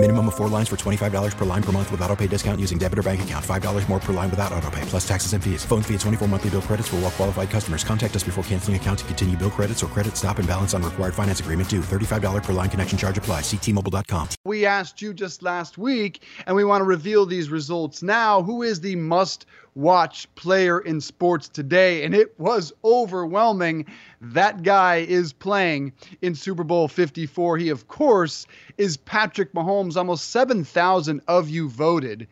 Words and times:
Minimum 0.00 0.28
of 0.28 0.36
four 0.36 0.46
lines 0.46 0.68
for 0.68 0.76
$25 0.76 1.36
per 1.36 1.44
line 1.44 1.62
per 1.62 1.72
month 1.72 1.90
with 1.90 2.00
auto 2.02 2.14
pay 2.14 2.28
discount 2.28 2.60
using 2.60 2.78
debit 2.78 3.00
or 3.00 3.02
bank 3.02 3.20
account. 3.22 3.44
$5 3.44 3.88
more 3.88 3.98
per 3.98 4.12
line 4.12 4.30
without 4.30 4.52
auto 4.52 4.70
pay, 4.70 4.80
plus 4.82 5.06
taxes 5.06 5.32
and 5.32 5.42
fees. 5.42 5.64
Phone 5.64 5.82
fee 5.82 5.94
at 5.94 6.00
24 6.00 6.28
monthly 6.28 6.50
bill 6.50 6.62
credits 6.62 6.86
for 6.86 6.96
all 6.96 7.02
well 7.02 7.10
qualified 7.10 7.50
customers. 7.50 7.82
Contact 7.82 8.14
us 8.14 8.22
before 8.22 8.44
canceling 8.44 8.76
account 8.76 9.00
to 9.00 9.04
continue 9.06 9.36
bill 9.36 9.50
credits 9.50 9.82
or 9.82 9.88
credit 9.88 10.16
stop 10.16 10.38
and 10.38 10.46
balance 10.46 10.72
on 10.72 10.84
required 10.84 11.14
finance 11.14 11.40
agreement 11.40 11.68
due. 11.68 11.80
$35 11.80 12.44
per 12.44 12.52
line 12.52 12.70
connection 12.70 12.96
charge 12.96 13.18
apply. 13.18 13.40
Ctmobile.com. 13.40 14.28
We 14.44 14.64
asked 14.64 15.02
you 15.02 15.12
just 15.12 15.42
last 15.42 15.78
week, 15.78 16.22
and 16.46 16.54
we 16.54 16.62
want 16.62 16.80
to 16.80 16.84
reveal 16.84 17.26
these 17.26 17.50
results 17.50 18.00
now. 18.00 18.40
Who 18.40 18.62
is 18.62 18.80
the 18.80 18.94
must 18.94 19.46
watch 19.78 20.26
player 20.34 20.80
in 20.80 21.00
sports 21.00 21.48
today? 21.48 22.04
And 22.04 22.14
it 22.14 22.38
was 22.38 22.72
overwhelming. 22.84 23.86
That 24.20 24.62
guy 24.62 24.96
is 24.96 25.32
playing 25.32 25.92
in 26.20 26.34
Super 26.34 26.64
Bowl 26.64 26.88
54. 26.88 27.58
He, 27.58 27.68
of 27.68 27.86
course, 27.86 28.46
is 28.76 28.96
Patrick 28.96 29.54
Mahomes. 29.54 29.96
Almost 29.96 30.30
7,000 30.30 31.22
of 31.28 31.48
you 31.48 31.68
voted. 31.68 32.26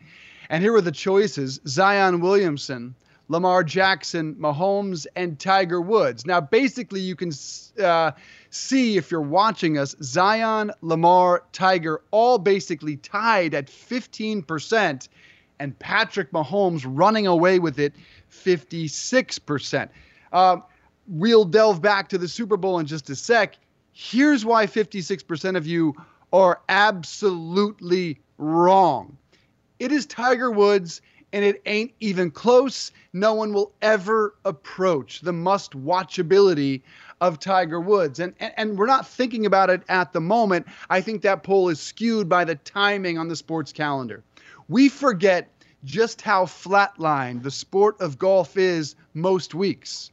And 0.49 0.61
here 0.61 0.75
are 0.75 0.81
the 0.81 0.91
choices 0.91 1.59
Zion 1.65 2.19
Williamson, 2.19 2.95
Lamar 3.29 3.63
Jackson, 3.63 4.35
Mahomes, 4.35 5.07
and 5.15 5.39
Tiger 5.39 5.81
Woods. 5.81 6.25
Now, 6.25 6.41
basically, 6.41 7.01
you 7.01 7.15
can 7.15 7.31
uh, 7.81 8.11
see 8.49 8.97
if 8.97 9.11
you're 9.11 9.21
watching 9.21 9.77
us 9.77 9.95
Zion, 10.01 10.71
Lamar, 10.81 11.43
Tiger, 11.51 12.01
all 12.11 12.37
basically 12.37 12.97
tied 12.97 13.53
at 13.53 13.67
15%, 13.67 15.07
and 15.59 15.77
Patrick 15.79 16.31
Mahomes 16.31 16.83
running 16.85 17.27
away 17.27 17.59
with 17.59 17.79
it 17.79 17.93
56%. 18.31 19.89
Uh, 20.31 20.57
we'll 21.07 21.45
delve 21.45 21.81
back 21.81 22.09
to 22.09 22.17
the 22.17 22.27
Super 22.27 22.57
Bowl 22.57 22.79
in 22.79 22.85
just 22.85 23.09
a 23.09 23.15
sec. 23.15 23.57
Here's 23.91 24.45
why 24.45 24.67
56% 24.67 25.57
of 25.57 25.65
you 25.65 25.95
are 26.33 26.61
absolutely 26.69 28.19
wrong. 28.37 29.17
It 29.79 29.91
is 29.91 30.05
Tiger 30.05 30.51
Woods, 30.51 31.01
and 31.33 31.43
it 31.43 31.61
ain't 31.65 31.93
even 31.99 32.31
close. 32.31 32.91
No 33.13 33.33
one 33.33 33.53
will 33.53 33.73
ever 33.81 34.35
approach 34.45 35.21
the 35.21 35.33
must 35.33 35.71
watchability 35.73 36.81
of 37.21 37.39
Tiger 37.39 37.79
Woods. 37.79 38.19
And, 38.19 38.33
and, 38.39 38.53
and 38.57 38.77
we're 38.77 38.85
not 38.85 39.07
thinking 39.07 39.45
about 39.45 39.69
it 39.69 39.81
at 39.89 40.13
the 40.13 40.21
moment. 40.21 40.67
I 40.89 41.01
think 41.01 41.21
that 41.21 41.43
poll 41.43 41.69
is 41.69 41.79
skewed 41.79 42.29
by 42.29 42.43
the 42.45 42.55
timing 42.55 43.17
on 43.17 43.27
the 43.27 43.35
sports 43.35 43.71
calendar. 43.71 44.23
We 44.67 44.89
forget 44.89 45.49
just 45.87 46.21
how 46.21 46.45
flatlined 46.45 47.41
the 47.43 47.49
sport 47.49 48.01
of 48.01 48.19
golf 48.19 48.57
is 48.57 48.95
most 49.13 49.55
weeks, 49.55 50.11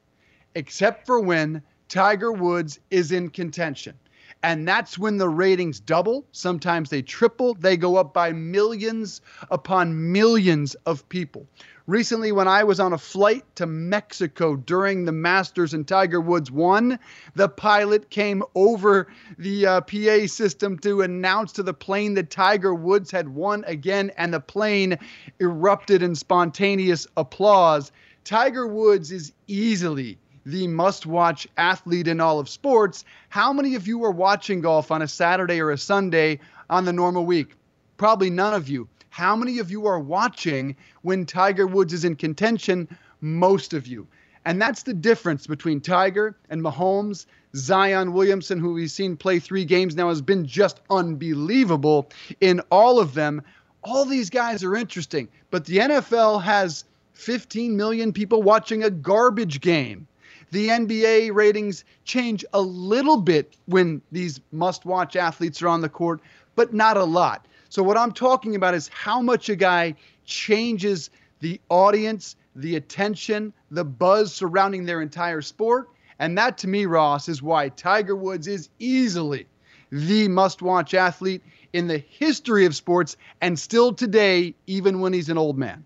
except 0.55 1.05
for 1.05 1.19
when 1.19 1.63
Tiger 1.89 2.31
Woods 2.31 2.79
is 2.91 3.11
in 3.11 3.29
contention. 3.29 3.95
And 4.45 4.69
that's 4.69 4.99
when 4.99 5.17
the 5.17 5.29
ratings 5.31 5.81
double. 5.81 6.27
Sometimes 6.33 6.91
they 6.91 7.01
triple. 7.01 7.55
They 7.55 7.79
go 7.79 7.97
up 7.97 8.13
by 8.13 8.33
millions 8.33 9.23
upon 9.51 10.13
millions 10.13 10.75
of 10.85 11.09
people. 11.09 11.47
Recently, 11.87 12.31
when 12.31 12.47
I 12.47 12.63
was 12.63 12.79
on 12.79 12.93
a 12.93 12.99
flight 12.99 13.43
to 13.57 13.65
Mexico 13.65 14.57
during 14.57 15.07
the 15.07 15.13
Masters 15.13 15.73
and 15.73 15.89
Tiger 15.89 16.21
Woods 16.21 16.51
won, 16.51 16.99
the 17.35 17.49
pilot 17.49 18.11
came 18.11 18.43
over 18.55 19.07
the 19.39 19.67
uh, 19.67 19.81
PA 19.81 20.27
system 20.27 20.79
to 20.81 21.01
announce 21.01 21.53
to 21.53 21.63
the 21.63 21.73
plane 21.73 22.13
that 22.13 22.29
Tiger 22.29 22.75
Woods 22.75 23.11
had 23.11 23.31
won 23.31 23.65
again, 23.67 24.13
and 24.19 24.35
the 24.35 24.41
plane 24.41 24.99
erupted 25.41 26.03
in 26.03 26.15
spontaneous 26.15 27.07
applause. 27.17 27.93
Tiger 28.25 28.67
Woods 28.67 29.11
is 29.11 29.33
easily 29.47 30.19
the 30.47 30.67
must 30.67 31.07
watch 31.07 31.49
athlete 31.57 32.09
in 32.09 32.21
all 32.21 32.39
of 32.39 32.49
sports. 32.49 33.05
How 33.29 33.53
many 33.53 33.75
of 33.75 33.87
you 33.87 34.05
are 34.05 34.11
watching 34.11 34.61
golf 34.61 34.91
on 34.91 35.03
a 35.03 35.09
Saturday 35.09 35.61
or 35.61 35.71
a 35.71 35.79
Sunday 35.79 36.41
on 36.69 36.85
the 36.85 36.93
normal 36.93 37.25
week? 37.25 37.55
Probably 37.97 38.31
none 38.31 38.55
of 38.55 38.69
you. 38.69 38.89
How 39.11 39.37
many 39.37 39.59
of 39.59 39.71
you 39.71 39.87
are 39.87 40.01
watching 40.01 40.77
when 41.03 41.25
Tiger 41.25 41.67
Woods 41.67 41.93
is 41.93 42.05
in 42.05 42.17
contention? 42.17 42.89
Most 43.21 43.73
of 43.73 43.87
you. 43.87 44.07
And 44.45 44.61
that's 44.61 44.83
the 44.83 44.93
difference 44.93 45.47
between 45.47 45.81
Tiger 45.81 46.37
and 46.51 46.61
Mahomes. 46.61 47.27
Zion 47.57 48.13
Williamson, 48.13 48.59
who 48.59 48.75
we've 48.75 48.91
seen 48.91 49.17
play 49.17 49.39
three 49.39 49.65
games 49.65 49.95
now, 49.95 50.09
has 50.09 50.21
been 50.21 50.45
just 50.45 50.81
unbelievable 50.91 52.11
in 52.41 52.61
all 52.71 52.99
of 52.99 53.15
them. 53.15 53.43
All 53.83 54.05
these 54.05 54.31
guys 54.31 54.65
are 54.65 54.75
interesting, 54.75 55.29
but 55.51 55.65
the 55.65 55.79
NFL 55.79 56.43
has 56.43 56.85
15 57.13 57.77
million 57.77 58.13
people 58.13 58.43
watching 58.43 58.83
a 58.83 58.91
garbage 58.91 59.61
game. 59.61 60.07
The 60.55 60.69
NBA 60.69 61.35
ratings 61.35 61.85
change 62.05 62.45
a 62.53 62.61
little 62.61 63.17
bit 63.17 63.57
when 63.67 64.01
these 64.13 64.41
must 64.53 64.85
watch 64.85 65.17
athletes 65.17 65.61
are 65.63 65.67
on 65.67 65.81
the 65.81 65.89
court, 65.89 66.21
but 66.55 66.73
not 66.73 66.97
a 66.97 67.03
lot. 67.03 67.49
So, 67.71 67.83
what 67.83 67.99
I'm 67.99 68.13
talking 68.13 68.55
about 68.55 68.73
is 68.73 68.87
how 68.87 69.21
much 69.21 69.49
a 69.49 69.57
guy 69.57 69.97
changes 70.25 71.11
the 71.41 71.61
audience, 71.71 72.37
the 72.55 72.77
attention, 72.77 73.53
the 73.73 73.83
buzz 73.85 74.33
surrounding 74.33 74.85
their 74.85 75.03
entire 75.03 75.43
sport. 75.43 75.89
And 76.21 76.39
that 76.39 76.57
to 76.59 76.69
me, 76.69 76.87
Ross, 76.87 77.29
is 77.29 77.43
why 77.43 77.71
Tiger 77.71 78.15
Woods 78.15 78.47
is 78.47 78.69
easily 78.79 79.49
the 79.91 80.29
must 80.29 80.63
watch 80.63 80.95
athlete 80.95 81.43
in 81.73 81.89
the 81.89 81.99
history 81.99 82.65
of 82.65 82.77
sports 82.77 83.17
and 83.41 83.59
still 83.59 83.93
today, 83.93 84.55
even 84.69 85.01
when 85.01 85.13
he's 85.13 85.31
an 85.31 85.37
old 85.37 85.59
man. 85.59 85.85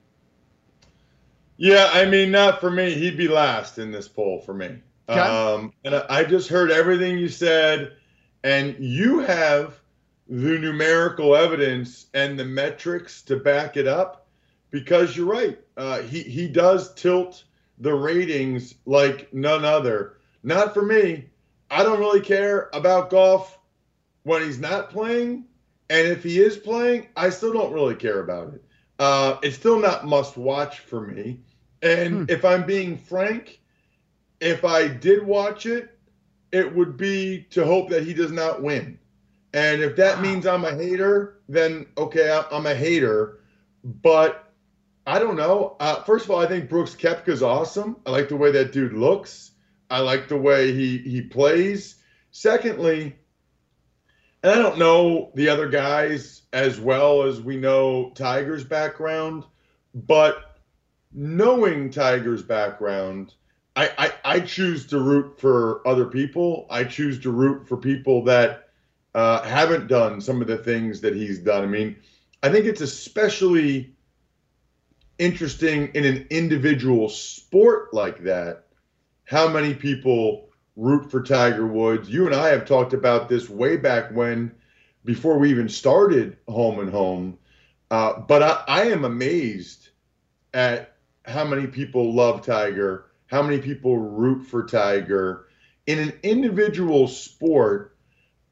Yeah, 1.58 1.90
I 1.92 2.06
mean, 2.06 2.30
not 2.30 2.60
for 2.60 2.70
me. 2.70 2.94
He'd 2.94 3.16
be 3.16 3.26
last 3.26 3.78
in 3.78 3.90
this 3.90 4.06
poll 4.06 4.40
for 4.40 4.54
me. 4.54 4.78
Okay. 5.08 5.20
Um, 5.20 5.72
and 5.84 5.96
I 5.96 6.22
just 6.22 6.48
heard 6.48 6.70
everything 6.70 7.18
you 7.18 7.28
said, 7.28 7.96
and 8.44 8.76
you 8.78 9.18
have 9.20 9.80
the 10.28 10.58
numerical 10.58 11.34
evidence 11.34 12.06
and 12.14 12.38
the 12.38 12.44
metrics 12.44 13.22
to 13.22 13.36
back 13.36 13.76
it 13.76 13.88
up 13.88 14.28
because 14.70 15.16
you're 15.16 15.26
right. 15.26 15.58
Uh, 15.76 16.02
he, 16.02 16.22
he 16.22 16.46
does 16.46 16.94
tilt 16.94 17.42
the 17.78 17.92
ratings 17.92 18.74
like 18.86 19.32
none 19.34 19.64
other. 19.64 20.18
Not 20.44 20.74
for 20.74 20.82
me. 20.82 21.26
I 21.70 21.82
don't 21.82 21.98
really 21.98 22.20
care 22.20 22.70
about 22.72 23.10
golf 23.10 23.58
when 24.22 24.42
he's 24.42 24.60
not 24.60 24.90
playing. 24.90 25.44
And 25.90 26.06
if 26.06 26.22
he 26.22 26.38
is 26.38 26.56
playing, 26.56 27.08
I 27.16 27.30
still 27.30 27.52
don't 27.52 27.72
really 27.72 27.96
care 27.96 28.20
about 28.20 28.54
it. 28.54 28.64
Uh, 28.98 29.38
it's 29.42 29.56
still 29.56 29.80
not 29.80 30.06
must 30.06 30.36
watch 30.36 30.80
for 30.80 31.00
me. 31.00 31.40
And 31.82 32.14
hmm. 32.14 32.24
if 32.28 32.44
I'm 32.44 32.66
being 32.66 32.96
frank, 32.96 33.60
if 34.40 34.64
I 34.64 34.88
did 34.88 35.24
watch 35.24 35.66
it, 35.66 35.98
it 36.52 36.74
would 36.74 36.96
be 36.96 37.46
to 37.50 37.64
hope 37.64 37.90
that 37.90 38.04
he 38.04 38.14
does 38.14 38.32
not 38.32 38.62
win. 38.62 38.98
And 39.52 39.82
if 39.82 39.96
that 39.96 40.20
means 40.20 40.46
I'm 40.46 40.64
a 40.64 40.74
hater, 40.74 41.40
then 41.48 41.86
okay, 41.96 42.42
I'm 42.50 42.66
a 42.66 42.74
hater. 42.74 43.40
But 43.84 44.52
I 45.06 45.18
don't 45.18 45.36
know. 45.36 45.76
Uh, 45.80 46.02
first 46.02 46.26
of 46.26 46.30
all, 46.30 46.40
I 46.40 46.46
think 46.46 46.68
Brooks 46.68 46.94
Koepka's 46.94 47.42
awesome. 47.42 47.96
I 48.06 48.10
like 48.10 48.28
the 48.28 48.36
way 48.36 48.50
that 48.52 48.72
dude 48.72 48.92
looks. 48.92 49.52
I 49.90 50.00
like 50.00 50.28
the 50.28 50.36
way 50.36 50.72
he 50.72 50.98
he 50.98 51.22
plays. 51.22 51.96
Secondly, 52.30 53.16
and 54.42 54.52
I 54.52 54.56
don't 54.56 54.78
know 54.78 55.32
the 55.34 55.48
other 55.48 55.68
guys 55.68 56.42
as 56.52 56.78
well 56.78 57.22
as 57.22 57.40
we 57.40 57.56
know 57.56 58.10
Tiger's 58.14 58.64
background, 58.64 59.44
but 59.94 60.47
knowing 61.12 61.90
Tiger's 61.90 62.42
background, 62.42 63.34
I, 63.76 63.90
I, 63.98 64.12
I 64.24 64.40
choose 64.40 64.86
to 64.88 64.98
root 64.98 65.40
for 65.40 65.86
other 65.86 66.06
people. 66.06 66.66
I 66.70 66.84
choose 66.84 67.20
to 67.20 67.30
root 67.30 67.68
for 67.68 67.76
people 67.76 68.24
that 68.24 68.68
uh, 69.14 69.42
haven't 69.42 69.86
done 69.86 70.20
some 70.20 70.40
of 70.40 70.48
the 70.48 70.58
things 70.58 71.00
that 71.00 71.14
he's 71.14 71.38
done. 71.38 71.62
I 71.62 71.66
mean, 71.66 71.96
I 72.42 72.50
think 72.50 72.66
it's 72.66 72.80
especially 72.80 73.94
interesting 75.18 75.90
in 75.94 76.04
an 76.04 76.26
individual 76.30 77.08
sport 77.08 77.92
like 77.92 78.22
that 78.22 78.64
how 79.24 79.48
many 79.48 79.74
people 79.74 80.48
root 80.76 81.10
for 81.10 81.22
Tiger 81.22 81.66
Woods. 81.66 82.08
You 82.08 82.26
and 82.26 82.34
I 82.34 82.48
have 82.48 82.64
talked 82.64 82.94
about 82.94 83.28
this 83.28 83.50
way 83.50 83.76
back 83.76 84.10
when, 84.12 84.52
before 85.04 85.38
we 85.38 85.50
even 85.50 85.68
started 85.68 86.38
Home 86.48 86.78
and 86.78 86.90
Home. 86.90 87.36
Uh, 87.90 88.20
but 88.20 88.42
I, 88.42 88.64
I 88.66 88.82
am 88.84 89.04
amazed 89.04 89.88
at 90.54 90.94
how 91.28 91.44
many 91.44 91.66
people 91.66 92.14
love 92.14 92.44
Tiger, 92.44 93.06
how 93.26 93.42
many 93.42 93.58
people 93.58 93.98
root 93.98 94.44
for 94.46 94.64
Tiger. 94.66 95.46
In 95.86 95.98
an 95.98 96.12
individual 96.22 97.06
sport, 97.06 97.96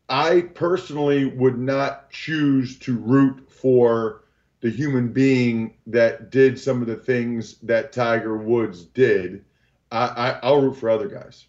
I 0.08 0.42
personally 0.54 1.24
would 1.24 1.58
not 1.58 2.10
choose 2.10 2.78
to 2.80 2.96
root 2.96 3.50
for 3.50 4.24
the 4.60 4.70
human 4.70 5.12
being 5.12 5.74
that 5.86 6.30
did 6.30 6.58
some 6.58 6.80
of 6.80 6.86
the 6.86 6.96
things 6.96 7.56
that 7.62 7.92
Tiger 7.92 8.36
Woods 8.36 8.84
did. 8.84 9.44
I, 9.90 10.38
I, 10.42 10.50
will 10.50 10.62
root 10.62 10.76
for 10.76 10.90
other 10.90 11.08
guys. 11.08 11.46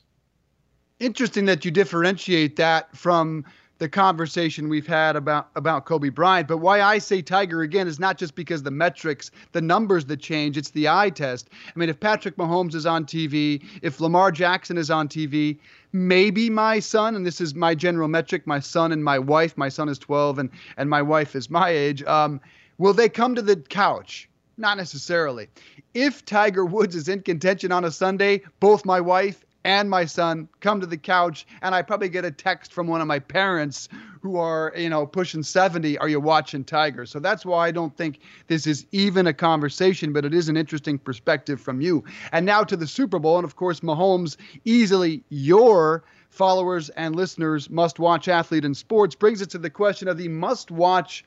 Interesting 1.00 1.46
that 1.46 1.66
you 1.66 1.72
differentiate 1.72 2.56
that 2.56 2.96
from 2.96 3.46
the 3.80 3.88
conversation 3.88 4.70
we've 4.70 4.88
had 4.88 5.16
about 5.16 5.50
about 5.56 5.86
Kobe 5.86 6.10
Bryant. 6.10 6.48
But 6.48 6.58
why 6.58 6.82
I 6.82 6.98
say 6.98 7.22
Tiger 7.22 7.62
again 7.62 7.88
is 7.88 8.00
not 8.00 8.18
just 8.18 8.36
because 8.36 8.64
the 8.64 8.72
metrics, 8.72 9.32
the 9.52 9.62
numbers 9.62 10.06
that 10.06 10.18
change, 10.18 10.58
it's 10.58 10.72
the 10.72 10.90
eye 10.90 11.10
test. 11.10 11.50
I 11.68 11.80
mean, 11.80 11.90
if 11.90 12.00
Patrick 12.00 12.38
Mahomes 12.38 12.76
is 12.76 12.86
on 12.86 13.06
TV, 13.06 13.64
if 13.82 14.00
Lamar 14.00 14.32
Jackson 14.32 14.78
is 14.78 14.90
on 14.90 15.08
TV, 15.08 15.60
maybe 15.94 16.50
my 16.50 16.80
son, 16.80 17.16
and 17.16 17.26
this 17.26 17.40
is 17.40 17.54
my 17.54 17.76
general 17.76 18.08
metric, 18.08 18.48
my 18.48 18.60
son 18.60 18.92
and 18.92 19.04
my 19.04 19.20
wife, 19.20 19.58
my 19.58 19.70
son 19.70 19.90
is 19.90 20.00
12 20.00 20.40
and 20.40 20.50
and 20.78 20.90
my 20.90 21.02
wife 21.02 21.36
is 21.36 21.50
my 21.50 21.70
age, 21.70 22.04
um, 22.04 22.42
will 22.78 22.94
they 22.94 23.10
come 23.10 23.36
to 23.36 23.42
the 23.42 23.56
couch? 23.56 24.30
Not 24.60 24.78
necessarily. 24.78 25.50
If 25.94 26.26
Tiger 26.26 26.66
Woods 26.66 26.96
is 26.96 27.08
in 27.08 27.22
contention 27.22 27.72
on 27.72 27.86
a 27.86 27.92
Sunday, 27.92 28.42
both 28.60 28.86
my 28.86 29.00
wife 29.00 29.46
and 29.64 29.90
my 29.90 30.06
son 30.06 30.48
come 30.60 30.80
to 30.82 30.88
the 30.88 30.98
couch 30.98 31.46
and 31.62 31.76
I 31.76 31.82
probably 31.82 32.10
get 32.10 32.26
a 32.26 32.32
text 32.32 32.74
from 32.74 32.88
one 32.88 33.02
of 33.02 33.08
my 33.08 33.20
parents 33.20 33.90
who 34.22 34.38
are, 34.38 34.74
you 34.76 34.90
know, 34.90 35.06
pushing 35.06 35.44
70, 35.44 35.98
are 36.00 36.10
you 36.10 36.20
watching 36.20 36.64
Tiger? 36.64 37.06
So 37.06 37.20
that's 37.20 37.46
why 37.46 37.68
I 37.68 37.72
don't 37.72 37.96
think 37.96 38.20
this 38.48 38.68
is 38.68 38.86
even 38.92 39.28
a 39.28 39.34
conversation, 39.34 40.14
but 40.14 40.26
it 40.26 40.34
is 40.34 40.50
an 40.50 40.58
interesting 40.58 40.98
perspective 40.98 41.62
from 41.62 41.82
you. 41.82 42.04
And 42.32 42.46
now 42.46 42.64
to 42.64 42.76
the 42.76 42.88
Super 42.88 43.20
Bowl 43.20 43.38
and 43.38 43.46
of 43.46 43.56
course 43.56 43.82
Mahomes 43.82 44.38
easily 44.66 45.24
your 45.30 46.04
followers 46.30 46.90
and 46.90 47.16
listeners 47.16 47.70
must 47.70 48.00
watch 48.00 48.28
athlete 48.28 48.66
in 48.66 48.74
sports 48.74 49.16
brings 49.16 49.42
us 49.42 49.48
to 49.48 49.58
the 49.58 49.70
question 49.70 50.08
of 50.08 50.18
the 50.18 50.28
must 50.28 50.72
watch 50.72 51.26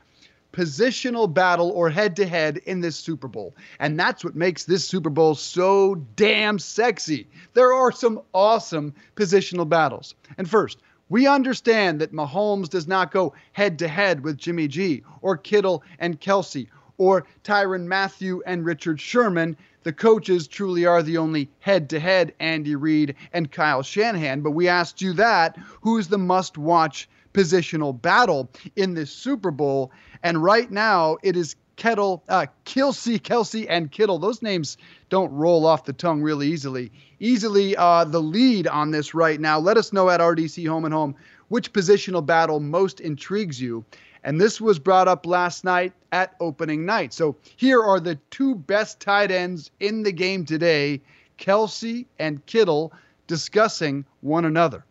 positional 0.52 1.32
battle 1.32 1.70
or 1.70 1.90
head 1.90 2.16
to 2.16 2.26
head 2.26 2.58
in 2.58 2.80
this 2.80 2.96
Super 2.96 3.28
Bowl. 3.28 3.54
And 3.78 3.98
that's 3.98 4.24
what 4.24 4.34
makes 4.34 4.64
this 4.64 4.86
Super 4.86 5.10
Bowl 5.10 5.34
so 5.34 5.94
damn 6.16 6.58
sexy. 6.58 7.26
There 7.54 7.72
are 7.72 7.92
some 7.92 8.20
awesome 8.32 8.94
positional 9.16 9.68
battles. 9.68 10.14
And 10.38 10.48
first, 10.48 10.78
we 11.08 11.26
understand 11.26 12.00
that 12.00 12.12
Mahomes 12.12 12.68
does 12.68 12.86
not 12.86 13.10
go 13.10 13.34
head 13.52 13.78
to 13.80 13.88
head 13.88 14.22
with 14.22 14.38
Jimmy 14.38 14.68
G 14.68 15.02
or 15.22 15.36
Kittle 15.36 15.82
and 15.98 16.20
Kelce 16.20 16.68
or 16.98 17.26
Tyrann 17.42 17.86
Mathieu 17.86 18.42
and 18.46 18.64
Richard 18.64 19.00
Sherman. 19.00 19.56
The 19.82 19.92
coaches 19.92 20.46
truly 20.46 20.84
are 20.84 21.02
the 21.02 21.16
only 21.16 21.50
head 21.58 21.88
to 21.90 21.98
head 21.98 22.34
Andy 22.38 22.76
Reid 22.76 23.16
and 23.32 23.50
Kyle 23.50 23.82
Shanahan. 23.82 24.42
But 24.42 24.50
we 24.50 24.68
asked 24.68 25.00
you 25.00 25.14
that 25.14 25.58
who's 25.80 26.08
the 26.08 26.18
must 26.18 26.58
watch 26.58 27.08
positional 27.32 28.00
battle 28.00 28.50
in 28.76 28.94
this 28.94 29.10
Super 29.10 29.50
Bowl? 29.50 29.92
And 30.22 30.42
right 30.42 30.70
now, 30.70 31.18
it 31.22 31.36
is 31.36 31.56
Kettle, 31.76 32.22
uh, 32.28 32.46
Kelce, 32.66 33.18
Kelce, 33.18 33.66
and 33.68 33.90
Kittle. 33.90 34.18
Those 34.18 34.42
names 34.42 34.76
don't 35.08 35.32
roll 35.32 35.64
off 35.64 35.84
the 35.84 35.94
tongue 35.94 36.20
really 36.20 36.48
easily. 36.48 36.92
Easily 37.20 37.74
uh, 37.74 38.04
the 38.04 38.20
lead 38.20 38.66
on 38.66 38.90
this 38.90 39.14
right 39.14 39.40
now. 39.40 39.58
Let 39.58 39.78
us 39.78 39.92
know 39.92 40.10
at 40.10 40.20
RDC 40.20 40.68
Home 40.68 40.84
and 40.84 40.92
Home 40.92 41.14
which 41.48 41.72
positional 41.72 42.24
battle 42.24 42.60
most 42.60 43.00
intrigues 43.00 43.60
you. 43.60 43.84
And 44.22 44.40
this 44.40 44.60
was 44.60 44.78
brought 44.78 45.08
up 45.08 45.26
last 45.26 45.64
night 45.64 45.94
at 46.12 46.34
opening 46.38 46.84
night. 46.84 47.12
So 47.12 47.36
here 47.56 47.82
are 47.82 47.98
the 47.98 48.16
two 48.30 48.54
best 48.54 49.00
tight 49.00 49.30
ends 49.30 49.70
in 49.80 50.02
the 50.02 50.12
game 50.12 50.44
today 50.44 51.00
Kelce 51.38 52.04
and 52.18 52.44
Kittle 52.44 52.92
discussing 53.26 54.04
one 54.20 54.44
another. 54.44 54.84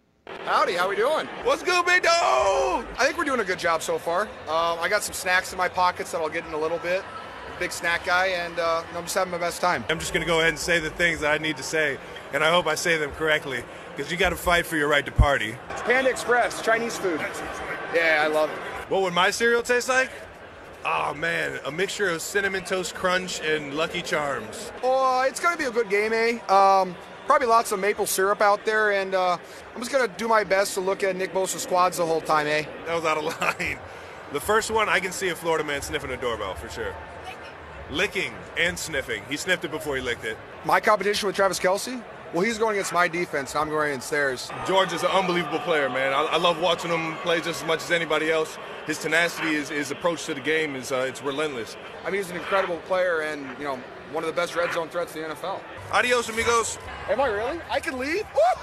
Howdy, 0.45 0.73
how 0.73 0.89
we 0.89 0.95
doing? 0.95 1.27
What's 1.43 1.63
good, 1.63 1.85
big 1.85 2.03
dog? 2.03 2.85
I 2.97 3.05
think 3.05 3.17
we're 3.17 3.23
doing 3.23 3.39
a 3.39 3.43
good 3.43 3.59
job 3.59 3.81
so 3.81 3.97
far. 3.97 4.23
Um, 4.47 4.79
I 4.79 4.87
got 4.89 5.03
some 5.03 5.13
snacks 5.13 5.51
in 5.51 5.57
my 5.57 5.67
pockets 5.67 6.11
that 6.11 6.21
I'll 6.21 6.29
get 6.29 6.45
in 6.45 6.53
a 6.53 6.57
little 6.57 6.79
bit. 6.79 7.03
Big 7.59 7.71
snack 7.71 8.05
guy, 8.05 8.27
and 8.27 8.57
uh, 8.57 8.83
I'm 8.95 9.03
just 9.03 9.15
having 9.15 9.31
my 9.31 9.37
best 9.37 9.59
time. 9.59 9.83
I'm 9.89 9.99
just 9.99 10.13
going 10.13 10.25
to 10.25 10.27
go 10.27 10.39
ahead 10.39 10.49
and 10.49 10.59
say 10.59 10.79
the 10.79 10.89
things 10.91 11.19
that 11.19 11.33
I 11.33 11.37
need 11.39 11.57
to 11.57 11.63
say, 11.63 11.97
and 12.33 12.43
I 12.43 12.49
hope 12.51 12.67
I 12.67 12.75
say 12.75 12.97
them 12.97 13.11
correctly, 13.11 13.63
because 13.95 14.11
you 14.11 14.17
got 14.17 14.29
to 14.29 14.37
fight 14.37 14.65
for 14.65 14.77
your 14.77 14.87
right 14.87 15.05
to 15.05 15.11
party. 15.11 15.55
It's 15.69 15.81
Panda 15.81 16.09
Express, 16.09 16.61
Chinese 16.61 16.97
food. 16.97 17.19
Yeah, 17.93 18.21
I 18.23 18.27
love 18.27 18.49
it. 18.49 18.57
What 18.89 19.01
would 19.01 19.13
my 19.13 19.29
cereal 19.31 19.61
taste 19.61 19.89
like? 19.89 20.09
Oh 20.85 21.13
man, 21.13 21.59
a 21.65 21.71
mixture 21.71 22.07
of 22.09 22.21
cinnamon 22.21 22.63
toast 22.63 22.95
crunch 22.95 23.41
and 23.41 23.73
Lucky 23.73 24.01
Charms. 24.01 24.71
Oh, 24.81 25.25
it's 25.27 25.41
gonna 25.41 25.57
be 25.57 25.65
a 25.65 25.71
good 25.71 25.89
game, 25.89 26.13
eh? 26.13 26.39
Um, 26.47 26.95
probably 27.29 27.45
lots 27.45 27.71
of 27.71 27.79
maple 27.79 28.07
syrup 28.07 28.41
out 28.41 28.65
there, 28.65 28.91
and 28.91 29.13
uh, 29.13 29.37
I'm 29.75 29.79
just 29.79 29.91
going 29.91 30.09
to 30.09 30.11
do 30.17 30.27
my 30.27 30.43
best 30.43 30.73
to 30.73 30.79
look 30.79 31.03
at 31.03 31.15
Nick 31.15 31.31
Bosa's 31.31 31.61
squads 31.61 31.97
the 31.97 32.05
whole 32.07 32.21
time, 32.21 32.47
eh? 32.47 32.63
That 32.87 32.95
was 32.95 33.05
out 33.05 33.19
of 33.19 33.41
line. 33.41 33.77
The 34.33 34.39
first 34.39 34.71
one, 34.71 34.89
I 34.89 34.99
can 34.99 35.11
see 35.11 35.29
a 35.29 35.35
Florida 35.35 35.63
man 35.63 35.83
sniffing 35.83 36.09
a 36.09 36.17
doorbell 36.17 36.55
for 36.55 36.69
sure. 36.69 36.95
Licking 37.91 38.33
and 38.57 38.79
sniffing. 38.79 39.21
He 39.29 39.37
sniffed 39.37 39.63
it 39.63 39.69
before 39.69 39.95
he 39.95 40.01
licked 40.01 40.25
it. 40.25 40.39
My 40.65 40.79
competition 40.79 41.27
with 41.27 41.35
Travis 41.35 41.59
Kelce? 41.59 42.03
Well, 42.33 42.41
he's 42.41 42.57
going 42.57 42.77
against 42.77 42.93
my 42.93 43.07
defense, 43.07 43.53
and 43.53 43.61
I'm 43.61 43.69
going 43.69 43.91
against 43.91 44.09
theirs. 44.09 44.49
George 44.65 44.91
is 44.91 45.03
an 45.03 45.11
unbelievable 45.11 45.59
player, 45.59 45.87
man. 45.87 46.13
I, 46.13 46.23
I 46.23 46.37
love 46.37 46.59
watching 46.59 46.89
him 46.89 47.15
play 47.17 47.41
just 47.41 47.61
as 47.61 47.67
much 47.67 47.83
as 47.83 47.91
anybody 47.91 48.31
else. 48.31 48.57
His 48.87 48.97
tenacity, 48.97 49.53
his, 49.53 49.69
his 49.69 49.91
approach 49.91 50.25
to 50.25 50.33
the 50.33 50.41
game 50.41 50.75
is 50.75 50.91
uh, 50.91 51.05
it's 51.07 51.21
relentless. 51.21 51.77
I 52.03 52.09
mean, 52.09 52.21
he's 52.21 52.31
an 52.31 52.37
incredible 52.37 52.77
player, 52.87 53.21
and 53.21 53.45
you 53.59 53.65
know, 53.65 53.79
one 54.11 54.23
of 54.23 54.27
the 54.27 54.35
best 54.35 54.55
red 54.55 54.73
zone 54.73 54.89
threats 54.89 55.15
in 55.15 55.21
the 55.21 55.27
NFL. 55.29 55.59
Adios, 55.91 56.29
amigos. 56.29 56.77
Am 57.09 57.19
I 57.19 57.27
really? 57.27 57.59
I 57.67 57.79
can 57.79 57.97
leave? 57.97 58.23
Woo! 58.35 58.61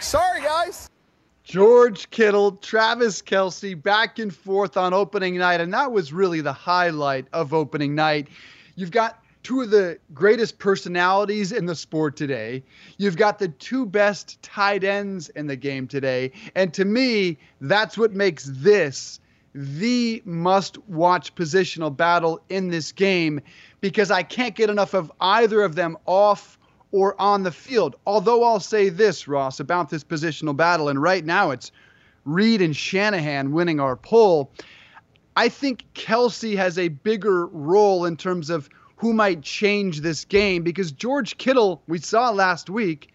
Sorry, 0.00 0.40
guys. 0.40 0.88
George 1.44 2.08
Kittle, 2.08 2.52
Travis 2.52 3.20
Kelce, 3.20 3.80
back 3.80 4.18
and 4.18 4.34
forth 4.34 4.78
on 4.78 4.94
opening 4.94 5.36
night. 5.36 5.60
And 5.60 5.74
that 5.74 5.92
was 5.92 6.14
really 6.14 6.40
the 6.40 6.52
highlight 6.52 7.26
of 7.34 7.52
opening 7.52 7.94
night. 7.94 8.28
You've 8.74 8.90
got 8.90 9.22
two 9.42 9.60
of 9.60 9.70
the 9.70 9.98
greatest 10.14 10.58
personalities 10.58 11.52
in 11.52 11.66
the 11.66 11.74
sport 11.74 12.16
today. 12.16 12.62
You've 12.96 13.18
got 13.18 13.38
the 13.38 13.48
two 13.48 13.84
best 13.84 14.40
tight 14.42 14.82
ends 14.82 15.28
in 15.30 15.48
the 15.48 15.56
game 15.56 15.86
today. 15.86 16.32
And 16.54 16.72
to 16.72 16.86
me, 16.86 17.36
that's 17.60 17.98
what 17.98 18.12
makes 18.12 18.50
this 18.50 19.20
the 19.54 20.22
must 20.24 20.78
watch 20.88 21.34
positional 21.34 21.94
battle 21.94 22.40
in 22.48 22.68
this 22.68 22.92
game 22.92 23.42
because 23.82 24.10
I 24.10 24.22
can't 24.22 24.54
get 24.54 24.70
enough 24.70 24.94
of 24.94 25.12
either 25.20 25.62
of 25.62 25.74
them 25.74 25.98
off 26.06 26.58
or 26.92 27.20
on 27.20 27.42
the 27.42 27.50
field. 27.50 27.96
Although 28.06 28.44
I'll 28.44 28.60
say 28.60 28.88
this, 28.88 29.26
Ross, 29.26 29.58
about 29.58 29.90
this 29.90 30.04
positional 30.04 30.56
battle, 30.56 30.88
and 30.88 31.02
right 31.02 31.24
now 31.24 31.50
it's 31.50 31.72
Reid 32.24 32.62
and 32.62 32.76
Shanahan 32.76 33.52
winning 33.52 33.80
our 33.80 33.96
poll. 33.96 34.52
I 35.34 35.48
think 35.48 35.84
Kelce 35.94 36.56
has 36.56 36.78
a 36.78 36.88
bigger 36.88 37.46
role 37.46 38.04
in 38.04 38.16
terms 38.16 38.50
of 38.50 38.68
who 38.96 39.12
might 39.12 39.42
change 39.42 40.00
this 40.00 40.24
game 40.24 40.62
because 40.62 40.92
George 40.92 41.38
Kittle, 41.38 41.82
we 41.88 41.98
saw 41.98 42.30
last 42.30 42.70
week, 42.70 43.08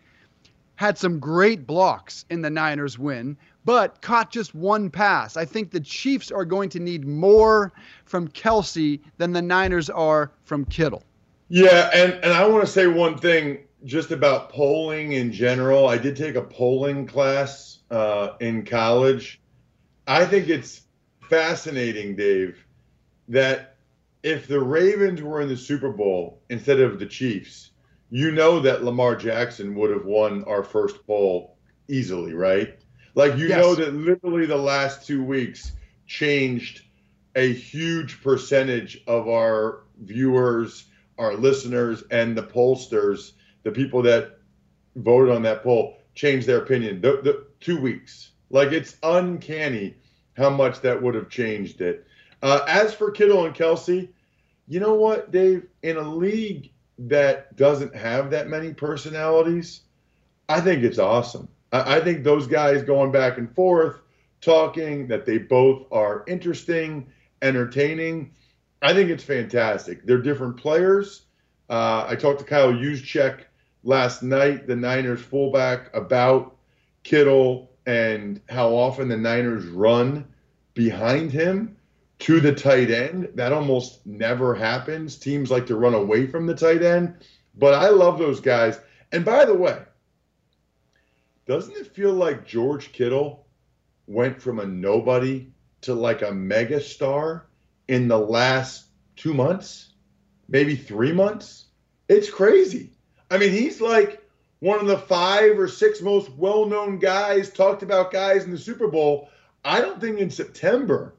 had 0.75 0.97
some 0.97 1.19
great 1.19 1.65
blocks 1.65 2.25
in 2.29 2.41
the 2.41 2.49
Niners 2.49 2.99
win, 2.99 3.37
but 3.65 4.01
caught 4.01 4.31
just 4.31 4.53
one 4.53 4.89
pass. 4.89 5.37
I 5.37 5.45
think 5.45 5.71
the 5.71 5.79
Chiefs 5.79 6.31
are 6.31 6.45
going 6.45 6.69
to 6.69 6.79
need 6.79 7.05
more 7.05 7.71
from 8.05 8.27
Kelce 8.27 8.99
than 9.17 9.31
the 9.31 9.41
Niners 9.41 9.89
are 9.89 10.31
from 10.43 10.65
Kittle. 10.65 11.03
Yeah, 11.49 11.89
and, 11.93 12.13
and 12.15 12.33
I 12.33 12.45
want 12.47 12.65
to 12.65 12.71
say 12.71 12.87
one 12.87 13.17
thing 13.17 13.59
just 13.87 14.11
about 14.11 14.49
polling 14.49 15.13
in 15.13 15.31
general. 15.31 15.87
I 15.87 15.97
did 15.97 16.17
take 16.17 16.35
a 16.35 16.41
polling 16.41 17.07
class 17.07 17.79
uh, 17.89 18.33
in 18.41 18.65
college. 18.65 19.41
I 20.05 20.25
think 20.25 20.49
it's 20.49 20.81
fascinating, 21.29 22.15
Dave, 22.17 22.63
that 23.29 23.77
if 24.23 24.47
the 24.47 24.59
Ravens 24.59 25.21
were 25.21 25.41
in 25.41 25.47
the 25.47 25.57
Super 25.57 25.91
Bowl 25.91 26.41
instead 26.49 26.81
of 26.81 26.99
the 26.99 27.05
Chiefs, 27.05 27.71
you 28.09 28.31
know 28.31 28.59
that 28.59 28.83
Lamar 28.83 29.15
Jackson 29.15 29.73
would 29.75 29.89
have 29.91 30.05
won 30.05 30.43
our 30.43 30.63
first 30.63 31.07
poll 31.07 31.57
easily, 31.87 32.33
right? 32.33 32.77
Like 33.15 33.37
you 33.37 33.47
yes. 33.47 33.57
know 33.57 33.75
that 33.75 33.93
literally 33.93 34.45
the 34.45 34.57
last 34.57 35.07
two 35.07 35.23
weeks 35.23 35.71
changed 36.05 36.81
a 37.35 37.53
huge 37.53 38.21
percentage 38.21 39.01
of 39.07 39.29
our 39.29 39.83
viewers, 39.97 40.85
our 41.17 41.35
listeners, 41.35 42.03
and 42.11 42.37
the 42.37 42.43
pollsters 42.43 43.31
the 43.67 43.71
people 43.73 44.01
that 44.01 44.37
voted 44.95 45.35
on 45.35 45.41
that 45.41 45.61
poll 45.61 45.97
changed 46.15 46.47
their 46.47 46.59
opinion. 46.59 47.01
The, 47.01 47.19
the 47.21 47.47
two 47.59 47.81
weeks, 47.81 48.31
like 48.49 48.71
it's 48.71 48.95
uncanny 49.03 49.95
how 50.37 50.49
much 50.49 50.79
that 50.81 51.01
would 51.01 51.15
have 51.15 51.27
changed 51.27 51.81
it. 51.81 52.07
Uh, 52.41 52.61
as 52.65 52.93
for 52.93 53.11
Kittle 53.11 53.45
and 53.45 53.53
Kelce, 53.53 54.07
you 54.69 54.79
know 54.79 54.93
what, 54.93 55.31
Dave? 55.31 55.67
In 55.83 55.97
a 55.97 56.01
league 56.01 56.71
that 56.97 57.57
doesn't 57.57 57.93
have 57.93 58.31
that 58.31 58.47
many 58.47 58.73
personalities, 58.73 59.81
I 60.47 60.61
think 60.61 60.83
it's 60.83 60.97
awesome. 60.97 61.49
I, 61.73 61.97
I 61.97 61.99
think 61.99 62.23
those 62.23 62.47
guys 62.47 62.83
going 62.83 63.11
back 63.11 63.37
and 63.37 63.53
forth, 63.53 63.99
talking, 64.39 65.09
that 65.09 65.25
they 65.25 65.39
both 65.39 65.87
are 65.91 66.23
interesting, 66.25 67.11
entertaining. 67.41 68.31
I 68.81 68.93
think 68.93 69.09
it's 69.09 69.25
fantastic. 69.25 70.05
They're 70.05 70.21
different 70.21 70.55
players. 70.55 71.23
Uh, 71.69 72.05
I 72.07 72.15
talked 72.15 72.39
to 72.39 72.45
Kyle 72.45 72.71
Juszczyk 72.71 73.41
last 73.87 74.21
night, 74.21 74.67
the 74.67 74.75
Niners 74.75 75.21
fullback, 75.21 75.95
about 75.95 76.57
Kittle 77.03 77.71
and 77.85 78.41
how 78.49 78.75
often 78.75 79.07
the 79.07 79.15
Niners 79.15 79.65
run 79.65 80.27
behind 80.73 81.31
him 81.31 81.77
to 82.19 82.41
the 82.41 82.53
tight 82.53 82.91
end. 82.91 83.29
That 83.35 83.53
almost 83.53 84.05
never 84.05 84.53
happens. 84.53 85.15
Teams 85.15 85.49
like 85.49 85.65
to 85.67 85.77
run 85.77 85.93
away 85.93 86.27
from 86.27 86.45
the 86.45 86.53
tight 86.53 86.83
end. 86.83 87.15
But 87.55 87.75
I 87.75 87.87
love 87.87 88.19
those 88.19 88.41
guys. 88.41 88.77
And 89.13 89.23
by 89.23 89.45
the 89.45 89.53
way, 89.53 89.81
doesn't 91.45 91.77
it 91.77 91.95
feel 91.95 92.11
like 92.11 92.45
George 92.45 92.91
Kittle 92.91 93.47
went 94.05 94.41
from 94.41 94.59
a 94.59 94.65
nobody 94.65 95.47
to 95.81 95.93
like 95.93 96.23
a 96.23 96.33
mega 96.33 96.81
star 96.81 97.47
in 97.87 98.09
the 98.09 98.19
last 98.19 98.87
two 99.15 99.33
months, 99.33 99.93
maybe 100.49 100.75
three 100.75 101.13
months. 101.13 101.67
It's 102.09 102.29
crazy. 102.29 102.96
I 103.29 103.37
mean, 103.37 103.51
he's 103.51 103.81
like 103.81 104.23
one 104.59 104.79
of 104.79 104.87
the 104.87 104.97
five 104.97 105.59
or 105.59 105.67
six 105.67 106.01
most 106.01 106.31
well 106.31 106.65
known 106.65 106.99
guys, 106.99 107.49
talked 107.49 107.83
about 107.83 108.11
guys 108.11 108.45
in 108.45 108.51
the 108.51 108.57
Super 108.57 108.87
Bowl. 108.87 109.29
I 109.65 109.81
don't 109.81 109.99
think 109.99 110.19
in 110.19 110.29
September, 110.29 111.13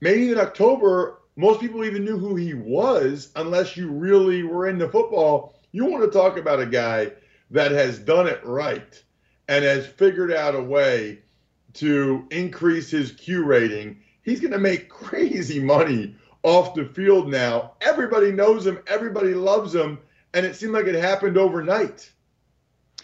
maybe 0.00 0.30
in 0.30 0.38
October, 0.38 1.18
most 1.36 1.60
people 1.60 1.84
even 1.84 2.04
knew 2.04 2.18
who 2.18 2.36
he 2.36 2.54
was 2.54 3.30
unless 3.36 3.76
you 3.76 3.90
really 3.90 4.42
were 4.42 4.66
into 4.66 4.88
football. 4.88 5.54
You 5.72 5.86
want 5.86 6.04
to 6.04 6.10
talk 6.10 6.36
about 6.36 6.60
a 6.60 6.66
guy 6.66 7.12
that 7.50 7.72
has 7.72 7.98
done 7.98 8.26
it 8.26 8.44
right 8.44 9.02
and 9.48 9.64
has 9.64 9.86
figured 9.86 10.32
out 10.32 10.54
a 10.54 10.62
way 10.62 11.20
to 11.74 12.26
increase 12.30 12.90
his 12.90 13.12
Q 13.12 13.44
rating. 13.44 14.00
He's 14.22 14.40
going 14.40 14.52
to 14.52 14.58
make 14.58 14.88
crazy 14.88 15.60
money 15.60 16.14
off 16.42 16.74
the 16.74 16.84
field 16.84 17.28
now. 17.28 17.72
Everybody 17.80 18.30
knows 18.30 18.66
him, 18.66 18.78
everybody 18.86 19.34
loves 19.34 19.74
him, 19.74 19.98
and 20.34 20.44
it 20.44 20.56
seemed 20.56 20.72
like 20.72 20.86
it 20.86 20.94
happened 20.96 21.38
overnight. 21.38 22.10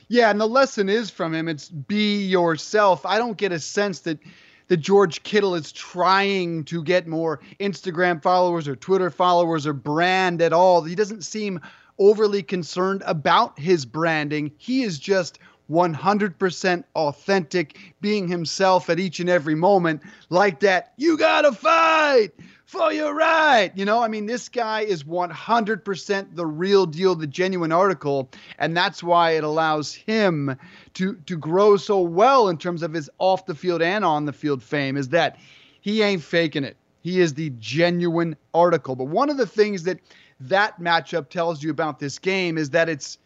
Yeah, 0.08 0.30
and 0.30 0.40
the 0.40 0.49
lesson 0.49 0.88
is 0.88 1.08
from 1.08 1.32
him 1.32 1.49
it's 1.49 1.68
be 1.68 2.26
yourself. 2.26 3.06
I 3.06 3.18
don't 3.18 3.37
get 3.37 3.52
a 3.52 3.60
sense 3.60 4.00
that 4.00 4.18
that 4.66 4.76
George 4.78 5.25
Kittle 5.25 5.56
is 5.56 5.72
trying 5.72 6.64
to 6.64 6.84
get 6.84 7.08
more 7.08 7.40
Instagram 7.58 8.22
followers 8.22 8.68
or 8.68 8.76
Twitter 8.76 9.10
followers 9.10 9.66
or 9.66 9.72
brand 9.72 10.40
at 10.40 10.52
all. 10.52 10.82
He 10.82 10.94
doesn't 10.94 11.22
seem 11.22 11.60
overly 11.99 12.42
concerned 12.42 13.02
about 13.04 13.58
his 13.58 13.84
branding. 13.84 14.52
He 14.58 14.82
is 14.82 15.00
just 15.00 15.40
100% 15.70 16.84
authentic, 16.94 17.94
being 18.00 18.28
himself 18.28 18.88
at 18.90 19.00
each 19.00 19.18
and 19.18 19.28
every 19.28 19.56
moment, 19.56 20.02
like 20.28 20.60
that. 20.60 20.92
You 20.96 21.16
gotta 21.16 21.50
fight 21.50 22.30
for 22.70 22.92
your 22.92 23.12
right. 23.12 23.72
You 23.74 23.84
know, 23.84 24.00
I 24.00 24.06
mean, 24.06 24.26
this 24.26 24.48
guy 24.48 24.82
is 24.82 25.02
100% 25.02 26.36
the 26.36 26.46
real 26.46 26.86
deal, 26.86 27.16
the 27.16 27.26
genuine 27.26 27.72
article, 27.72 28.30
and 28.60 28.76
that's 28.76 29.02
why 29.02 29.32
it 29.32 29.42
allows 29.42 29.92
him 29.92 30.56
to 30.94 31.16
to 31.26 31.36
grow 31.36 31.76
so 31.76 32.00
well 32.00 32.48
in 32.48 32.58
terms 32.58 32.84
of 32.84 32.92
his 32.92 33.10
off 33.18 33.44
the 33.46 33.56
field 33.56 33.82
and 33.82 34.04
on 34.04 34.24
the 34.24 34.32
field 34.32 34.62
fame. 34.62 34.96
Is 34.96 35.08
that 35.08 35.36
he 35.80 36.00
ain't 36.02 36.22
faking 36.22 36.62
it. 36.62 36.76
He 37.02 37.20
is 37.20 37.34
the 37.34 37.50
genuine 37.58 38.36
article. 38.54 38.94
But 38.94 39.06
one 39.06 39.30
of 39.30 39.36
the 39.36 39.48
things 39.48 39.82
that 39.82 39.98
that 40.38 40.78
matchup 40.80 41.28
tells 41.28 41.64
you 41.64 41.70
about 41.72 41.98
this 41.98 42.20
game 42.20 42.56
is 42.56 42.70
that 42.70 42.88
it's 42.88 43.18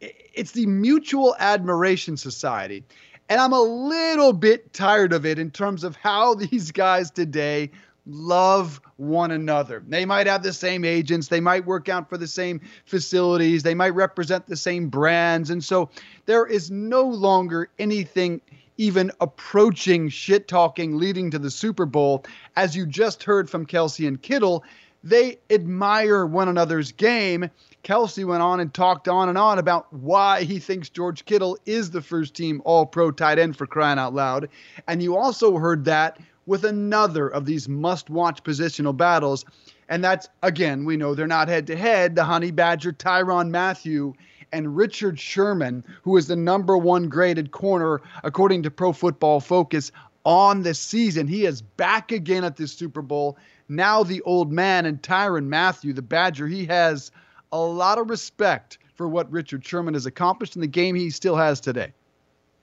it's 0.00 0.52
the 0.52 0.64
mutual 0.64 1.36
admiration 1.38 2.16
society. 2.16 2.82
And 3.28 3.40
I'm 3.40 3.52
a 3.52 3.60
little 3.60 4.32
bit 4.32 4.72
tired 4.72 5.12
of 5.12 5.24
it 5.26 5.38
in 5.38 5.50
terms 5.50 5.84
of 5.84 5.96
how 5.96 6.34
these 6.50 6.72
guys 6.72 7.10
today 7.10 7.70
love 8.06 8.80
one 8.96 9.30
another. 9.30 9.82
They 9.86 10.04
might 10.04 10.26
have 10.26 10.42
the 10.42 10.52
same 10.52 10.84
agents, 10.84 11.28
they 11.28 11.40
might 11.40 11.66
work 11.66 11.88
out 11.88 12.08
for 12.08 12.18
the 12.18 12.26
same 12.26 12.60
facilities, 12.84 13.62
they 13.62 13.74
might 13.74 13.94
represent 13.94 14.46
the 14.46 14.56
same 14.56 14.88
brands. 14.88 15.50
And 15.50 15.62
so 15.62 15.90
there 16.26 16.46
is 16.46 16.70
no 16.70 17.02
longer 17.02 17.68
anything 17.78 18.40
even 18.76 19.10
approaching 19.20 20.08
shit 20.08 20.48
talking 20.48 20.96
leading 20.96 21.30
to 21.30 21.38
the 21.38 21.50
Super 21.50 21.84
Bowl. 21.84 22.24
As 22.56 22.74
you 22.74 22.86
just 22.86 23.22
heard 23.22 23.50
from 23.50 23.66
Kelce 23.66 24.08
and 24.08 24.20
Kittle, 24.20 24.64
they 25.04 25.38
admire 25.50 26.24
one 26.24 26.48
another's 26.48 26.92
game. 26.92 27.50
Kelce 27.84 28.24
went 28.24 28.42
on 28.42 28.60
and 28.60 28.72
talked 28.72 29.08
on 29.08 29.28
and 29.28 29.38
on 29.38 29.58
about 29.58 29.92
why 29.92 30.44
he 30.44 30.58
thinks 30.58 30.88
George 30.88 31.24
Kittle 31.24 31.58
is 31.66 31.90
the 31.90 32.02
first 32.02 32.34
team 32.34 32.60
All 32.64 32.86
Pro 32.86 33.10
tight 33.10 33.38
end 33.38 33.56
for 33.56 33.66
crying 33.66 33.98
out 33.98 34.14
loud. 34.14 34.48
And 34.86 35.02
you 35.02 35.16
also 35.16 35.56
heard 35.56 35.84
that 35.86 36.18
with 36.46 36.64
another 36.64 37.28
of 37.28 37.44
these 37.44 37.68
must 37.68 38.10
watch 38.10 38.42
positional 38.42 38.96
battles. 38.96 39.44
And 39.88 40.02
that's, 40.04 40.28
again, 40.42 40.84
we 40.84 40.96
know 40.96 41.14
they're 41.14 41.26
not 41.26 41.48
head 41.48 41.66
to 41.68 41.76
head. 41.76 42.14
The 42.14 42.24
Honey 42.24 42.50
Badger 42.50 42.92
Tyrann 42.92 43.50
Mathieu, 43.50 44.14
and 44.52 44.76
Richard 44.76 45.18
Sherman, 45.18 45.84
who 46.02 46.16
is 46.16 46.26
the 46.26 46.36
number 46.36 46.76
one 46.76 47.08
graded 47.08 47.52
corner 47.52 48.00
according 48.24 48.62
to 48.64 48.70
Pro 48.70 48.92
Football 48.92 49.40
Focus 49.40 49.92
on 50.24 50.62
the 50.62 50.74
season. 50.74 51.26
He 51.26 51.46
is 51.46 51.62
back 51.62 52.12
again 52.12 52.44
at 52.44 52.56
this 52.56 52.72
Super 52.72 53.02
Bowl. 53.02 53.38
Now 53.68 54.02
the 54.02 54.20
old 54.22 54.52
man 54.52 54.86
and 54.86 55.00
Tyrann 55.00 55.46
Mathieu, 55.46 55.92
the 55.92 56.02
Badger, 56.02 56.46
he 56.46 56.66
has 56.66 57.10
a 57.52 57.60
lot 57.60 57.98
of 57.98 58.10
respect 58.10 58.78
for 58.94 59.08
what 59.08 59.30
Richard 59.30 59.64
Sherman 59.64 59.94
has 59.94 60.06
accomplished 60.06 60.56
in 60.56 60.60
the 60.60 60.66
game 60.66 60.94
he 60.94 61.10
still 61.10 61.36
has 61.36 61.60
today. 61.60 61.92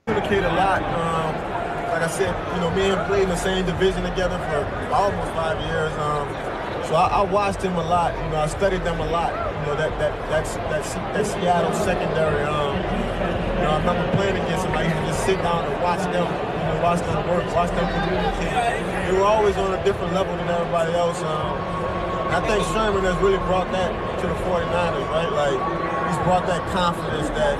A 0.07 0.13
lot. 0.13 0.83
Um, 0.83 1.36
like 1.97 2.11
I 2.11 2.13
said, 2.13 2.53
you 2.53 2.61
know, 2.61 2.69
me 2.77 2.93
and 2.93 3.01
played 3.09 3.23
in 3.23 3.29
the 3.29 3.41
same 3.41 3.65
division 3.65 4.03
together 4.05 4.37
for 4.37 4.61
almost 4.93 5.33
five 5.33 5.57
years. 5.65 5.89
Um, 5.97 6.29
so 6.85 6.93
I, 6.93 7.09
I, 7.09 7.21
watched 7.25 7.65
him 7.65 7.73
a 7.73 7.81
lot. 7.81 8.13
You 8.13 8.29
know, 8.29 8.37
I 8.37 8.45
studied 8.45 8.85
them 8.85 9.01
a 9.01 9.09
lot. 9.09 9.33
You 9.33 9.65
know, 9.65 9.75
that 9.81 9.97
that 9.97 10.13
that's 10.29 10.61
that, 10.69 10.85
that 11.17 11.25
Seattle 11.25 11.73
secondary. 11.73 12.45
Um, 12.45 12.77
you 12.77 13.65
know, 13.65 13.73
I 13.73 13.77
remember 13.81 14.05
playing 14.13 14.37
against 14.37 14.69
him. 14.69 14.77
I 14.77 14.85
used 14.85 14.93
to 14.93 15.05
just 15.09 15.25
sit 15.25 15.41
down 15.41 15.65
and 15.65 15.73
watch 15.81 16.05
them. 16.13 16.21
You 16.21 16.65
know, 16.69 16.85
watch 16.85 17.01
them 17.01 17.17
work, 17.33 17.49
watch 17.57 17.73
them 17.73 17.89
communicate. 17.89 18.53
They 19.09 19.13
were 19.17 19.25
always 19.25 19.57
on 19.57 19.73
a 19.73 19.81
different 19.81 20.13
level 20.13 20.37
than 20.37 20.53
everybody 20.53 20.93
else. 20.93 21.17
Um, 21.25 21.57
I 22.29 22.45
think 22.45 22.61
Sherman 22.77 23.09
has 23.09 23.17
really 23.25 23.41
brought 23.49 23.73
that 23.73 23.89
to 24.21 24.25
the 24.29 24.37
49ers, 24.45 25.09
right? 25.09 25.33
Like 25.33 25.57
he's 26.13 26.21
brought 26.21 26.45
that 26.45 26.61
confidence, 26.69 27.33
that 27.33 27.57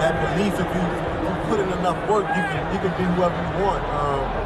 that 0.00 0.16
belief 0.32 0.56
if 0.56 0.64
you 0.72 1.11
put 1.48 1.60
in 1.60 1.68
enough 1.68 2.08
work, 2.08 2.26
you 2.28 2.42
can 2.42 2.74
you 2.74 2.80
can 2.80 2.90
be 2.98 3.04
whoever 3.14 3.34
you 3.34 3.64
want. 3.64 3.84
Um, 3.84 4.42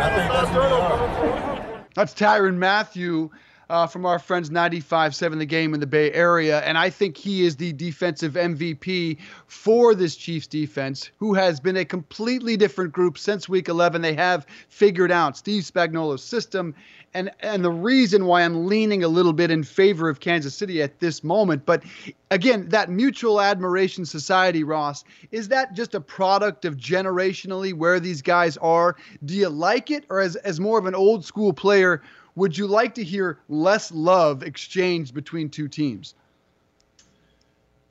I 0.00 0.08
think 0.14 0.32
that's 0.32 0.50
what. 0.56 1.94
That's 1.94 2.14
Tyrann 2.14 2.56
Mathieu. 2.56 3.30
Uh, 3.68 3.86
from 3.86 4.04
our 4.04 4.18
friends 4.18 4.50
95-7 4.50 5.38
the 5.38 5.46
game 5.46 5.74
in 5.74 5.78
the 5.78 5.86
Bay 5.86 6.10
Area. 6.12 6.58
And 6.62 6.76
I 6.76 6.90
think 6.90 7.16
he 7.16 7.44
is 7.44 7.54
the 7.54 7.72
defensive 7.72 8.32
MVP 8.32 9.18
for 9.46 9.94
this 9.94 10.16
Chiefs 10.16 10.48
defense, 10.48 11.12
who 11.18 11.34
has 11.34 11.60
been 11.60 11.76
a 11.76 11.84
completely 11.84 12.56
different 12.56 12.92
group 12.92 13.16
since 13.16 13.48
week 13.48 13.68
11. 13.68 14.02
They 14.02 14.14
have 14.14 14.44
figured 14.70 15.12
out 15.12 15.36
Steve 15.36 15.62
Spagnuolo's 15.62 16.24
system 16.24 16.74
and 17.14 17.30
and 17.40 17.64
the 17.64 17.70
reason 17.70 18.26
why 18.26 18.42
I'm 18.42 18.66
leaning 18.66 19.02
a 19.02 19.08
little 19.08 19.32
bit 19.32 19.50
in 19.50 19.64
favor 19.64 20.08
of 20.08 20.20
Kansas 20.20 20.54
City 20.54 20.82
at 20.82 21.00
this 21.00 21.24
moment. 21.24 21.66
But 21.66 21.82
again, 22.30 22.68
that 22.68 22.88
mutual 22.88 23.40
admiration 23.40 24.04
society, 24.04 24.62
Ross, 24.62 25.04
is 25.32 25.48
that 25.48 25.74
just 25.74 25.94
a 25.94 26.00
product 26.00 26.64
of 26.64 26.76
generationally 26.76 27.72
where 27.72 27.98
these 27.98 28.22
guys 28.22 28.56
are? 28.58 28.96
Do 29.24 29.34
you 29.34 29.48
like 29.48 29.90
it, 29.90 30.04
or 30.08 30.20
as 30.20 30.36
as 30.36 30.60
more 30.60 30.78
of 30.78 30.86
an 30.86 30.94
old 30.94 31.24
school 31.24 31.52
player, 31.52 32.02
would 32.36 32.56
you 32.56 32.66
like 32.66 32.94
to 32.94 33.04
hear 33.04 33.38
less 33.48 33.90
love 33.90 34.42
exchanged 34.42 35.12
between 35.12 35.48
two 35.48 35.68
teams? 35.68 36.14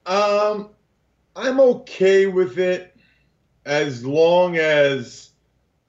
Um, 0.06 0.70
I'm 1.36 1.60
okay 1.60 2.26
with 2.26 2.58
it 2.58 2.96
as 3.66 4.06
long 4.06 4.56
as 4.58 5.32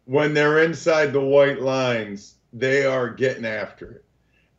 when 0.04 0.34
they're 0.34 0.64
inside 0.64 1.12
the 1.12 1.20
white 1.20 1.62
lines 1.62 2.34
they 2.52 2.84
are 2.84 3.08
getting 3.08 3.44
after 3.44 3.90
it. 3.90 4.04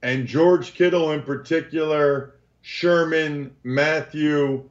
And 0.01 0.25
George 0.25 0.73
Kittle 0.73 1.11
in 1.11 1.21
particular, 1.21 2.35
Sherman, 2.61 3.55
Mathieu, 3.63 4.69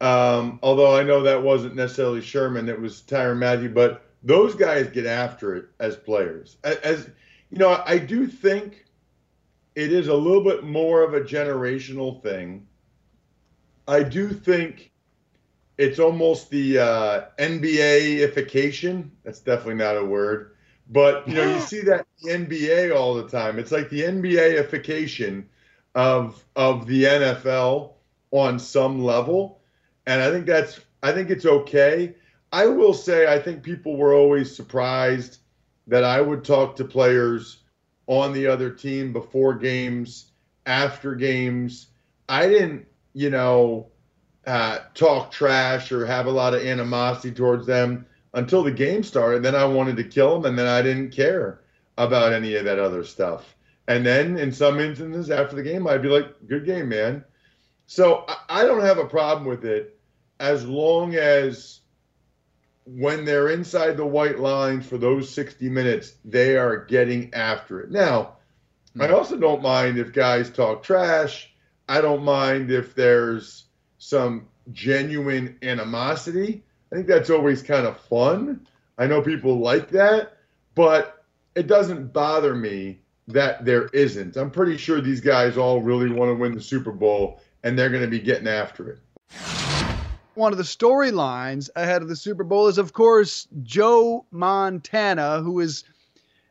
um, 0.00 0.58
although 0.62 0.96
I 0.96 1.02
know 1.02 1.22
that 1.22 1.42
wasn't 1.42 1.76
necessarily 1.76 2.20
Sherman, 2.20 2.68
it 2.68 2.80
was 2.80 3.02
Tyrann 3.02 3.38
Mathieu, 3.38 3.68
but 3.68 4.04
those 4.22 4.54
guys 4.54 4.88
get 4.88 5.06
after 5.06 5.54
it 5.54 5.66
as 5.78 5.96
players. 5.96 6.56
As, 6.64 7.08
you 7.50 7.58
know, 7.58 7.82
I 7.86 7.98
do 7.98 8.26
think 8.26 8.84
it 9.74 9.92
is 9.92 10.08
a 10.08 10.14
little 10.14 10.42
bit 10.42 10.64
more 10.64 11.02
of 11.02 11.14
a 11.14 11.20
generational 11.20 12.22
thing. 12.22 12.66
I 13.86 14.02
do 14.02 14.30
think 14.30 14.90
it's 15.76 15.98
almost 15.98 16.50
the 16.50 16.78
uh, 16.78 17.24
NBA-ification. 17.38 19.10
That's 19.24 19.40
definitely 19.40 19.74
not 19.74 19.96
a 19.96 20.04
word 20.04 20.53
but 20.88 21.26
you 21.28 21.34
know, 21.34 21.54
you 21.54 21.60
see 21.66 21.80
that 21.82 22.06
NBA 22.24 22.94
all 22.94 23.14
the 23.14 23.28
time. 23.28 23.58
It's 23.58 23.72
like 23.72 23.90
the 23.90 24.02
NBA-ification 24.02 25.44
of 25.94 26.44
of 26.56 26.86
the 26.86 27.04
NFL 27.04 27.92
on 28.30 28.58
some 28.58 29.02
level, 29.02 29.60
and 30.06 30.20
I 30.22 30.30
think 30.30 30.46
that's 30.46 30.80
I 31.02 31.12
think 31.12 31.30
it's 31.30 31.46
okay. 31.46 32.14
I 32.52 32.66
will 32.66 32.94
say 32.94 33.32
I 33.32 33.38
think 33.38 33.62
people 33.62 33.96
were 33.96 34.14
always 34.14 34.54
surprised 34.54 35.38
that 35.86 36.04
I 36.04 36.20
would 36.20 36.44
talk 36.44 36.76
to 36.76 36.84
players 36.84 37.58
on 38.06 38.32
the 38.32 38.46
other 38.46 38.70
team 38.70 39.12
before 39.12 39.54
games, 39.54 40.30
after 40.66 41.14
games. 41.14 41.88
I 42.28 42.48
didn't, 42.48 42.86
you 43.12 43.30
know, 43.30 43.88
uh, 44.46 44.78
talk 44.94 45.30
trash 45.30 45.90
or 45.92 46.06
have 46.06 46.26
a 46.26 46.30
lot 46.30 46.54
of 46.54 46.62
animosity 46.62 47.32
towards 47.32 47.66
them 47.66 48.06
until 48.34 48.62
the 48.62 48.70
game 48.70 49.02
started. 49.02 49.42
Then 49.42 49.54
I 49.54 49.64
wanted 49.64 49.96
to 49.96 50.04
kill 50.04 50.36
him, 50.36 50.44
and 50.44 50.58
then 50.58 50.66
I 50.66 50.82
didn't 50.82 51.10
care 51.10 51.60
about 51.96 52.32
any 52.32 52.54
of 52.56 52.64
that 52.66 52.78
other 52.78 53.04
stuff. 53.04 53.54
And 53.88 54.04
then 54.04 54.38
in 54.38 54.52
some 54.52 54.80
instances 54.80 55.30
after 55.30 55.56
the 55.56 55.62
game, 55.62 55.86
I'd 55.86 56.02
be 56.02 56.08
like, 56.08 56.46
"Good 56.46 56.66
game, 56.66 56.88
man." 56.88 57.24
So 57.86 58.24
I, 58.28 58.62
I 58.62 58.64
don't 58.64 58.82
have 58.82 58.98
a 58.98 59.06
problem 59.06 59.46
with 59.46 59.64
it 59.64 59.98
as 60.40 60.66
long 60.66 61.14
as 61.14 61.80
when 62.86 63.24
they're 63.24 63.48
inside 63.48 63.96
the 63.96 64.06
white 64.06 64.38
lines 64.38 64.86
for 64.86 64.98
those 64.98 65.30
60 65.30 65.68
minutes, 65.70 66.14
they 66.24 66.56
are 66.56 66.84
getting 66.84 67.32
after 67.32 67.80
it. 67.80 67.90
Now, 67.90 68.36
I 68.98 69.06
hmm. 69.06 69.14
also 69.14 69.36
don't 69.36 69.62
mind 69.62 69.98
if 69.98 70.12
guys 70.12 70.50
talk 70.50 70.82
trash. 70.82 71.50
I 71.88 72.00
don't 72.00 72.24
mind 72.24 72.70
if 72.70 72.94
there's 72.94 73.64
some 73.98 74.48
genuine 74.72 75.58
animosity. 75.62 76.64
I 76.94 76.96
think 76.96 77.08
that's 77.08 77.28
always 77.28 77.60
kind 77.60 77.88
of 77.88 77.98
fun. 78.02 78.64
I 78.98 79.08
know 79.08 79.20
people 79.20 79.58
like 79.58 79.90
that, 79.90 80.36
but 80.76 81.24
it 81.56 81.66
doesn't 81.66 82.12
bother 82.12 82.54
me 82.54 83.00
that 83.26 83.64
there 83.64 83.86
isn't. 83.86 84.36
I'm 84.36 84.52
pretty 84.52 84.76
sure 84.76 85.00
these 85.00 85.20
guys 85.20 85.58
all 85.58 85.82
really 85.82 86.08
want 86.08 86.30
to 86.30 86.36
win 86.36 86.54
the 86.54 86.62
Super 86.62 86.92
Bowl 86.92 87.40
and 87.64 87.76
they're 87.76 87.90
going 87.90 88.04
to 88.04 88.08
be 88.08 88.20
getting 88.20 88.46
after 88.46 88.90
it. 88.90 89.00
One 90.34 90.52
of 90.52 90.58
the 90.58 90.62
storylines 90.62 91.68
ahead 91.74 92.00
of 92.00 92.08
the 92.08 92.14
Super 92.14 92.44
Bowl 92.44 92.68
is, 92.68 92.78
of 92.78 92.92
course, 92.92 93.48
Joe 93.64 94.24
Montana, 94.30 95.40
who 95.40 95.58
is, 95.58 95.82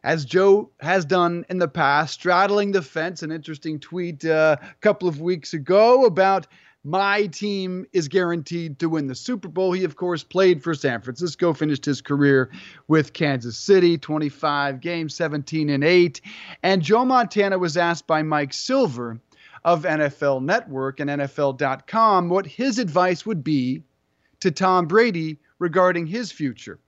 as 0.03 0.25
Joe 0.25 0.71
has 0.81 1.05
done 1.05 1.45
in 1.47 1.59
the 1.59 1.69
past, 1.69 2.15
straddling 2.15 2.73
the 2.73 2.81
fence. 2.81 3.23
An 3.23 3.31
interesting 3.31 3.79
tweet 3.79 4.25
uh, 4.25 4.57
a 4.61 4.75
couple 4.81 5.07
of 5.07 5.21
weeks 5.21 5.53
ago 5.53 6.03
about 6.03 6.47
my 6.83 7.27
team 7.27 7.85
is 7.93 8.09
guaranteed 8.09 8.79
to 8.79 8.89
win 8.89 9.07
the 9.07 9.15
Super 9.15 9.47
Bowl. 9.47 9.71
He, 9.71 9.85
of 9.85 9.95
course, 9.95 10.23
played 10.23 10.61
for 10.61 10.73
San 10.73 11.01
Francisco, 11.01 11.53
finished 11.53 11.85
his 11.85 12.01
career 12.01 12.51
with 12.87 13.13
Kansas 13.13 13.57
City, 13.57 13.97
25 13.97 14.81
games, 14.81 15.15
17 15.15 15.69
and 15.69 15.83
8. 15.83 16.19
And 16.61 16.81
Joe 16.81 17.05
Montana 17.05 17.57
was 17.57 17.77
asked 17.77 18.05
by 18.05 18.21
Mike 18.21 18.53
Silver 18.53 19.21
of 19.63 19.83
NFL 19.83 20.43
Network 20.43 20.99
and 20.99 21.09
NFL.com 21.09 22.27
what 22.27 22.45
his 22.45 22.79
advice 22.79 23.25
would 23.25 23.43
be 23.43 23.83
to 24.41 24.51
Tom 24.51 24.87
Brady 24.87 25.39
regarding 25.59 26.05
his 26.05 26.33
future. 26.33 26.79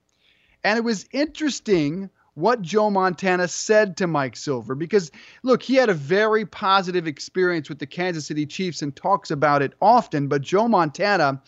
And 0.62 0.76
it 0.76 0.84
was 0.84 1.08
interesting 1.12 2.10
what 2.36 2.60
Joe 2.60 2.90
Montana 2.90 3.48
said 3.48 3.96
to 3.96 4.06
Mike 4.06 4.36
Silver 4.36 4.74
because, 4.74 5.10
look, 5.42 5.62
he 5.62 5.74
had 5.74 5.88
a 5.88 5.94
very 5.94 6.44
positive 6.44 7.06
experience 7.06 7.70
with 7.70 7.78
the 7.78 7.86
Kansas 7.86 8.26
City 8.26 8.44
Chiefs 8.44 8.82
and 8.82 8.94
talks 8.94 9.30
about 9.30 9.62
it 9.62 9.72
often. 9.80 10.28
But 10.28 10.42
Joe 10.42 10.68
Montana 10.68 11.42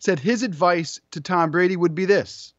said 0.00 0.18
his 0.18 0.42
advice 0.42 1.00
to 1.12 1.20
Tom 1.20 1.52
Brady 1.52 1.76
would 1.76 1.94
be 1.94 2.06
this 2.06 2.54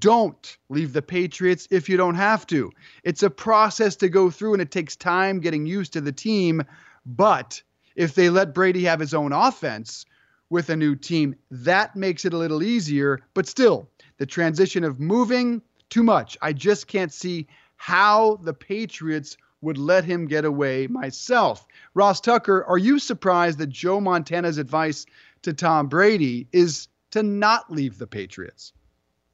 don't 0.00 0.58
leave 0.68 0.92
the 0.92 1.00
Patriots 1.00 1.68
if 1.70 1.88
you 1.88 1.96
don't 1.96 2.16
have 2.16 2.44
to. 2.48 2.72
It's 3.04 3.22
a 3.22 3.30
process 3.30 3.94
to 3.96 4.08
go 4.08 4.28
through 4.28 4.54
and 4.54 4.62
it 4.62 4.72
takes 4.72 4.96
time 4.96 5.38
getting 5.38 5.64
used 5.64 5.92
to 5.92 6.00
the 6.00 6.10
team. 6.10 6.64
But 7.06 7.62
if 7.94 8.16
they 8.16 8.30
let 8.30 8.52
Brady 8.52 8.82
have 8.82 8.98
his 8.98 9.14
own 9.14 9.32
offense 9.32 10.04
with 10.50 10.70
a 10.70 10.76
new 10.76 10.96
team, 10.96 11.36
that 11.52 11.94
makes 11.94 12.24
it 12.24 12.32
a 12.32 12.36
little 12.36 12.64
easier. 12.64 13.20
But 13.32 13.46
still, 13.46 13.88
the 14.18 14.26
transition 14.26 14.82
of 14.82 14.98
moving 14.98 15.62
too 15.90 16.02
much. 16.02 16.36
I 16.42 16.52
just 16.52 16.86
can't 16.86 17.12
see 17.12 17.46
how 17.76 18.36
the 18.42 18.54
Patriots 18.54 19.36
would 19.60 19.78
let 19.78 20.04
him 20.04 20.26
get 20.26 20.44
away 20.44 20.86
myself. 20.86 21.66
Ross 21.94 22.20
Tucker, 22.20 22.64
are 22.64 22.78
you 22.78 22.98
surprised 22.98 23.58
that 23.58 23.68
Joe 23.68 24.00
Montana's 24.00 24.58
advice 24.58 25.06
to 25.42 25.52
Tom 25.52 25.88
Brady 25.88 26.48
is 26.52 26.88
to 27.12 27.22
not 27.22 27.70
leave 27.70 27.98
the 27.98 28.06
Patriots? 28.06 28.72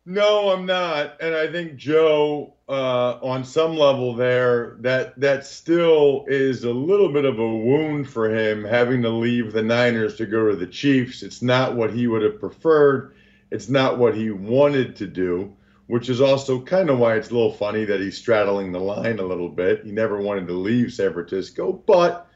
No, 0.04 0.50
I'm 0.50 0.66
not, 0.66 1.21
and 1.21 1.32
I 1.32 1.47
think 1.47 1.76
Joe, 1.76 2.54
uh, 2.68 3.18
on 3.23 3.44
some 3.44 3.76
level, 3.76 4.14
there 4.14 4.76
that 4.80 5.18
that 5.21 5.47
still 5.47 6.25
is 6.26 6.64
a 6.64 6.73
little 6.73 7.12
bit 7.12 7.25
of 7.25 7.38
a 7.38 7.56
wound 7.56 8.09
for 8.09 8.28
him 8.28 8.64
having 8.64 9.02
to 9.02 9.11
leave 9.11 9.52
the 9.52 9.62
Niners 9.62 10.16
to 10.16 10.26
go 10.26 10.50
to 10.50 10.56
the 10.56 10.66
Chiefs. 10.66 11.23
It's 11.23 11.40
not 11.40 11.76
what 11.76 11.92
he 11.92 12.09
would 12.09 12.23
have 12.23 12.40
preferred. 12.40 13.14
It's 13.52 13.68
not 13.68 13.99
what 13.99 14.16
he 14.16 14.32
wanted 14.32 14.97
to 14.97 15.06
do 15.06 15.54
which 15.87 16.09
is 16.09 16.21
also 16.21 16.61
kind 16.61 16.91
of 16.91 16.99
why 16.99 17.17
it's 17.17 17.31
a 17.31 17.35
little 17.35 17.53
funny 17.53 17.85
that 17.85 18.01
he's 18.01 18.17
straddling 18.17 18.73
the 18.73 18.81
line 18.81 19.19
a 19.19 19.25
little 19.25 19.49
bit. 19.49 19.85
He 19.85 19.93
never 19.93 20.21
wanted 20.21 20.47
to 20.47 20.55
leave 20.55 20.93
San 20.93 21.12
Francisco, 21.12 21.73
but 21.73 22.29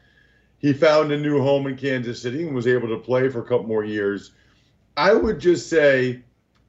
he 0.59 0.73
found 0.73 1.11
a 1.11 1.17
new 1.17 1.41
home 1.41 1.67
in 1.67 1.77
Kansas 1.77 2.21
City 2.21 2.45
and 2.45 2.55
was 2.55 2.67
able 2.67 2.87
to 2.89 2.97
play 2.97 3.29
for 3.29 3.39
a 3.39 3.47
couple 3.47 3.67
more 3.67 3.83
years. 3.83 4.31
I 4.95 5.13
would 5.13 5.39
just 5.39 5.69
say 5.69 6.23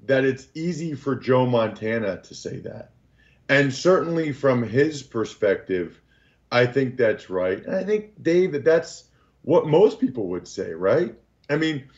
that 0.06 0.24
it's 0.24 0.48
easy 0.54 0.94
for 0.94 1.16
Joe 1.16 1.46
Montana 1.46 2.20
to 2.22 2.34
say 2.34 2.58
that. 2.58 2.90
And 3.48 3.72
certainly 3.72 4.32
from 4.32 4.62
his 4.62 5.02
perspective, 5.02 6.00
I 6.52 6.66
think 6.66 6.96
that's 6.96 7.30
right. 7.30 7.64
And 7.64 7.74
I 7.74 7.84
think, 7.84 8.22
Dave, 8.22 8.52
that 8.52 8.64
that's 8.64 9.04
what 9.42 9.66
most 9.66 9.98
people 9.98 10.28
would 10.28 10.46
say, 10.46 10.72
right? 10.72 11.14
I 11.50 11.56
mean, 11.56 11.88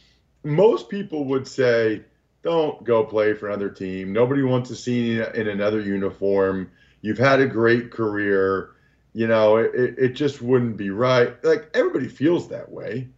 most 0.44 0.88
people 0.88 1.24
would 1.26 1.46
say, 1.46 2.04
don't 2.42 2.82
go 2.84 3.04
play 3.04 3.34
for 3.34 3.48
another 3.48 3.68
team. 3.68 4.12
Nobody 4.12 4.42
wants 4.42 4.70
to 4.70 4.76
see 4.76 5.12
you 5.12 5.24
in 5.24 5.48
another 5.48 5.80
uniform. 5.80 6.70
You've 7.02 7.18
had 7.18 7.40
a 7.40 7.46
great 7.46 7.90
career. 7.90 8.70
You 9.12 9.26
know, 9.26 9.56
it, 9.56 9.98
it 9.98 10.12
just 10.12 10.40
wouldn't 10.40 10.76
be 10.76 10.90
right. 10.90 11.42
Like 11.44 11.70
everybody 11.74 12.08
feels 12.08 12.48
that 12.48 12.70
way. 12.70 13.08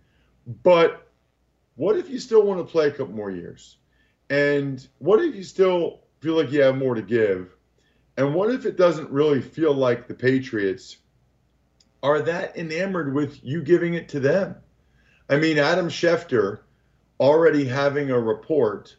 But 0.63 1.09
what 1.77 1.97
if 1.97 2.11
you 2.11 2.19
still 2.19 2.43
want 2.43 2.61
to 2.61 2.71
play 2.71 2.89
a 2.89 2.91
couple 2.91 3.15
more 3.15 3.31
years? 3.31 3.77
And 4.29 4.87
what 4.99 5.21
if 5.23 5.35
you 5.35 5.45
still 5.45 6.01
feel 6.21 6.35
like 6.35 6.51
you 6.51 6.63
have 6.63 6.77
more 6.77 6.95
to 6.95 7.03
give? 7.03 7.55
And 8.17 8.35
what 8.35 8.51
if 8.51 8.67
it 8.67 8.77
doesn't 8.77 9.11
really 9.11 9.41
feel 9.41 9.73
like 9.73 10.07
the 10.07 10.15
Patriots 10.15 10.99
are 12.03 12.21
that 12.23 12.57
enamored 12.57 13.15
with 13.15 13.43
you 13.43 13.63
giving 13.63 13.95
it 13.95 14.09
to 14.11 14.21
them? 14.21 14.57
I 15.29 15.37
mean, 15.37 15.59
Adam 15.59 15.89
Schefter 15.89 16.61
already 17.21 17.65
having 17.65 18.11
a 18.11 18.19
report 18.19 18.97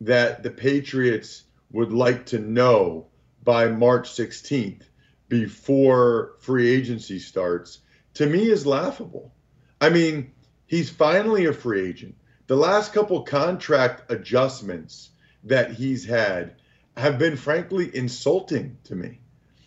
that 0.00 0.42
the 0.42 0.50
Patriots 0.50 1.44
would 1.72 1.92
like 1.92 2.26
to 2.26 2.38
know 2.38 3.06
by 3.42 3.68
March 3.68 4.10
16th 4.10 4.82
before 5.28 6.34
free 6.40 6.70
agency 6.70 7.18
starts 7.18 7.78
to 8.14 8.26
me 8.26 8.48
is 8.48 8.64
laughable. 8.64 9.34
I 9.80 9.90
mean, 9.90 10.32
he's 10.66 10.88
finally 10.88 11.46
a 11.46 11.52
free 11.52 11.86
agent. 11.86 12.14
The 12.46 12.56
last 12.56 12.94
couple 12.94 13.22
contract 13.22 14.10
adjustments 14.10 15.10
that 15.44 15.72
he's 15.72 16.04
had 16.06 16.54
have 16.96 17.18
been 17.18 17.36
frankly 17.36 17.94
insulting 17.94 18.78
to 18.84 18.94
me. 18.94 19.20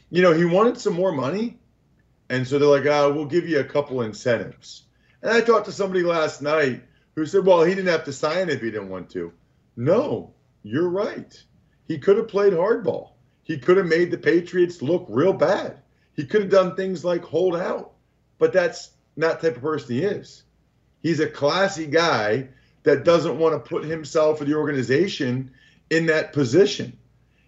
You 0.09 0.23
know, 0.23 0.33
he 0.33 0.45
wanted 0.45 0.79
some 0.79 0.93
more 0.93 1.11
money, 1.11 1.59
and 2.27 2.47
so 2.47 2.57
they're 2.57 2.67
like, 2.67 2.87
"Ah, 2.87 3.03
oh, 3.05 3.13
we'll 3.13 3.25
give 3.25 3.47
you 3.47 3.59
a 3.59 3.63
couple 3.63 4.01
incentives." 4.01 4.83
And 5.21 5.31
I 5.31 5.41
talked 5.41 5.65
to 5.65 5.71
somebody 5.71 6.03
last 6.03 6.41
night 6.41 6.83
who 7.15 7.25
said, 7.27 7.45
"Well, 7.45 7.63
he 7.63 7.75
didn't 7.75 7.91
have 7.91 8.05
to 8.05 8.13
sign 8.13 8.49
if 8.49 8.61
he 8.61 8.71
didn't 8.71 8.89
want 8.89 9.11
to." 9.11 9.31
No, 9.79 10.33
you're 10.61 10.89
right. 10.89 11.41
He 11.87 11.99
could 11.99 12.17
have 12.17 12.27
played 12.27 12.51
hardball. 12.51 13.11
He 13.43 13.57
could 13.57 13.77
have 13.77 13.85
made 13.85 14.11
the 14.11 14.17
Patriots 14.17 14.81
look 14.81 15.05
real 15.07 15.31
bad. 15.31 15.79
He 16.17 16.25
could 16.25 16.41
have 16.41 16.51
done 16.51 16.75
things 16.75 17.05
like 17.05 17.23
hold 17.23 17.55
out, 17.55 17.93
but 18.39 18.51
that's 18.51 18.89
not 19.15 19.39
the 19.39 19.47
type 19.47 19.55
of 19.55 19.63
person 19.63 19.95
he 19.95 20.03
is. 20.03 20.43
He's 21.01 21.21
a 21.21 21.29
classy 21.29 21.85
guy 21.85 22.49
that 22.83 23.05
doesn't 23.05 23.39
want 23.39 23.55
to 23.55 23.69
put 23.69 23.85
himself 23.85 24.41
or 24.41 24.45
the 24.45 24.55
organization 24.55 25.51
in 25.89 26.07
that 26.07 26.33
position. 26.33 26.97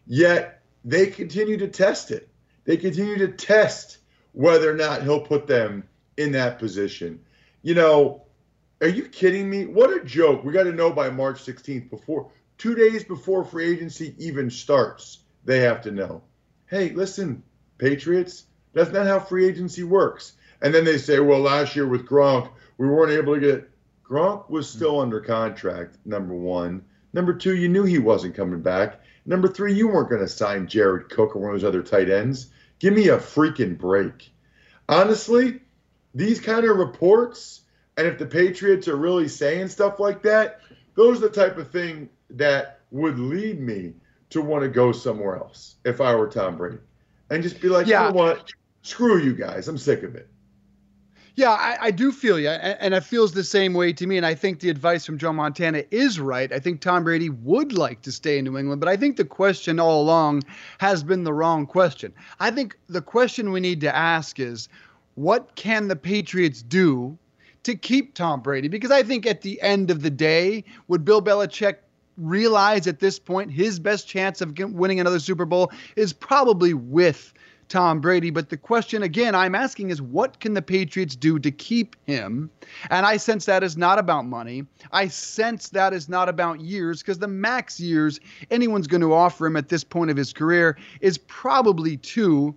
Yet 0.07 0.61
they 0.85 1.07
continue 1.07 1.57
to 1.57 1.67
test 1.67 2.11
it. 2.11 2.29
They 2.63 2.77
continue 2.77 3.17
to 3.17 3.33
test 3.33 3.97
whether 4.31 4.71
or 4.71 4.77
not 4.77 5.03
he'll 5.03 5.25
put 5.25 5.47
them 5.47 5.83
in 6.15 6.31
that 6.31 6.59
position. 6.59 7.25
You 7.61 7.75
know, 7.75 8.23
are 8.81 8.87
you 8.87 9.07
kidding 9.07 9.49
me? 9.49 9.65
What 9.65 9.95
a 9.95 10.03
joke. 10.03 10.43
We 10.43 10.51
got 10.51 10.63
to 10.63 10.71
know 10.71 10.91
by 10.91 11.09
March 11.09 11.45
16th 11.45 11.89
before 11.89 12.31
two 12.57 12.75
days 12.75 13.03
before 13.03 13.43
free 13.43 13.71
agency 13.71 14.15
even 14.17 14.49
starts, 14.49 15.19
they 15.45 15.59
have 15.59 15.81
to 15.81 15.91
know. 15.91 16.23
Hey, 16.67 16.89
listen, 16.89 17.43
Patriots, 17.77 18.45
that's 18.73 18.91
not 18.91 19.07
how 19.07 19.19
free 19.19 19.47
agency 19.47 19.83
works. 19.83 20.33
And 20.61 20.73
then 20.73 20.85
they 20.85 20.97
say, 20.97 21.19
well, 21.19 21.39
last 21.39 21.75
year 21.75 21.87
with 21.87 22.05
Gronk, 22.07 22.51
we 22.77 22.87
weren't 22.87 23.11
able 23.11 23.35
to 23.35 23.39
get 23.39 23.69
Gronk 24.03 24.49
was 24.49 24.71
hmm. 24.71 24.77
still 24.77 24.99
under 24.99 25.21
contract, 25.21 25.97
number 26.05 26.33
one. 26.33 26.83
Number 27.13 27.33
two, 27.33 27.55
you 27.55 27.67
knew 27.67 27.83
he 27.83 27.97
wasn't 27.99 28.35
coming 28.35 28.61
back. 28.61 29.01
Number 29.25 29.47
three, 29.47 29.73
you 29.73 29.87
weren't 29.87 30.09
going 30.09 30.21
to 30.21 30.27
sign 30.27 30.67
Jared 30.67 31.09
Cook 31.09 31.35
or 31.35 31.39
one 31.39 31.53
of 31.53 31.61
those 31.61 31.67
other 31.67 31.83
tight 31.83 32.09
ends. 32.09 32.47
Give 32.79 32.93
me 32.93 33.09
a 33.09 33.17
freaking 33.17 33.77
break. 33.77 34.31
Honestly, 34.89 35.61
these 36.15 36.39
kind 36.39 36.65
of 36.65 36.77
reports 36.77 37.61
and 37.97 38.07
if 38.07 38.17
the 38.17 38.25
Patriots 38.25 38.87
are 38.87 38.95
really 38.95 39.27
saying 39.27 39.67
stuff 39.67 39.99
like 39.99 40.21
that, 40.23 40.61
those 40.95 41.17
are 41.17 41.27
the 41.27 41.29
type 41.29 41.57
of 41.57 41.69
thing 41.69 42.09
that 42.29 42.79
would 42.91 43.19
lead 43.19 43.59
me 43.59 43.93
to 44.29 44.41
want 44.41 44.63
to 44.63 44.69
go 44.69 44.91
somewhere 44.91 45.35
else 45.35 45.75
if 45.85 46.01
I 46.01 46.15
were 46.15 46.27
Tom 46.27 46.57
Brady. 46.57 46.77
And 47.29 47.43
just 47.43 47.61
be 47.61 47.69
like, 47.69 47.87
yeah. 47.87 48.07
you 48.07 48.13
know 48.13 48.17
what? 48.17 48.51
Screw 48.81 49.21
you 49.21 49.33
guys. 49.33 49.67
I'm 49.67 49.77
sick 49.77 50.03
of 50.03 50.15
it. 50.15 50.27
Yeah, 51.35 51.51
I, 51.51 51.77
I, 51.81 51.91
do 51.91 52.11
feel 52.11 52.37
you, 52.37 52.49
and, 52.49 52.77
and 52.81 52.93
it 52.93 53.05
feels 53.05 53.31
the 53.31 53.43
same 53.43 53.73
way 53.73 53.93
to 53.93 54.05
me. 54.05 54.17
And 54.17 54.25
I 54.25 54.35
think 54.35 54.59
the 54.59 54.69
advice 54.69 55.05
from 55.05 55.17
Joe 55.17 55.31
Montana 55.31 55.83
is 55.89 56.19
right. 56.19 56.51
I 56.51 56.59
think 56.59 56.81
Tom 56.81 57.05
Brady 57.05 57.29
would 57.29 57.71
like 57.71 58.01
to 58.01 58.11
stay 58.11 58.37
in 58.37 58.45
New 58.45 58.57
England, 58.57 58.81
but 58.81 58.89
I 58.89 58.97
think 58.97 59.15
the 59.15 59.25
question 59.25 59.79
all 59.79 60.01
along 60.01 60.43
has 60.79 61.03
been 61.03 61.23
the 61.23 61.33
wrong 61.33 61.65
question. 61.65 62.13
I 62.41 62.51
think 62.51 62.77
the 62.89 63.01
question 63.01 63.51
we 63.51 63.61
need 63.61 63.79
to 63.81 63.95
ask 63.95 64.39
is, 64.39 64.67
what 65.15 65.55
can 65.55 65.87
the 65.87 65.95
Patriots 65.95 66.61
do 66.61 67.17
to 67.63 67.75
keep 67.75 68.13
Tom 68.13 68.41
Brady 68.41 68.67
because 68.67 68.91
I 68.91 69.03
think 69.03 69.25
at 69.25 69.41
the 69.41 69.61
end 69.61 69.91
of 69.91 70.01
the 70.01 70.09
day, 70.09 70.63
would 70.87 71.05
Bill 71.05 71.21
Belichick 71.21 71.77
realize 72.17 72.87
at 72.87 72.99
this 72.99 73.19
point 73.19 73.51
his 73.51 73.79
best 73.79 74.07
chance 74.07 74.41
of 74.41 74.57
winning 74.57 74.99
another 74.99 75.19
Super 75.19 75.45
Bowl 75.45 75.71
is 75.95 76.13
probably 76.13 76.73
with 76.73 77.33
Tom 77.71 78.01
Brady. 78.01 78.31
But 78.31 78.49
the 78.49 78.57
question 78.57 79.01
again 79.01 79.33
I'm 79.33 79.55
asking 79.55 79.91
is 79.91 80.01
what 80.01 80.41
can 80.41 80.53
the 80.53 80.61
Patriots 80.61 81.15
do 81.15 81.39
to 81.39 81.49
keep 81.49 81.95
him? 82.05 82.49
And 82.89 83.05
I 83.05 83.15
sense 83.15 83.45
that 83.45 83.63
is 83.63 83.77
not 83.77 83.97
about 83.97 84.25
money. 84.25 84.65
I 84.91 85.07
sense 85.07 85.69
that 85.69 85.93
is 85.93 86.09
not 86.09 86.27
about 86.27 86.59
years 86.59 87.01
because 87.01 87.19
the 87.19 87.29
max 87.29 87.79
years 87.79 88.19
anyone's 88.51 88.87
going 88.87 89.01
to 89.01 89.13
offer 89.13 89.47
him 89.47 89.55
at 89.55 89.69
this 89.69 89.85
point 89.85 90.11
of 90.11 90.17
his 90.17 90.33
career 90.33 90.77
is 90.99 91.17
probably 91.17 91.95
two. 91.95 92.55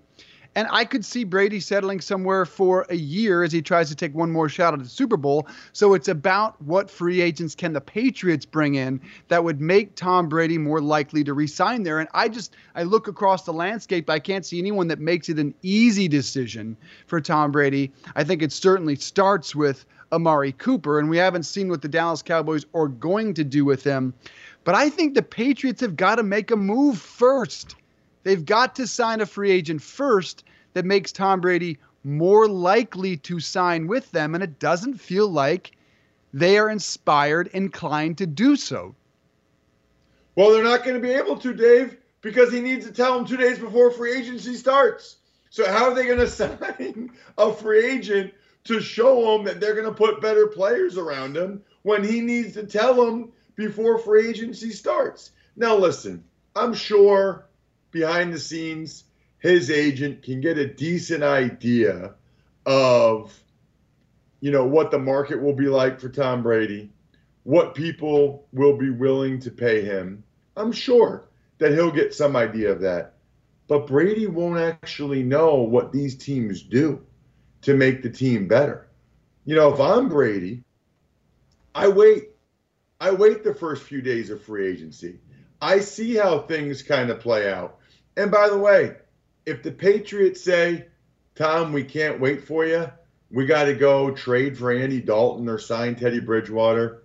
And 0.57 0.69
I 0.71 0.85
could 0.85 1.05
see 1.05 1.25
Brady 1.25 1.59
settling 1.59 2.01
somewhere 2.01 2.45
for 2.45 2.87
a 2.89 2.95
year 2.95 3.43
as 3.43 3.53
he 3.53 3.61
tries 3.61 3.89
to 3.89 3.97
take 3.97 4.15
one 4.15 4.31
more 4.31 4.49
shot 4.49 4.73
at 4.73 4.81
the 4.81 4.89
Super 4.89 5.17
Bowl. 5.17 5.49
So 5.73 5.95
it's 5.95 6.09
about 6.09 6.61
what 6.63 6.91
free 6.91 7.21
agents 7.21 7.55
can 7.55 7.73
the 7.73 7.81
Patriots 7.81 8.47
bring 8.47 8.77
in 8.77 9.01
that 9.29 9.43
would 9.43 9.61
make 9.61 9.95
Tom 9.97 10.29
Brady 10.29 10.59
more 10.59 10.81
likely 10.81 11.25
to 11.25 11.35
resign 11.35 11.83
there. 11.83 11.99
And 11.99 12.09
I 12.15 12.29
just 12.29 12.55
I 12.75 12.85
look 12.85 13.09
across 13.09 13.45
the 13.45 13.53
landscape, 13.53 14.09
I 14.09 14.19
can't 14.19 14.47
see 14.47 14.59
anyone 14.59 14.89
that 14.89 15.01
makes 15.01 15.29
it 15.29 15.39
an 15.39 15.55
easy 15.63 16.07
decision 16.09 16.77
for 17.07 17.21
Tom 17.21 17.51
Brady. 17.51 17.93
I 18.15 18.23
think 18.25 18.43
it 18.43 18.53
certainly 18.53 18.97
starts 18.97 19.55
with 19.55 19.85
Amari 20.13 20.53
Cooper, 20.53 21.01
and 21.01 21.11
we 21.11 21.17
haven't 21.17 21.43
seen 21.43 21.69
what 21.69 21.83
the 21.83 21.89
Dallas 21.89 22.23
Cowboys 22.23 22.65
are 22.75 22.89
going 22.89 23.35
to 23.35 23.45
do 23.45 23.65
with 23.65 23.83
him. 23.83 24.15
But 24.63 24.77
I 24.77 24.89
think 24.89 25.15
the 25.15 25.23
Patriots 25.23 25.81
have 25.81 25.97
got 25.97 26.17
to 26.17 26.23
make 26.23 26.51
a 26.51 26.57
move 26.57 26.99
first. 26.99 27.75
They've 28.25 28.45
got 28.45 28.75
to 28.77 28.87
sign 28.87 29.21
a 29.21 29.27
free 29.27 29.51
agent 29.51 29.83
first 29.83 30.45
that 30.73 30.85
makes 30.85 31.13
Tom 31.13 31.41
Brady 31.41 31.79
more 32.03 32.49
likely 32.49 33.17
to 33.19 33.39
sign 33.39 33.87
with 33.87 34.11
them. 34.11 34.35
And 34.35 34.43
it 34.43 34.59
doesn't 34.59 35.01
feel 35.01 35.29
like 35.29 35.73
they 36.33 36.59
are 36.59 36.69
inspired, 36.69 37.49
inclined 37.49 38.19
to 38.19 38.27
do 38.27 38.57
so. 38.57 38.95
Well, 40.37 40.51
they're 40.51 40.65
not 40.65 40.85
going 40.85 41.01
to 41.01 41.07
be 41.07 41.15
able 41.15 41.37
to, 41.39 41.55
Dave, 41.55 41.97
because 42.21 42.53
he 42.53 42.61
needs 42.61 42.87
to 42.87 42.93
tell 42.93 43.15
them 43.15 43.27
two 43.27 43.37
days 43.37 43.59
before 43.59 43.91
free 43.91 44.17
agency 44.17 44.55
starts. 44.55 45.19
So, 45.51 45.71
how 45.71 45.85
are 45.85 45.95
they 45.95 46.07
going 46.07 46.19
to 46.19 46.27
sign 46.27 47.11
a 47.39 47.53
free 47.53 47.87
agent 47.87 48.35
to 48.65 48.81
show 48.81 49.37
them 49.37 49.45
that 49.45 49.61
they're 49.61 49.75
going 49.75 49.87
to 49.87 49.93
put 49.93 50.21
better 50.21 50.49
players 50.49 50.99
around 50.99 51.37
him 51.37 51.63
when 51.83 52.03
he 52.03 52.21
needs 52.21 52.55
to 52.55 52.67
tell 52.67 52.95
them 52.95 53.33
before 53.55 53.99
free 53.99 54.29
agency 54.29 54.71
starts? 54.71 55.31
Now, 55.57 55.77
listen, 55.77 56.25
I'm 56.57 56.75
sure 56.75 57.47
behind 57.95 58.35
the 58.35 58.41
scenes, 58.41 59.05
his 59.39 59.71
agent 59.71 60.23
can 60.23 60.43
get 60.43 60.59
a 60.59 60.67
decent 60.67 61.23
idea 61.23 62.15
of 62.67 63.33
you 64.41 64.51
know 64.51 64.67
what 64.67 64.91
the 64.91 64.99
market 64.99 65.41
will 65.41 65.55
be 65.55 65.69
like 65.69 66.01
for 66.01 66.11
Tom 66.11 66.43
Brady, 66.43 66.91
what 67.45 67.75
people 67.75 68.47
will 68.53 68.77
be 68.77 68.91
willing 68.91 69.39
to 69.41 69.51
pay 69.51 69.83
him. 69.83 70.25
I'm 70.57 70.73
sure 70.73 71.29
that 71.59 71.73
he'll 71.73 71.91
get 71.91 72.13
some 72.13 72.37
idea 72.37 72.73
of 72.73 72.81
that. 72.81 73.15
But 73.69 73.87
Brady 73.87 74.27
won't 74.27 74.59
actually 74.59 75.23
know 75.23 75.57
what 75.63 75.93
these 75.93 76.17
teams 76.17 76.63
do 76.63 77.01
to 77.63 77.75
make 77.75 78.03
the 78.03 78.11
team 78.11 78.49
better. 78.49 78.89
You 79.47 79.55
know, 79.55 79.73
if 79.73 79.81
I'm 79.81 80.09
Brady, 80.09 80.65
I 81.75 81.89
wait. 81.89 82.31
I 83.01 83.11
wait 83.13 83.45
the 83.45 83.55
first 83.55 83.83
few 83.83 84.01
days 84.01 84.31
of 84.31 84.43
free 84.43 84.67
agency. 84.67 85.21
I 85.61 85.81
see 85.81 86.17
how 86.17 86.41
things 86.41 86.83
kind 86.83 87.11
of 87.11 87.21
play 87.21 87.51
out. 87.51 87.79
And 88.17 88.31
by 88.31 88.49
the 88.49 88.59
way, 88.59 88.97
if 89.47 89.63
the 89.63 89.73
Patriots 89.73 90.43
say, 90.43 90.87
Tom, 91.35 91.73
we 91.73 91.85
can't 91.85 92.21
wait 92.21 92.43
for 92.43 92.65
you, 92.65 92.91
we 93.31 93.47
got 93.47 93.65
to 93.65 93.75
go 93.75 94.13
trade 94.13 94.57
for 94.57 94.71
Andy 94.71 95.01
Dalton 95.01 95.49
or 95.49 95.59
sign 95.59 95.97
Teddy 95.97 96.21
Bridgewater. 96.21 97.03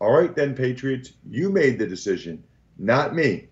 All 0.00 0.12
right, 0.12 0.34
then, 0.34 0.54
Patriots, 0.54 1.12
you 1.28 1.50
made 1.50 1.78
the 1.78 1.86
decision, 1.86 2.42
not 2.78 3.14
me. 3.14 3.48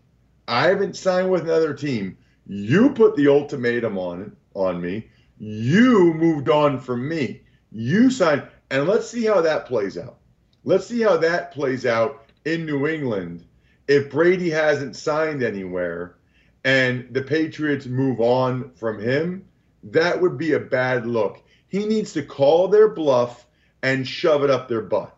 I 0.48 0.68
haven't 0.68 0.96
signed 0.96 1.30
with 1.30 1.42
another 1.42 1.74
team. 1.74 2.16
You 2.46 2.90
put 2.90 3.16
the 3.16 3.28
ultimatum 3.28 3.98
on 3.98 4.36
on 4.54 4.80
me. 4.80 5.08
You 5.38 6.14
moved 6.14 6.48
on 6.48 6.80
from 6.80 7.08
me. 7.08 7.42
You 7.72 8.10
signed, 8.10 8.46
and 8.70 8.86
let's 8.86 9.10
see 9.10 9.24
how 9.24 9.40
that 9.42 9.66
plays 9.66 9.98
out. 9.98 10.18
Let's 10.64 10.86
see 10.86 11.02
how 11.02 11.16
that 11.18 11.52
plays 11.52 11.84
out 11.84 12.30
in 12.44 12.64
New 12.64 12.86
England. 12.86 13.44
If 13.88 14.10
Brady 14.10 14.50
hasn't 14.50 14.96
signed 14.96 15.42
anywhere, 15.42 16.15
and 16.66 17.06
the 17.12 17.22
Patriots 17.22 17.86
move 17.86 18.20
on 18.20 18.72
from 18.72 18.98
him, 18.98 19.44
that 19.84 20.20
would 20.20 20.36
be 20.36 20.54
a 20.54 20.58
bad 20.58 21.06
look. 21.06 21.40
He 21.68 21.86
needs 21.86 22.12
to 22.14 22.22
call 22.24 22.66
their 22.66 22.88
bluff 22.88 23.46
and 23.82 24.06
shove 24.06 24.42
it 24.42 24.50
up 24.50 24.68
their 24.68 24.82
butt. 24.82 25.16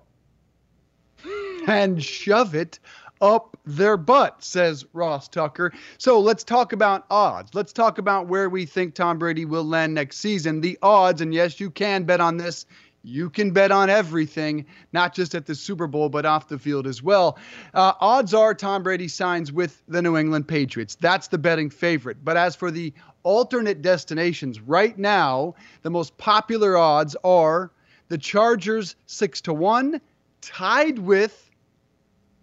And 1.67 2.03
shove 2.03 2.55
it 2.55 2.79
up 3.21 3.57
their 3.67 3.99
butt, 3.99 4.43
says 4.43 4.87
Ross 4.95 5.29
Tucker. 5.29 5.73
So 5.99 6.19
let's 6.19 6.45
talk 6.45 6.73
about 6.73 7.05
odds. 7.11 7.55
Let's 7.55 7.75
talk 7.75 7.99
about 7.99 8.27
where 8.27 8.49
we 8.49 8.65
think 8.65 8.95
Tom 8.95 9.19
Brady 9.19 9.45
will 9.45 9.65
land 9.65 9.93
next 9.93 10.19
season. 10.19 10.63
The 10.63 10.79
odds, 10.83 11.21
and 11.21 11.35
yes, 11.35 11.61
you 11.61 11.71
can 11.71 12.05
bet 12.05 12.23
on 12.23 12.39
this 12.39 12.65
you 13.03 13.31
can 13.31 13.53
bet 13.53 13.71
on 13.71 13.91
everything, 13.91 14.67
not 14.93 15.15
just 15.15 15.35
at 15.35 15.47
the 15.47 15.55
Super 15.55 15.87
Bowl, 15.87 16.09
but 16.09 16.27
off 16.27 16.49
the 16.49 16.59
field 16.59 16.87
as 16.87 17.03
well. 17.03 17.39
Uh, 17.73 17.93
odds 18.01 18.35
are 18.35 18.55
Tom 18.55 18.83
Brady 18.83 19.09
signs 19.09 19.53
with 19.53 19.83
the 19.89 20.03
New 20.03 20.17
England 20.17 20.49
Patriots. 20.49 20.97
That's 20.97 21.29
the 21.29 21.39
betting 21.39 21.71
favorite. 21.71 22.25
But 22.25 22.37
as 22.37 22.57
for 22.57 22.71
the 22.71 22.93
alternate 23.23 23.83
destinations, 23.83 24.61
right 24.61 24.97
now, 24.99 25.55
the 25.83 25.91
most 25.91 26.17
popular 26.19 26.77
odds 26.77 27.17
are 27.25 27.71
the 28.09 28.19
Chargers 28.19 28.97
6 29.07 29.43
to 29.43 29.53
1, 29.53 30.01
tied 30.41 30.99
with 30.99 31.51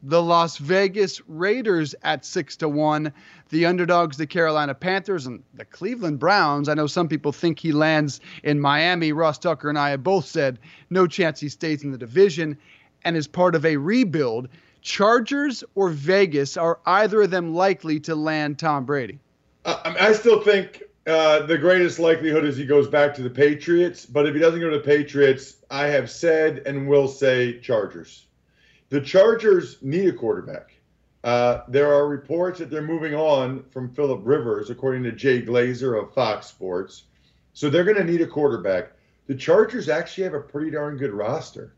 the 0.03 0.21
Las 0.21 0.57
Vegas 0.57 1.19
Raiders 1.27 1.95
at 2.03 2.23
6 2.23 2.57
to 2.57 2.69
1, 2.69 3.11
the 3.49 3.65
underdogs 3.65 4.17
the 4.17 4.27
Carolina 4.27 4.73
Panthers 4.73 5.25
and 5.25 5.43
the 5.53 5.65
Cleveland 5.65 6.19
Browns. 6.19 6.69
I 6.69 6.73
know 6.73 6.87
some 6.87 7.07
people 7.07 7.31
think 7.31 7.59
he 7.59 7.71
lands 7.71 8.19
in 8.43 8.59
Miami. 8.59 9.11
Ross 9.11 9.37
Tucker 9.37 9.69
and 9.69 9.77
I 9.77 9.91
have 9.91 10.03
both 10.03 10.25
said 10.25 10.59
no 10.89 11.07
chance 11.07 11.39
he 11.39 11.49
stays 11.49 11.83
in 11.83 11.91
the 11.91 11.97
division 11.97 12.57
and 13.03 13.15
is 13.15 13.27
part 13.27 13.55
of 13.55 13.65
a 13.65 13.77
rebuild. 13.77 14.49
Chargers 14.81 15.63
or 15.75 15.89
Vegas 15.89 16.57
are 16.57 16.79
either 16.85 17.23
of 17.23 17.31
them 17.31 17.53
likely 17.53 17.99
to 18.01 18.15
land 18.15 18.59
Tom 18.59 18.85
Brady? 18.85 19.19
Uh, 19.63 19.95
I 19.99 20.13
still 20.13 20.41
think 20.41 20.83
uh, 21.07 21.45
the 21.45 21.57
greatest 21.57 21.99
likelihood 21.99 22.45
is 22.45 22.57
he 22.57 22.65
goes 22.65 22.87
back 22.87 23.13
to 23.15 23.23
the 23.23 23.29
Patriots. 23.29 24.05
But 24.05 24.27
if 24.27 24.33
he 24.33 24.39
doesn't 24.39 24.59
go 24.59 24.69
to 24.69 24.77
the 24.77 24.83
Patriots, 24.83 25.57
I 25.71 25.87
have 25.87 26.09
said 26.09 26.63
and 26.65 26.87
will 26.87 27.07
say 27.07 27.59
Chargers. 27.59 28.25
The 28.89 29.01
Chargers 29.01 29.77
need 29.81 30.07
a 30.09 30.13
quarterback. 30.13 30.74
Uh, 31.25 31.63
there 31.67 31.91
are 31.91 32.07
reports 32.07 32.59
that 32.59 32.69
they're 32.69 32.83
moving 32.83 33.15
on 33.15 33.63
from 33.71 33.91
Philip 33.95 34.21
Rivers, 34.23 34.69
according 34.69 35.01
to 35.03 35.11
Jay 35.11 35.41
Glazer 35.41 35.99
of 35.99 36.13
Fox 36.13 36.45
Sports. 36.45 37.05
So 37.53 37.67
they're 37.67 37.83
going 37.83 37.97
to 37.97 38.03
need 38.03 38.21
a 38.21 38.27
quarterback. 38.27 38.91
The 39.25 39.33
Chargers 39.33 39.89
actually 39.89 40.25
have 40.25 40.35
a 40.35 40.39
pretty 40.39 40.69
darn 40.69 40.97
good 40.97 41.11
roster. 41.11 41.73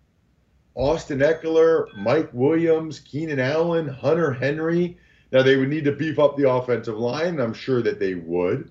Austin 0.75 1.19
Ekeler, 1.19 1.85
Mike 1.95 2.29
Williams, 2.33 2.99
Keenan 2.99 3.39
Allen, 3.39 3.87
Hunter 3.87 4.33
Henry. 4.33 4.97
Now 5.31 5.43
they 5.43 5.55
would 5.55 5.69
need 5.69 5.85
to 5.85 5.93
beef 5.93 6.19
up 6.19 6.35
the 6.35 6.51
offensive 6.51 6.97
line. 6.97 7.39
I'm 7.39 7.53
sure 7.53 7.81
that 7.81 8.01
they 8.01 8.15
would. 8.15 8.69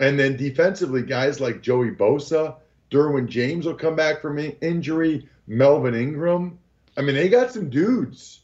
And 0.00 0.18
then 0.18 0.38
defensively, 0.38 1.02
guys 1.02 1.38
like 1.38 1.60
Joey 1.60 1.90
Bosa, 1.90 2.56
Derwin 2.90 3.28
James 3.28 3.66
will 3.66 3.74
come 3.74 3.94
back 3.94 4.22
from 4.22 4.38
injury, 4.62 5.28
Melvin 5.46 5.94
Ingram. 5.94 6.58
I 6.96 7.02
mean, 7.02 7.14
they 7.14 7.28
got 7.28 7.52
some 7.52 7.68
dudes, 7.68 8.40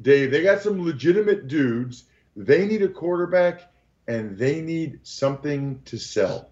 Dave. 0.00 0.30
They 0.30 0.42
got 0.42 0.62
some 0.62 0.84
legitimate 0.84 1.48
dudes. 1.48 2.04
They 2.36 2.66
need 2.66 2.82
a 2.82 2.88
quarterback 2.88 3.72
and 4.06 4.38
they 4.38 4.60
need 4.60 5.00
something 5.02 5.82
to 5.86 5.98
sell. 5.98 6.50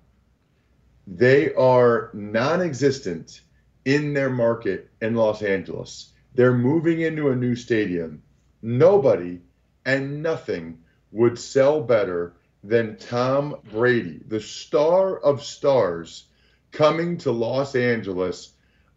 They 1.07 1.55
are 1.55 2.11
non 2.13 2.61
existent 2.61 3.41
in 3.85 4.13
their 4.15 4.31
market 4.31 4.91
in 5.01 5.15
Los 5.15 5.43
Angeles. 5.43 6.13
They're 6.35 6.53
moving 6.53 7.01
into 7.01 7.31
a 7.31 7.37
new 7.37 7.55
stadium. 7.55 8.23
Nobody 8.61 9.41
and 9.85 10.23
nothing 10.23 10.79
would 11.13 11.39
sell 11.39 11.81
better 11.81 12.35
than 12.65 12.97
Tom 12.97 13.57
Brady, 13.71 14.21
the 14.27 14.41
star 14.41 15.17
of 15.17 15.45
stars, 15.45 16.25
coming 16.73 17.19
to 17.19 17.31
Los 17.31 17.77
Angeles. 17.77 18.53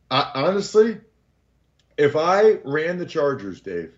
I, 0.09 0.31
honestly, 0.33 0.99
if 1.97 2.15
I 2.15 2.53
ran 2.63 2.97
the 2.97 3.05
Chargers, 3.05 3.61
Dave, 3.61 3.93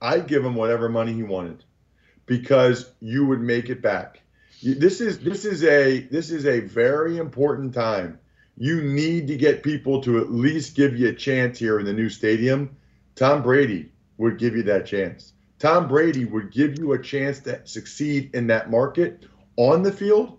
I'd 0.00 0.28
give 0.28 0.44
him 0.44 0.54
whatever 0.54 0.88
money 0.88 1.12
he 1.12 1.22
wanted 1.22 1.64
because 2.26 2.90
you 3.00 3.26
would 3.26 3.40
make 3.40 3.68
it 3.68 3.82
back. 3.82 4.20
This 4.62 5.00
is 5.00 5.20
this 5.20 5.44
is 5.44 5.62
a 5.64 6.00
this 6.00 6.30
is 6.30 6.46
a 6.46 6.60
very 6.60 7.18
important 7.18 7.74
time. 7.74 8.18
You 8.56 8.82
need 8.82 9.28
to 9.28 9.36
get 9.36 9.62
people 9.62 10.02
to 10.02 10.18
at 10.18 10.32
least 10.32 10.74
give 10.74 10.98
you 10.98 11.08
a 11.08 11.14
chance 11.14 11.58
here 11.58 11.78
in 11.78 11.86
the 11.86 11.92
new 11.92 12.08
stadium. 12.08 12.76
Tom 13.14 13.42
Brady 13.42 13.92
would 14.16 14.38
give 14.38 14.56
you 14.56 14.64
that 14.64 14.86
chance. 14.86 15.32
Tom 15.58 15.88
Brady 15.88 16.24
would 16.24 16.52
give 16.52 16.78
you 16.78 16.92
a 16.92 17.02
chance 17.02 17.40
to 17.40 17.60
succeed 17.66 18.30
in 18.34 18.48
that 18.48 18.70
market 18.70 19.26
on 19.56 19.82
the 19.82 19.92
field 19.92 20.38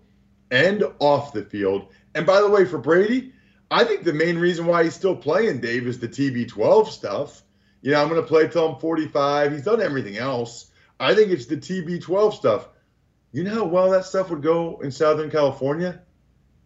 and 0.50 0.84
off 0.98 1.32
the 1.32 1.44
field. 1.44 1.88
And 2.14 2.26
by 2.26 2.40
the 2.40 2.48
way, 2.48 2.64
for 2.64 2.78
Brady, 2.78 3.32
I 3.70 3.84
think 3.84 4.04
the 4.04 4.12
main 4.12 4.38
reason 4.38 4.66
why 4.66 4.84
he's 4.84 4.94
still 4.94 5.16
playing, 5.16 5.60
Dave, 5.60 5.86
is 5.86 5.98
the 5.98 6.08
TB12 6.08 6.88
stuff. 6.88 7.42
You 7.82 7.92
know, 7.92 8.02
I'm 8.02 8.08
going 8.08 8.20
to 8.20 8.26
play 8.26 8.48
till 8.48 8.68
I'm 8.68 8.80
45. 8.80 9.52
He's 9.52 9.64
done 9.64 9.80
everything 9.80 10.16
else. 10.16 10.70
I 10.98 11.14
think 11.14 11.30
it's 11.30 11.46
the 11.46 11.56
TB12 11.56 12.34
stuff. 12.34 12.68
You 13.32 13.44
know 13.44 13.54
how 13.54 13.64
well 13.64 13.90
that 13.90 14.04
stuff 14.04 14.30
would 14.30 14.42
go 14.42 14.80
in 14.82 14.90
Southern 14.90 15.30
California? 15.30 16.02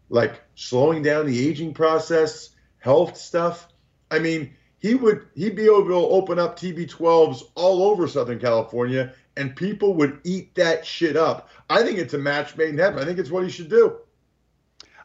Like 0.09 0.43
slowing 0.55 1.03
down 1.03 1.27
the 1.27 1.49
aging 1.49 1.75
process, 1.75 2.51
health 2.79 3.17
stuff. 3.17 3.69
I 4.11 4.19
mean, 4.19 4.55
he 4.79 4.95
would 4.95 5.27
he'd 5.35 5.57
be 5.57 5.65
able 5.65 5.87
to 5.87 5.95
open 5.95 6.39
up 6.39 6.59
TB12s 6.59 7.43
all 7.55 7.85
over 7.85 8.07
Southern 8.09 8.39
California 8.39 9.15
and 9.37 9.57
people 9.57 9.95
would 9.95 10.21
eat 10.25 10.55
that 10.57 10.87
shit 10.87 11.17
up. 11.17 11.49
I 11.71 11.83
think 11.83 11.99
it's 11.99 12.15
a 12.15 12.19
match 12.19 12.57
made 12.57 12.71
in 12.71 12.79
heaven. 12.79 13.03
I 13.03 13.05
think 13.05 13.19
it's 13.19 13.31
what 13.31 13.45
he 13.45 13.51
should 13.51 13.71
do. 13.71 13.99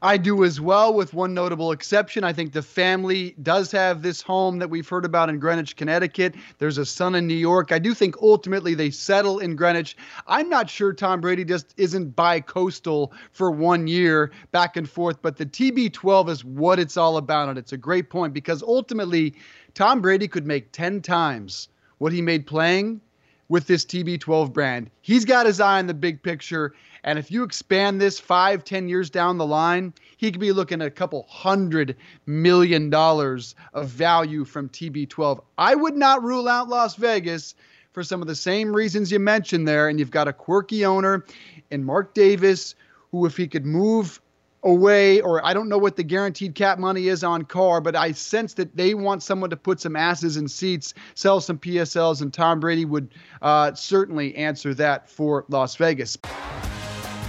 I 0.02 0.16
do 0.16 0.46
as 0.46 0.62
well, 0.62 0.94
with 0.94 1.14
one 1.14 1.34
notable 1.34 1.74
exception. 1.74 2.24
I 2.24 2.32
think 2.32 2.54
the 2.54 2.62
family 2.62 3.36
does 3.42 3.70
have 3.74 4.02
this 4.02 4.22
home 4.22 4.60
that 4.60 4.70
we've 4.70 4.88
heard 4.88 5.04
about 5.04 5.30
in 5.30 5.40
Greenwich, 5.40 5.76
Connecticut. 5.76 6.36
There's 6.58 6.78
a 6.78 6.86
son 6.86 7.16
in 7.16 7.28
New 7.28 7.34
York. 7.34 7.74
I 7.74 7.80
do 7.80 7.94
think 7.94 8.16
ultimately 8.22 8.76
they 8.76 8.92
settle 8.92 9.40
in 9.40 9.58
Greenwich. 9.58 9.98
I'm 10.26 10.48
not 10.48 10.70
sure 10.70 10.94
Tom 10.94 11.20
Brady 11.20 11.44
just 11.44 11.74
isn't 11.76 12.16
bi 12.16 12.40
coastal 12.40 13.12
for 13.34 13.52
one 13.52 13.88
year 13.88 14.32
back 14.52 14.78
and 14.78 14.90
forth, 14.90 15.22
but 15.22 15.36
the 15.36 15.46
TB12 15.46 16.30
is 16.30 16.46
what 16.46 16.80
it's 16.80 16.96
all 16.96 17.18
about. 17.18 17.50
And 17.50 17.58
it's 17.58 17.74
a 17.74 17.78
great 17.78 18.10
point 18.10 18.34
because 18.34 18.64
ultimately, 18.64 19.36
Tom 19.74 20.02
Brady 20.02 20.28
could 20.30 20.48
make 20.48 20.72
10 20.72 21.02
times 21.02 21.68
what 21.98 22.14
he 22.14 22.22
made 22.22 22.48
playing 22.48 23.02
with 23.50 23.68
this 23.68 23.84
TB12 23.84 24.54
brand. 24.54 24.90
He's 25.02 25.26
got 25.26 25.46
his 25.46 25.60
eye 25.60 25.80
on 25.80 25.88
the 25.88 25.94
big 25.94 26.24
picture. 26.24 26.74
And 27.04 27.20
if 27.20 27.32
you 27.32 27.44
expand 27.44 28.00
this 28.00 28.20
five, 28.20 28.64
ten 28.64 28.88
years 28.88 29.10
down 29.10 29.38
the 29.38 29.46
line, 29.46 29.94
he 30.18 30.32
could 30.32 30.40
be 30.40 30.52
looking 30.52 30.82
at 30.82 30.88
a 30.88 30.92
couple 30.92 31.26
hundred 31.30 31.96
million 32.26 32.90
dollars 32.90 33.56
of 33.74 33.88
value 33.90 34.46
from 34.46 34.70
TB12. 34.70 35.42
I 35.58 35.76
would 35.76 35.98
not 35.98 36.24
rule 36.24 36.48
out 36.48 36.70
Las 36.70 36.96
Vegas 36.96 37.56
for 37.92 38.04
some 38.04 38.22
of 38.22 38.28
the 38.28 38.36
same 38.36 38.76
reasons 38.76 39.12
you 39.12 39.20
mentioned 39.20 39.68
there. 39.68 39.90
And 39.90 40.00
you've 40.00 40.12
got 40.12 40.28
a 40.28 40.34
quirky 40.34 40.86
owner 40.86 41.26
in 41.72 41.84
Mark 41.84 42.14
Davis, 42.14 42.76
who, 43.12 43.26
if 43.26 43.36
he 43.36 43.48
could 43.48 43.66
move 43.66 44.22
away, 44.64 45.22
or 45.22 45.46
I 45.46 45.54
don't 45.54 45.70
know 45.70 45.78
what 45.78 45.96
the 45.96 46.04
guaranteed 46.04 46.56
cap 46.56 46.80
money 46.80 47.08
is 47.08 47.24
on 47.24 47.44
Carr, 47.44 47.82
but 47.82 47.96
I 47.96 48.12
sense 48.12 48.54
that 48.56 48.76
they 48.76 48.94
want 48.94 49.24
someone 49.24 49.50
to 49.50 49.58
put 49.58 49.80
some 49.80 49.96
asses 49.96 50.38
in 50.38 50.48
seats, 50.48 50.94
sell 51.16 51.42
some 51.42 51.58
PSLs, 51.58 52.22
and 52.22 52.34
Tom 52.34 52.60
Brady 52.60 52.86
would 52.86 53.10
uh, 53.42 53.74
certainly 53.74 54.36
answer 54.36 54.74
that 54.74 55.10
for 55.10 55.46
Las 55.50 55.76
Vegas. 55.76 56.18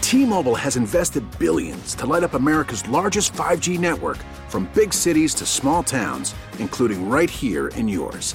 T-Mobile 0.00 0.56
has 0.56 0.76
invested 0.76 1.24
billions 1.38 1.94
to 1.94 2.04
light 2.06 2.24
up 2.24 2.34
America's 2.34 2.86
largest 2.88 3.32
5G 3.32 3.78
network, 3.78 4.18
from 4.48 4.68
big 4.74 4.92
cities 4.92 5.34
to 5.34 5.46
small 5.46 5.84
towns, 5.84 6.34
including 6.58 7.08
right 7.08 7.30
here 7.30 7.68
in 7.68 7.86
yours. 7.86 8.34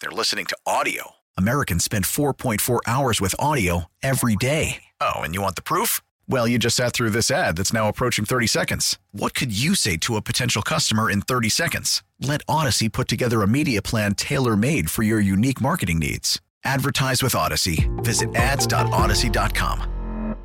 they're 0.00 0.10
listening 0.10 0.46
to 0.46 0.56
audio. 0.64 1.12
Americans 1.36 1.84
spend 1.84 2.04
4.4 2.04 2.80
hours 2.86 3.20
with 3.20 3.34
audio 3.38 3.86
every 4.02 4.36
day. 4.36 4.82
Oh, 5.00 5.16
and 5.16 5.34
you 5.34 5.42
want 5.42 5.56
the 5.56 5.62
proof? 5.62 6.00
Well, 6.28 6.46
you 6.46 6.58
just 6.58 6.76
sat 6.76 6.92
through 6.92 7.10
this 7.10 7.30
ad 7.30 7.56
that's 7.56 7.72
now 7.72 7.88
approaching 7.88 8.24
30 8.24 8.46
seconds. 8.46 8.98
What 9.12 9.34
could 9.34 9.56
you 9.56 9.74
say 9.74 9.96
to 9.98 10.16
a 10.16 10.22
potential 10.22 10.62
customer 10.62 11.10
in 11.10 11.22
30 11.22 11.48
seconds? 11.48 12.02
Let 12.20 12.44
Audacy 12.46 12.92
put 12.92 13.08
together 13.08 13.42
a 13.42 13.48
media 13.48 13.82
plan 13.82 14.14
tailor 14.14 14.56
made 14.56 14.90
for 14.90 15.02
your 15.02 15.20
unique 15.20 15.60
marketing 15.60 15.98
needs. 15.98 16.40
Advertise 16.64 17.22
with 17.22 17.34
Audacy. 17.34 17.88
Visit 18.04 18.34
ads.audacy.com. 18.34 20.36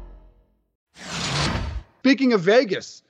Speaking 1.99 2.33
of 2.33 2.41
Vegas, 2.41 3.03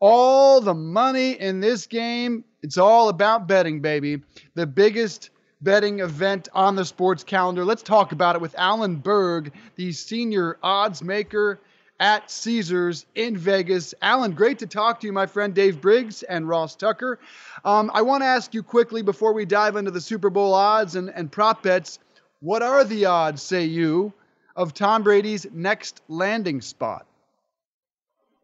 all 0.00 0.60
the 0.60 0.74
money 0.74 1.32
in 1.32 1.60
this 1.60 1.86
game, 1.86 2.44
it's 2.62 2.78
all 2.78 3.08
about 3.08 3.46
betting, 3.46 3.80
baby. 3.80 4.22
The 4.54 4.66
biggest 4.66 5.30
betting 5.60 6.00
event 6.00 6.48
on 6.52 6.76
the 6.76 6.84
sports 6.84 7.24
calendar. 7.24 7.64
Let's 7.64 7.82
talk 7.82 8.12
about 8.12 8.36
it 8.36 8.40
with 8.40 8.54
Alan 8.58 8.96
Berg, 8.96 9.52
the 9.76 9.92
senior 9.92 10.58
odds 10.62 11.02
maker 11.02 11.58
at 12.00 12.30
Caesars 12.30 13.06
in 13.14 13.36
Vegas. 13.36 13.94
Alan, 14.00 14.32
great 14.32 14.60
to 14.60 14.66
talk 14.66 15.00
to 15.00 15.06
you, 15.06 15.12
my 15.12 15.26
friend 15.26 15.54
Dave 15.54 15.80
Briggs 15.80 16.22
and 16.22 16.48
Ross 16.48 16.76
Tucker. 16.76 17.18
Um, 17.64 17.90
I 17.92 18.02
want 18.02 18.22
to 18.22 18.26
ask 18.26 18.54
you 18.54 18.62
quickly 18.62 19.02
before 19.02 19.32
we 19.32 19.44
dive 19.44 19.76
into 19.76 19.90
the 19.90 20.00
Super 20.00 20.30
Bowl 20.30 20.54
odds 20.54 20.94
and, 20.94 21.10
and 21.10 21.30
prop 21.30 21.62
bets 21.62 21.98
what 22.40 22.62
are 22.62 22.84
the 22.84 23.06
odds, 23.06 23.42
say 23.42 23.64
you, 23.64 24.12
of 24.54 24.72
Tom 24.72 25.02
Brady's 25.02 25.46
next 25.52 26.00
landing 26.08 26.60
spot? 26.60 27.04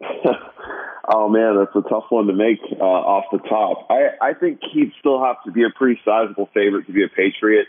oh 1.09 1.29
man, 1.29 1.57
that's 1.59 1.75
a 1.77 1.88
tough 1.88 2.05
one 2.09 2.27
to 2.27 2.33
make 2.33 2.61
uh, 2.81 2.85
off 2.85 3.25
the 3.33 3.38
top. 3.38 3.87
I 3.90 4.31
I 4.31 4.35
think 4.35 4.61
he'd 4.73 4.93
still 5.01 5.23
have 5.23 5.37
to 5.45 5.53
be 5.53 5.62
a 5.62 5.71
pretty 5.77 6.01
sizable 6.05 6.49
favorite 6.55 6.87
to 6.87 6.93
be 6.93 7.05
a 7.05 7.09
Patriot. 7.09 7.67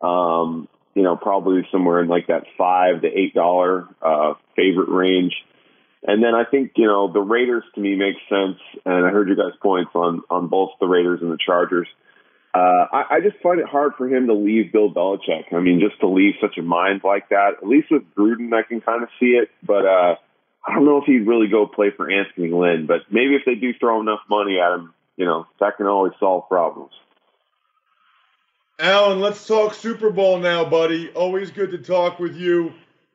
Um, 0.00 0.68
you 0.94 1.02
know, 1.02 1.16
probably 1.16 1.66
somewhere 1.70 2.02
in 2.02 2.08
like 2.08 2.26
that 2.28 2.44
five 2.56 3.02
to 3.02 3.08
eight 3.08 3.34
dollar 3.34 3.88
uh, 4.02 4.34
favorite 4.56 4.88
range. 4.88 5.34
And 6.02 6.22
then 6.22 6.34
I 6.34 6.44
think 6.48 6.72
you 6.76 6.86
know 6.86 7.12
the 7.12 7.20
Raiders 7.20 7.64
to 7.74 7.80
me 7.80 7.96
makes 7.96 8.20
sense, 8.28 8.58
and 8.84 9.06
I 9.06 9.10
heard 9.10 9.28
you 9.28 9.36
guys' 9.36 9.58
points 9.60 9.90
on 9.94 10.22
on 10.30 10.48
both 10.48 10.70
the 10.80 10.86
Raiders 10.86 11.20
and 11.22 11.30
the 11.30 11.38
Chargers. 11.44 11.88
Uh, 12.54 12.86
I, 12.90 13.16
I 13.16 13.20
just 13.20 13.36
find 13.42 13.60
it 13.60 13.66
hard 13.66 13.92
for 13.98 14.08
him 14.08 14.26
to 14.26 14.34
leave 14.34 14.72
Bill 14.72 14.90
Belichick. 14.92 15.52
I 15.52 15.60
mean, 15.60 15.80
just 15.80 16.00
to 16.00 16.08
leave 16.08 16.34
such 16.40 16.56
a 16.58 16.62
mind 16.62 17.02
like 17.04 17.28
that. 17.28 17.58
At 17.60 17.68
least 17.68 17.88
with 17.90 18.02
Gruden, 18.16 18.52
I 18.54 18.62
can 18.66 18.80
kind 18.80 19.02
of 19.02 19.10
see 19.20 19.36
it, 19.36 19.50
but 19.62 19.84
uh, 19.84 20.14
I 20.68 20.74
don't 20.74 20.84
know 20.84 20.98
if 20.98 21.04
he'd 21.04 21.26
really 21.26 21.48
go 21.48 21.66
play 21.66 21.90
for 21.90 22.10
Anthony 22.10 22.50
Lynn. 22.50 22.86
But 22.86 23.10
maybe 23.10 23.34
if 23.34 23.42
they 23.46 23.54
do 23.54 23.72
throw 23.72 24.00
enough 24.00 24.20
money 24.28 24.58
at 24.58 24.72
him, 24.72 24.92
you 25.16 25.24
know, 25.24 25.46
that 25.60 25.76
can 25.76 25.86
always 25.86 26.12
solve 26.20 26.48
problems. 26.48 26.92
Alan, 28.78 29.20
let's 29.20 29.46
talk 29.46 29.74
Super 29.74 30.10
Bowl 30.10 30.38
now, 30.38 30.64
buddy. 30.64 31.10
Always 31.10 31.50
good 31.50 31.70
to 31.72 31.78
talk 31.78 32.18
with 32.20 32.36
you. 32.36 32.72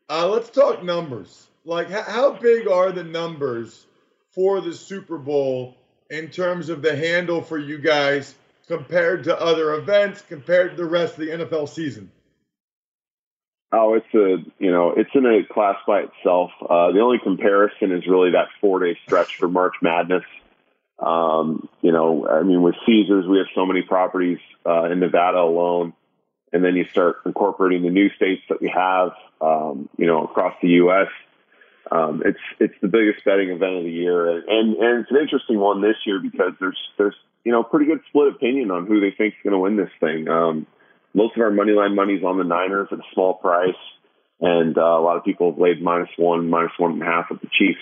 Uh, 0.09 0.27
let's 0.27 0.49
talk 0.49 0.83
numbers. 0.83 1.47
Like, 1.63 1.89
how 1.89 2.33
big 2.33 2.67
are 2.67 2.91
the 2.91 3.03
numbers 3.05 3.85
for 4.31 4.59
the 4.59 4.73
Super 4.73 5.17
Bowl 5.17 5.77
in 6.09 6.29
terms 6.29 6.67
of 6.69 6.81
the 6.81 6.95
handle 6.95 7.41
for 7.41 7.57
you 7.57 7.77
guys 7.77 8.35
compared 8.67 9.23
to 9.25 9.39
other 9.39 9.75
events, 9.75 10.21
compared 10.27 10.71
to 10.71 10.77
the 10.77 10.89
rest 10.89 11.13
of 11.13 11.19
the 11.21 11.29
NFL 11.29 11.69
season? 11.69 12.11
Oh, 13.75 13.95
it's 13.95 14.13
a 14.13 14.37
you 14.63 14.71
know 14.71 14.93
it's 14.95 15.09
in 15.15 15.25
a 15.25 15.51
class 15.51 15.77
by 15.87 16.01
itself. 16.01 16.51
Uh, 16.61 16.91
the 16.91 16.99
only 16.99 17.17
comparison 17.17 17.91
is 17.91 18.05
really 18.05 18.31
that 18.31 18.49
four 18.61 18.79
day 18.79 18.97
stretch 19.03 19.37
for 19.37 19.47
March 19.47 19.73
Madness. 19.81 20.23
Um, 20.99 21.67
you 21.81 21.91
know, 21.91 22.27
I 22.27 22.43
mean, 22.43 22.61
with 22.61 22.75
Caesars, 22.85 23.25
we 23.27 23.39
have 23.39 23.47
so 23.55 23.65
many 23.65 23.81
properties 23.81 24.37
uh, 24.63 24.83
in 24.91 24.99
Nevada 24.99 25.39
alone, 25.39 25.93
and 26.53 26.63
then 26.63 26.75
you 26.75 26.85
start 26.91 27.17
incorporating 27.25 27.81
the 27.81 27.89
new 27.89 28.11
states 28.11 28.43
that 28.49 28.61
we 28.61 28.69
have, 28.69 29.13
um, 29.41 29.89
you 29.97 30.05
know, 30.05 30.23
across 30.23 30.53
the 30.61 30.69
U.S. 30.85 31.09
Um, 31.91 32.21
it's 32.23 32.39
it's 32.59 32.75
the 32.79 32.87
biggest 32.87 33.25
betting 33.25 33.49
event 33.49 33.77
of 33.77 33.83
the 33.85 33.91
year, 33.91 34.37
and 34.37 34.75
and 34.75 35.01
it's 35.01 35.09
an 35.09 35.17
interesting 35.17 35.57
one 35.57 35.81
this 35.81 35.97
year 36.05 36.19
because 36.19 36.53
there's 36.59 36.77
there's 36.99 37.15
you 37.43 37.51
know 37.51 37.63
pretty 37.63 37.87
good 37.87 38.01
split 38.07 38.27
opinion 38.35 38.69
on 38.69 38.85
who 38.85 38.99
they 38.99 39.11
think 39.17 39.33
is 39.33 39.39
going 39.43 39.53
to 39.53 39.59
win 39.59 39.77
this 39.77 39.91
thing. 39.99 40.27
Um, 40.29 40.67
most 41.13 41.35
of 41.35 41.41
our 41.41 41.51
money 41.51 41.71
line 41.71 41.95
money 41.95 42.13
is 42.13 42.23
on 42.23 42.37
the 42.37 42.43
Niners 42.43 42.87
at 42.91 42.99
a 42.99 43.03
small 43.13 43.35
price, 43.35 43.75
and 44.39 44.77
uh, 44.77 44.81
a 44.81 45.01
lot 45.01 45.17
of 45.17 45.23
people 45.23 45.51
have 45.51 45.59
laid 45.59 45.81
minus 45.81 46.09
one, 46.17 46.49
minus 46.49 46.71
one 46.77 46.93
and 46.93 47.01
a 47.01 47.05
half 47.05 47.25
at 47.31 47.41
the 47.41 47.47
Chiefs. 47.57 47.79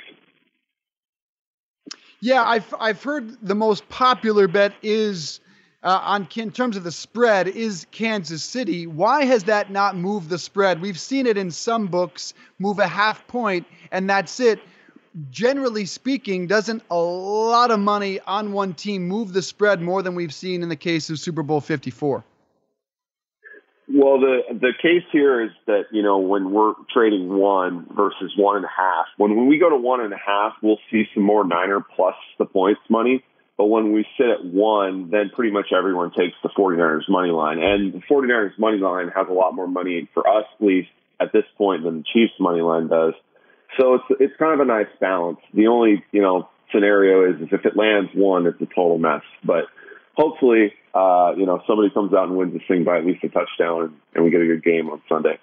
Yeah, 2.19 2.43
I've 2.43 2.73
I've 2.79 3.03
heard 3.03 3.37
the 3.41 3.55
most 3.55 3.89
popular 3.89 4.47
bet 4.47 4.73
is 4.83 5.39
uh, 5.83 5.99
on 6.03 6.27
in 6.35 6.51
terms 6.51 6.77
of 6.77 6.83
the 6.83 6.91
spread 6.91 7.47
is 7.47 7.87
Kansas 7.91 8.43
City. 8.43 8.85
Why 8.85 9.25
has 9.25 9.45
that 9.45 9.71
not 9.71 9.95
moved 9.95 10.29
the 10.29 10.37
spread? 10.37 10.81
We've 10.81 10.99
seen 10.99 11.25
it 11.25 11.37
in 11.37 11.49
some 11.49 11.87
books 11.87 12.33
move 12.59 12.79
a 12.79 12.87
half 12.87 13.25
point, 13.27 13.65
and 13.91 14.09
that's 14.09 14.39
it. 14.39 14.59
Generally 15.29 15.87
speaking, 15.87 16.47
doesn't 16.47 16.83
a 16.89 16.95
lot 16.95 17.71
of 17.71 17.79
money 17.79 18.19
on 18.21 18.53
one 18.53 18.73
team 18.73 19.07
move 19.07 19.33
the 19.33 19.41
spread 19.41 19.81
more 19.81 20.01
than 20.03 20.15
we've 20.15 20.33
seen 20.33 20.63
in 20.63 20.69
the 20.69 20.75
case 20.75 21.09
of 21.09 21.19
Super 21.19 21.43
Bowl 21.43 21.59
54? 21.59 22.23
Well, 23.93 24.19
the 24.19 24.41
the 24.51 24.73
case 24.81 25.03
here 25.11 25.43
is 25.43 25.51
that 25.67 25.85
you 25.91 26.01
know 26.01 26.19
when 26.19 26.51
we're 26.51 26.73
trading 26.93 27.27
one 27.27 27.87
versus 27.93 28.31
one 28.37 28.57
and 28.57 28.65
a 28.65 28.69
half, 28.69 29.07
when 29.17 29.35
when 29.35 29.47
we 29.47 29.57
go 29.59 29.69
to 29.69 29.75
one 29.75 29.99
and 30.01 30.13
a 30.13 30.17
half, 30.17 30.53
we'll 30.61 30.79
see 30.89 31.05
some 31.13 31.23
more 31.23 31.45
Niner 31.45 31.81
plus 31.95 32.15
the 32.37 32.45
points 32.45 32.81
money. 32.89 33.23
But 33.57 33.65
when 33.65 33.91
we 33.91 34.05
sit 34.17 34.27
at 34.27 34.45
one, 34.45 35.09
then 35.11 35.29
pretty 35.35 35.51
much 35.51 35.67
everyone 35.77 36.11
takes 36.11 36.35
the 36.41 36.49
49ers 36.49 37.09
money 37.09 37.31
line. 37.31 37.59
And 37.59 37.93
the 37.93 38.01
49ers 38.09 38.57
money 38.57 38.77
line 38.77 39.09
has 39.15 39.27
a 39.29 39.33
lot 39.33 39.53
more 39.53 39.67
money 39.67 40.09
for 40.13 40.27
us, 40.27 40.45
at 40.59 40.65
least 40.65 40.89
at 41.19 41.31
this 41.31 41.43
point, 41.57 41.83
than 41.83 41.97
the 41.97 42.03
Chiefs 42.11 42.33
money 42.39 42.61
line 42.61 42.87
does. 42.87 43.13
So 43.79 43.95
it's 43.95 44.05
it's 44.19 44.33
kind 44.37 44.53
of 44.53 44.61
a 44.61 44.65
nice 44.65 44.91
balance. 44.99 45.39
The 45.53 45.67
only 45.67 46.03
you 46.11 46.21
know 46.21 46.47
scenario 46.73 47.33
is, 47.33 47.41
is 47.41 47.49
if 47.51 47.65
it 47.65 47.75
lands 47.75 48.11
one, 48.13 48.47
it's 48.47 48.61
a 48.61 48.65
total 48.65 48.97
mess. 48.97 49.23
But 49.43 49.65
hopefully, 50.15 50.73
uh, 50.93 51.33
you 51.37 51.45
know, 51.45 51.61
somebody 51.67 51.89
comes 51.89 52.13
out 52.13 52.27
and 52.27 52.37
wins 52.37 52.53
this 52.53 52.63
thing 52.67 52.83
by 52.83 52.97
at 52.97 53.05
least 53.05 53.23
a 53.23 53.29
touchdown, 53.29 53.83
and, 53.83 53.93
and 54.13 54.23
we 54.23 54.31
get 54.31 54.41
a 54.41 54.45
good 54.45 54.63
game 54.63 54.89
on 54.89 55.01
Sunday. 55.07 55.37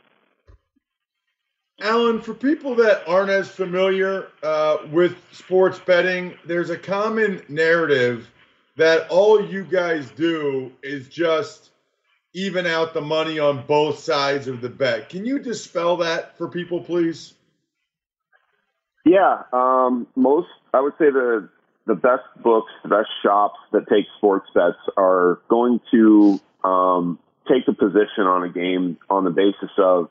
Alan, 1.81 2.21
for 2.21 2.35
people 2.35 2.75
that 2.77 3.09
aren't 3.09 3.31
as 3.31 3.49
familiar 3.49 4.29
uh, 4.43 4.79
with 4.91 5.17
sports 5.33 5.79
betting, 5.79 6.37
there's 6.45 6.71
a 6.71 6.77
common 6.77 7.41
narrative 7.49 8.29
that 8.77 9.09
all 9.11 9.45
you 9.45 9.63
guys 9.65 10.11
do 10.11 10.73
is 10.83 11.09
just 11.09 11.71
even 12.35 12.67
out 12.67 12.95
the 12.95 13.01
money 13.01 13.39
on 13.39 13.65
both 13.67 13.99
sides 14.01 14.49
of 14.49 14.61
the 14.61 14.69
bet. 14.69 15.09
Can 15.09 15.25
you 15.25 15.39
dispel 15.39 15.97
that 15.99 16.37
for 16.37 16.49
people, 16.49 16.81
please? 16.81 17.35
Yeah, 19.05 19.43
um, 19.53 20.07
most 20.17 20.49
I 20.75 20.81
would 20.81 20.93
say 20.99 21.11
the 21.11 21.49
the 21.89 21.97
best 21.97 22.23
books, 22.41 22.71
the 22.85 22.89
best 22.89 23.09
shops 23.23 23.59
that 23.73 23.89
take 23.89 24.07
sports 24.19 24.49
bets 24.55 24.79
are 24.97 25.41
going 25.49 25.81
to 25.91 26.41
um, 26.63 27.19
take 27.49 27.67
a 27.67 27.73
position 27.73 28.25
on 28.25 28.45
a 28.45 28.49
game 28.49 28.99
on 29.11 29.25
the 29.25 29.31
basis 29.31 29.71
of 29.79 30.09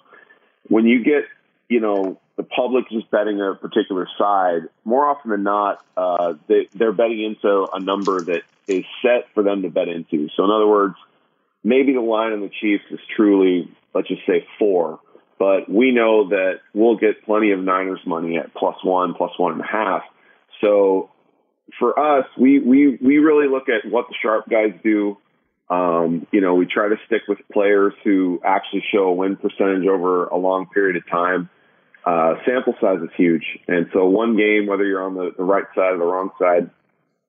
when 0.68 0.86
you 0.86 1.04
get 1.04 1.24
you 1.70 1.80
know, 1.80 2.20
the 2.38 2.44
public 2.44 2.90
just 2.90 3.10
betting 3.12 3.42
a 3.42 3.56
particular 3.56 4.08
side, 4.18 4.64
more 4.86 5.06
often 5.06 5.32
than 5.32 5.44
not, 5.44 5.84
uh, 5.96 6.34
they, 6.48 6.68
they're 6.74 6.94
betting 6.94 7.24
into 7.24 7.68
a 7.74 7.80
number 7.80 8.22
that 8.22 8.44
is 8.68 8.86
set 9.02 9.34
for 9.34 9.44
them 9.44 9.64
to 9.64 9.70
bet 9.70 9.88
into. 9.88 10.30
So, 10.36 10.46
in 10.46 10.52
other 10.52 10.68
words, 10.68 10.96
maybe 11.64 11.94
the 11.94 12.02
line 12.02 12.34
on 12.34 12.42
the 12.42 12.52
Chiefs 12.62 12.86
is 12.92 13.00
truly, 13.16 13.70
let's 13.94 14.08
just 14.08 14.26
say 14.26 14.48
four, 14.60 15.00
but 15.40 15.70
we 15.70 15.92
know 15.92 16.30
that 16.30 16.62
we'll 16.74 16.98
get 16.98 17.26
plenty 17.26 17.52
of 17.52 17.60
Niners 17.60 18.02
money 18.06 18.38
at 18.38 18.54
plus 18.54 18.78
one, 18.84 19.14
plus 19.14 19.38
one 19.38 19.54
and 19.54 19.62
a 19.62 19.68
half. 19.68 20.04
So, 20.62 21.10
for 21.80 21.98
us, 22.00 22.26
we, 22.38 22.60
we, 22.60 22.98
we 23.02 23.18
really 23.18 23.48
look 23.48 23.70
at 23.70 23.90
what 23.90 24.08
the 24.08 24.16
sharp 24.22 24.50
guys 24.50 24.74
do. 24.84 25.18
Um, 25.70 26.26
you 26.32 26.40
know, 26.40 26.56
we 26.56 26.66
try 26.66 26.88
to 26.88 26.96
stick 27.08 27.24
with 27.28 27.40
players 27.52 27.94
who 28.04 28.42
actually 28.44 28.84
show 28.92 29.06
a 29.06 29.14
win 29.14 29.36
percentage 29.36 29.86
over 29.88 30.28
a 30.28 30.38
long 30.38 30.68
period 30.68 30.96
of 30.96 31.08
time 31.10 31.50
uh, 32.08 32.36
sample 32.46 32.74
size 32.80 33.00
is 33.04 33.10
huge. 33.18 33.44
And 33.68 33.88
so 33.92 34.06
one 34.06 34.38
game, 34.38 34.66
whether 34.66 34.86
you're 34.86 35.04
on 35.04 35.14
the, 35.14 35.32
the 35.36 35.44
right 35.44 35.66
side 35.76 35.92
or 35.92 35.98
the 35.98 36.06
wrong 36.06 36.30
side, 36.40 36.70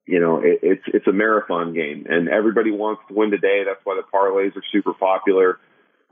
you 0.06 0.20
know, 0.20 0.38
it, 0.38 0.60
it's, 0.62 0.84
it's 0.86 1.06
a 1.08 1.12
marathon 1.12 1.74
game 1.74 2.06
and 2.08 2.28
everybody 2.28 2.70
wants 2.70 3.02
to 3.08 3.14
win 3.14 3.32
today. 3.32 3.64
That's 3.66 3.80
why 3.82 4.00
the 4.00 4.06
parlays 4.16 4.56
are 4.56 4.62
super 4.70 4.94
popular. 4.94 5.58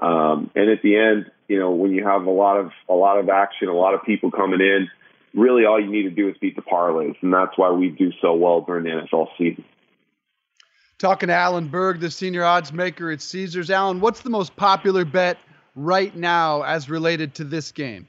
Um, 0.00 0.50
and 0.56 0.68
at 0.68 0.82
the 0.82 0.96
end, 0.96 1.30
you 1.46 1.60
know, 1.60 1.70
when 1.70 1.92
you 1.92 2.04
have 2.04 2.26
a 2.26 2.30
lot 2.30 2.58
of, 2.58 2.72
a 2.88 2.92
lot 2.92 3.18
of 3.18 3.28
action, 3.28 3.68
a 3.68 3.72
lot 3.72 3.94
of 3.94 4.02
people 4.02 4.32
coming 4.32 4.60
in, 4.60 4.88
really 5.36 5.66
all 5.66 5.80
you 5.80 5.90
need 5.90 6.04
to 6.04 6.10
do 6.10 6.28
is 6.28 6.36
beat 6.40 6.56
the 6.56 6.62
parlays. 6.62 7.14
And 7.22 7.32
that's 7.32 7.56
why 7.56 7.70
we 7.70 7.90
do 7.90 8.10
so 8.20 8.34
well 8.34 8.62
during 8.62 8.84
the 8.84 8.90
NFL 8.90 9.28
season. 9.38 9.64
Talking 10.98 11.28
to 11.28 11.34
Alan 11.34 11.68
Berg, 11.68 12.00
the 12.00 12.10
senior 12.10 12.42
odds 12.42 12.72
maker 12.72 13.10
at 13.10 13.20
Caesars. 13.20 13.70
Alan, 13.70 14.00
what's 14.00 14.22
the 14.22 14.30
most 14.30 14.56
popular 14.56 15.04
bet 15.04 15.36
right 15.74 16.16
now 16.16 16.62
as 16.62 16.88
related 16.88 17.34
to 17.34 17.44
this 17.44 17.70
game? 17.70 18.08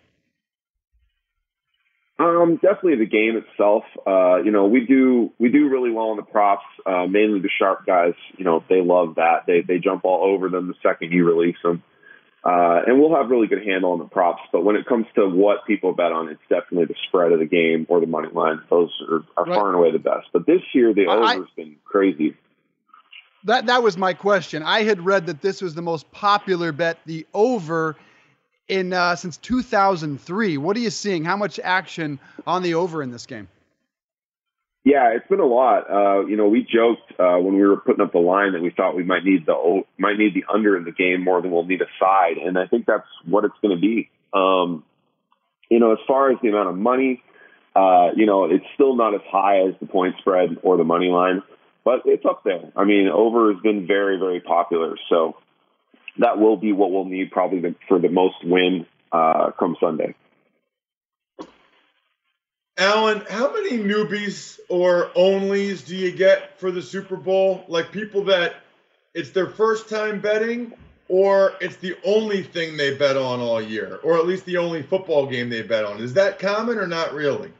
Um, 2.19 2.55
definitely 2.55 2.95
the 2.95 3.05
game 3.05 3.37
itself. 3.37 3.83
Uh, 4.07 4.37
you 4.37 4.49
know, 4.49 4.65
we 4.65 4.85
do 4.87 5.31
we 5.37 5.49
do 5.49 5.69
really 5.69 5.91
well 5.91 6.07
on 6.07 6.17
the 6.17 6.23
props. 6.23 6.65
Uh, 6.83 7.05
mainly 7.05 7.41
the 7.41 7.49
sharp 7.59 7.85
guys. 7.85 8.13
You 8.37 8.45
know, 8.45 8.63
they 8.69 8.81
love 8.81 9.15
that. 9.15 9.45
They 9.45 9.61
they 9.61 9.77
jump 9.77 10.03
all 10.03 10.23
over 10.23 10.49
them 10.49 10.67
the 10.67 10.73
second 10.81 11.11
you 11.11 11.25
release 11.25 11.57
them. 11.61 11.83
Uh, 12.43 12.81
and 12.85 12.99
we'll 12.99 13.15
have 13.15 13.29
really 13.29 13.47
good 13.47 13.65
handle 13.65 13.91
on 13.91 13.99
the 13.99 14.05
props. 14.05 14.41
But 14.51 14.63
when 14.63 14.75
it 14.75 14.85
comes 14.85 15.05
to 15.15 15.27
what 15.27 15.65
people 15.65 15.93
bet 15.93 16.11
on, 16.11 16.29
it's 16.29 16.41
definitely 16.49 16.85
the 16.85 16.95
spread 17.07 17.31
of 17.31 17.39
the 17.39 17.45
game 17.45 17.85
or 17.89 17.99
the 17.99 18.07
money 18.07 18.29
line. 18.31 18.61
Those 18.69 18.89
are, 19.09 19.23
are 19.35 19.45
right. 19.45 19.55
far 19.55 19.67
and 19.67 19.75
away 19.75 19.91
the 19.91 19.99
best. 19.99 20.27
But 20.31 20.45
this 20.45 20.61
year, 20.73 20.93
the 20.93 21.07
over's 21.07 21.27
I, 21.27 21.55
been 21.55 21.75
crazy. 21.83 22.35
That 23.43 23.65
that 23.67 23.83
was 23.83 23.97
my 23.97 24.13
question. 24.13 24.63
I 24.63 24.83
had 24.83 25.05
read 25.05 25.27
that 25.27 25.41
this 25.41 25.61
was 25.61 25.73
the 25.73 25.81
most 25.81 26.09
popular 26.11 26.71
bet, 26.71 26.99
the 27.05 27.25
over 27.33 27.95
in 28.67 28.93
uh, 28.93 29.15
since 29.15 29.37
2003. 29.37 30.57
What 30.57 30.77
are 30.77 30.79
you 30.79 30.89
seeing? 30.89 31.23
How 31.23 31.37
much 31.37 31.59
action 31.63 32.19
on 32.45 32.63
the 32.63 32.75
over 32.75 33.01
in 33.01 33.11
this 33.11 33.25
game? 33.25 33.47
Yeah, 34.87 35.09
it's 35.17 35.27
been 35.27 35.41
a 35.41 35.45
lot. 35.45 35.91
Uh, 35.91 36.25
you 36.27 36.37
know, 36.37 36.47
we 36.47 36.61
joked 36.61 37.11
uh, 37.19 37.35
when 37.39 37.55
we 37.55 37.67
were 37.67 37.75
putting 37.75 37.99
up 37.99 38.13
the 38.13 38.19
line 38.19 38.53
that 38.53 38.61
we 38.61 38.69
thought 38.69 38.95
we 38.95 39.03
might 39.03 39.25
need 39.25 39.45
the 39.45 39.83
might 39.97 40.17
need 40.17 40.33
the 40.33 40.45
under 40.47 40.77
in 40.77 40.85
the 40.85 40.93
game 40.93 41.25
more 41.25 41.41
than 41.41 41.51
we'll 41.51 41.65
need 41.65 41.81
a 41.81 41.91
side, 41.99 42.37
and 42.37 42.57
I 42.57 42.67
think 42.67 42.85
that's 42.85 43.07
what 43.25 43.43
it's 43.43 43.53
going 43.61 43.75
to 43.75 43.81
be. 43.81 44.09
Um, 44.33 44.85
you 45.69 45.79
know, 45.79 45.91
as 45.91 45.97
far 46.07 46.31
as 46.31 46.37
the 46.41 46.47
amount 46.47 46.69
of 46.69 46.77
money, 46.77 47.21
uh, 47.75 48.11
you 48.15 48.25
know, 48.25 48.45
it's 48.45 48.63
still 48.75 48.95
not 48.95 49.13
as 49.13 49.19
high 49.29 49.67
as 49.67 49.73
the 49.81 49.87
point 49.87 50.15
spread 50.19 50.55
or 50.63 50.77
the 50.77 50.85
money 50.85 51.07
line, 51.07 51.43
but 51.83 52.03
it's 52.05 52.23
up 52.23 52.45
there. 52.45 52.71
I 52.73 52.85
mean, 52.85 53.09
over 53.09 53.51
has 53.51 53.61
been 53.61 53.87
very, 53.87 54.17
very 54.17 54.39
popular. 54.39 54.95
So 55.09 55.35
that 56.19 56.39
will 56.39 56.55
be 56.55 56.71
what 56.71 56.91
we'll 56.93 57.03
need 57.03 57.31
probably 57.31 57.75
for 57.89 57.99
the 57.99 58.07
most 58.07 58.37
win 58.41 58.85
uh, 59.11 59.51
come 59.59 59.75
Sunday. 59.81 60.15
Alan, 62.77 63.23
how 63.27 63.51
many 63.51 63.79
newbies 63.79 64.59
or 64.69 65.09
onlys 65.15 65.85
do 65.85 65.95
you 65.95 66.11
get 66.11 66.59
for 66.59 66.69
the 66.69 66.81
Super 66.81 67.15
Bowl? 67.15 67.65
Like 67.67 67.91
people 67.91 68.25
that 68.25 68.55
it's 69.15 69.31
their 69.31 69.47
first 69.47 69.89
time 69.89 70.21
betting, 70.21 70.73
or 71.09 71.53
it's 71.59 71.77
the 71.77 71.97
only 72.05 72.43
thing 72.43 72.77
they 72.77 72.95
bet 72.95 73.17
on 73.17 73.39
all 73.39 73.59
year, 73.59 73.99
or 74.03 74.17
at 74.17 74.27
least 74.27 74.45
the 74.45 74.57
only 74.57 74.83
football 74.83 75.25
game 75.25 75.49
they 75.49 75.63
bet 75.63 75.85
on. 75.85 75.99
Is 75.99 76.13
that 76.13 76.37
common 76.37 76.77
or 76.77 76.85
not 76.85 77.13
really? 77.13 77.51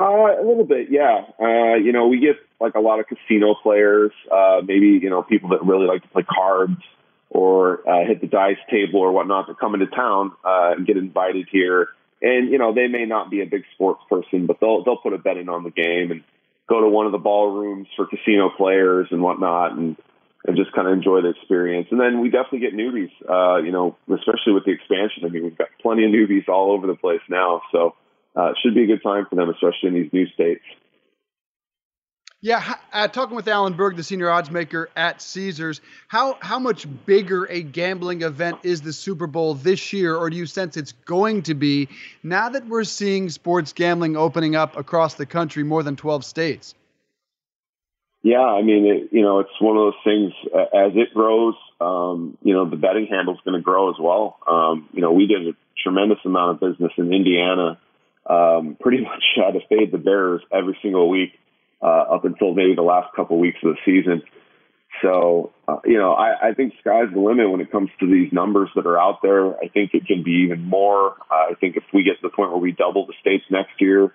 Uh, 0.00 0.40
a 0.40 0.44
little 0.44 0.64
bit, 0.64 0.88
yeah. 0.90 1.24
Uh, 1.40 1.74
you 1.74 1.92
know, 1.92 2.08
we 2.08 2.18
get 2.18 2.36
like 2.60 2.74
a 2.74 2.80
lot 2.80 2.98
of 2.98 3.06
casino 3.06 3.54
players, 3.62 4.10
uh, 4.32 4.60
maybe, 4.64 4.98
you 5.00 5.10
know, 5.10 5.22
people 5.22 5.50
that 5.50 5.64
really 5.64 5.86
like 5.86 6.02
to 6.02 6.08
play 6.08 6.24
cards 6.24 6.80
or 7.30 7.88
uh, 7.88 8.04
hit 8.06 8.20
the 8.20 8.26
dice 8.26 8.58
table 8.70 9.00
or 9.00 9.12
whatnot 9.12 9.46
that 9.46 9.58
come 9.58 9.74
into 9.74 9.86
town 9.86 10.32
uh, 10.44 10.72
and 10.76 10.86
get 10.86 10.96
invited 10.96 11.46
here. 11.50 11.90
And 12.20 12.50
you 12.50 12.58
know 12.58 12.74
they 12.74 12.88
may 12.88 13.04
not 13.04 13.30
be 13.30 13.42
a 13.42 13.46
big 13.46 13.62
sports 13.74 14.02
person, 14.08 14.46
but 14.46 14.58
they'll 14.60 14.84
they'll 14.84 14.96
put 14.96 15.12
a 15.12 15.18
bet 15.18 15.36
in 15.36 15.48
on 15.48 15.62
the 15.62 15.70
game 15.70 16.10
and 16.10 16.24
go 16.68 16.80
to 16.80 16.88
one 16.88 17.06
of 17.06 17.12
the 17.12 17.18
ballrooms 17.18 17.88
for 17.96 18.06
casino 18.06 18.50
players 18.56 19.08
and 19.10 19.22
whatnot, 19.22 19.72
and 19.72 19.96
and 20.46 20.56
just 20.56 20.72
kind 20.72 20.88
of 20.88 20.94
enjoy 20.94 21.20
the 21.20 21.30
experience. 21.30 21.88
And 21.90 22.00
then 22.00 22.20
we 22.20 22.30
definitely 22.30 22.60
get 22.60 22.74
newbies, 22.74 23.10
uh, 23.28 23.62
you 23.62 23.72
know, 23.72 23.96
especially 24.08 24.54
with 24.54 24.64
the 24.64 24.72
expansion. 24.72 25.24
I 25.24 25.28
mean, 25.28 25.44
we've 25.44 25.58
got 25.58 25.68
plenty 25.82 26.04
of 26.04 26.10
newbies 26.10 26.48
all 26.48 26.72
over 26.72 26.86
the 26.86 26.94
place 26.94 27.20
now, 27.28 27.62
so 27.70 27.94
uh, 28.36 28.50
it 28.50 28.56
should 28.62 28.74
be 28.74 28.84
a 28.84 28.86
good 28.86 29.02
time 29.02 29.26
for 29.28 29.36
them, 29.36 29.50
especially 29.50 29.88
in 29.88 29.94
these 29.94 30.12
new 30.12 30.26
states. 30.28 30.64
Yeah, 32.40 32.74
uh, 32.92 33.08
talking 33.08 33.34
with 33.34 33.48
Alan 33.48 33.72
Berg, 33.72 33.96
the 33.96 34.04
senior 34.04 34.30
odds 34.30 34.48
maker 34.48 34.90
at 34.94 35.20
Caesars, 35.20 35.80
how 36.06 36.38
how 36.40 36.60
much 36.60 36.86
bigger 37.04 37.46
a 37.46 37.62
gambling 37.62 38.22
event 38.22 38.58
is 38.62 38.80
the 38.80 38.92
Super 38.92 39.26
Bowl 39.26 39.54
this 39.54 39.92
year, 39.92 40.14
or 40.14 40.30
do 40.30 40.36
you 40.36 40.46
sense 40.46 40.76
it's 40.76 40.92
going 41.04 41.42
to 41.42 41.54
be 41.54 41.88
now 42.22 42.48
that 42.48 42.68
we're 42.68 42.84
seeing 42.84 43.28
sports 43.28 43.72
gambling 43.72 44.16
opening 44.16 44.54
up 44.54 44.76
across 44.76 45.14
the 45.14 45.26
country, 45.26 45.64
more 45.64 45.82
than 45.82 45.96
twelve 45.96 46.24
states? 46.24 46.76
Yeah, 48.22 48.44
I 48.44 48.62
mean, 48.62 48.86
it, 48.86 49.08
you 49.10 49.22
know, 49.22 49.40
it's 49.40 49.60
one 49.60 49.76
of 49.76 49.92
those 49.92 50.00
things. 50.04 50.32
Uh, 50.54 50.86
as 50.86 50.92
it 50.94 51.12
grows, 51.12 51.54
um, 51.80 52.38
you 52.42 52.54
know, 52.54 52.70
the 52.70 52.76
betting 52.76 53.08
handle 53.08 53.34
is 53.34 53.40
going 53.44 53.58
to 53.58 53.64
grow 53.64 53.90
as 53.90 53.96
well. 53.98 54.38
Um, 54.46 54.88
you 54.92 55.00
know, 55.00 55.10
we 55.10 55.26
did 55.26 55.48
a 55.48 55.56
tremendous 55.82 56.18
amount 56.24 56.52
of 56.52 56.60
business 56.60 56.92
in 56.98 57.12
Indiana. 57.12 57.80
Um, 58.26 58.76
pretty 58.80 59.00
much 59.02 59.24
had 59.34 59.54
to 59.54 59.60
fade 59.68 59.90
the 59.90 59.98
Bears 59.98 60.42
every 60.52 60.78
single 60.82 61.08
week 61.08 61.32
uh, 61.82 61.86
up 61.86 62.24
until 62.24 62.54
maybe 62.54 62.74
the 62.74 62.82
last 62.82 63.14
couple 63.14 63.38
weeks 63.38 63.58
of 63.64 63.74
the 63.74 63.80
season. 63.84 64.22
So, 65.02 65.52
uh, 65.68 65.76
you 65.84 65.98
know, 65.98 66.12
I, 66.12 66.48
I 66.48 66.54
think 66.54 66.74
sky's 66.80 67.12
the 67.12 67.20
limit 67.20 67.50
when 67.50 67.60
it 67.60 67.70
comes 67.70 67.90
to 68.00 68.06
these 68.06 68.32
numbers 68.32 68.68
that 68.74 68.86
are 68.86 68.98
out 68.98 69.22
there. 69.22 69.56
I 69.56 69.68
think 69.68 69.92
it 69.94 70.06
can 70.06 70.22
be 70.24 70.44
even 70.46 70.64
more. 70.64 71.16
I 71.30 71.54
think 71.60 71.76
if 71.76 71.84
we 71.92 72.02
get 72.02 72.20
to 72.20 72.22
the 72.22 72.30
point 72.30 72.50
where 72.50 72.58
we 72.58 72.72
double 72.72 73.06
the 73.06 73.14
states 73.20 73.44
next 73.50 73.80
year, 73.80 74.12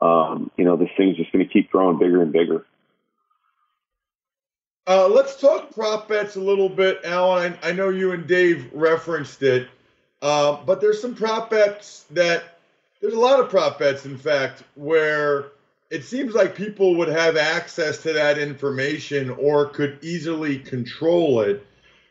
um, 0.00 0.50
you 0.56 0.64
know, 0.64 0.76
this 0.76 0.88
thing's 0.96 1.16
just 1.16 1.32
going 1.32 1.46
to 1.46 1.52
keep 1.52 1.70
growing 1.70 1.98
bigger 1.98 2.22
and 2.22 2.32
bigger. 2.32 2.64
Uh, 4.86 5.08
let's 5.08 5.40
talk 5.40 5.74
prop 5.74 6.08
bets 6.08 6.36
a 6.36 6.40
little 6.40 6.68
bit, 6.68 7.00
Alan. 7.04 7.56
I, 7.62 7.70
I 7.70 7.72
know 7.72 7.90
you 7.90 8.12
and 8.12 8.26
Dave 8.26 8.70
referenced 8.72 9.42
it, 9.42 9.68
uh, 10.22 10.58
but 10.64 10.80
there's 10.80 11.00
some 11.00 11.14
prop 11.14 11.50
bets 11.50 12.06
that 12.10 12.58
there's 13.00 13.14
a 13.14 13.18
lot 13.18 13.40
of 13.40 13.48
prop 13.48 13.78
bets, 13.78 14.04
in 14.04 14.16
fact, 14.16 14.62
where 14.74 15.46
it 15.90 16.04
seems 16.04 16.34
like 16.34 16.54
people 16.54 16.94
would 16.96 17.08
have 17.08 17.36
access 17.36 17.98
to 18.02 18.12
that 18.12 18.38
information 18.38 19.30
or 19.30 19.66
could 19.66 19.98
easily 20.02 20.58
control 20.58 21.40
it. 21.40 21.66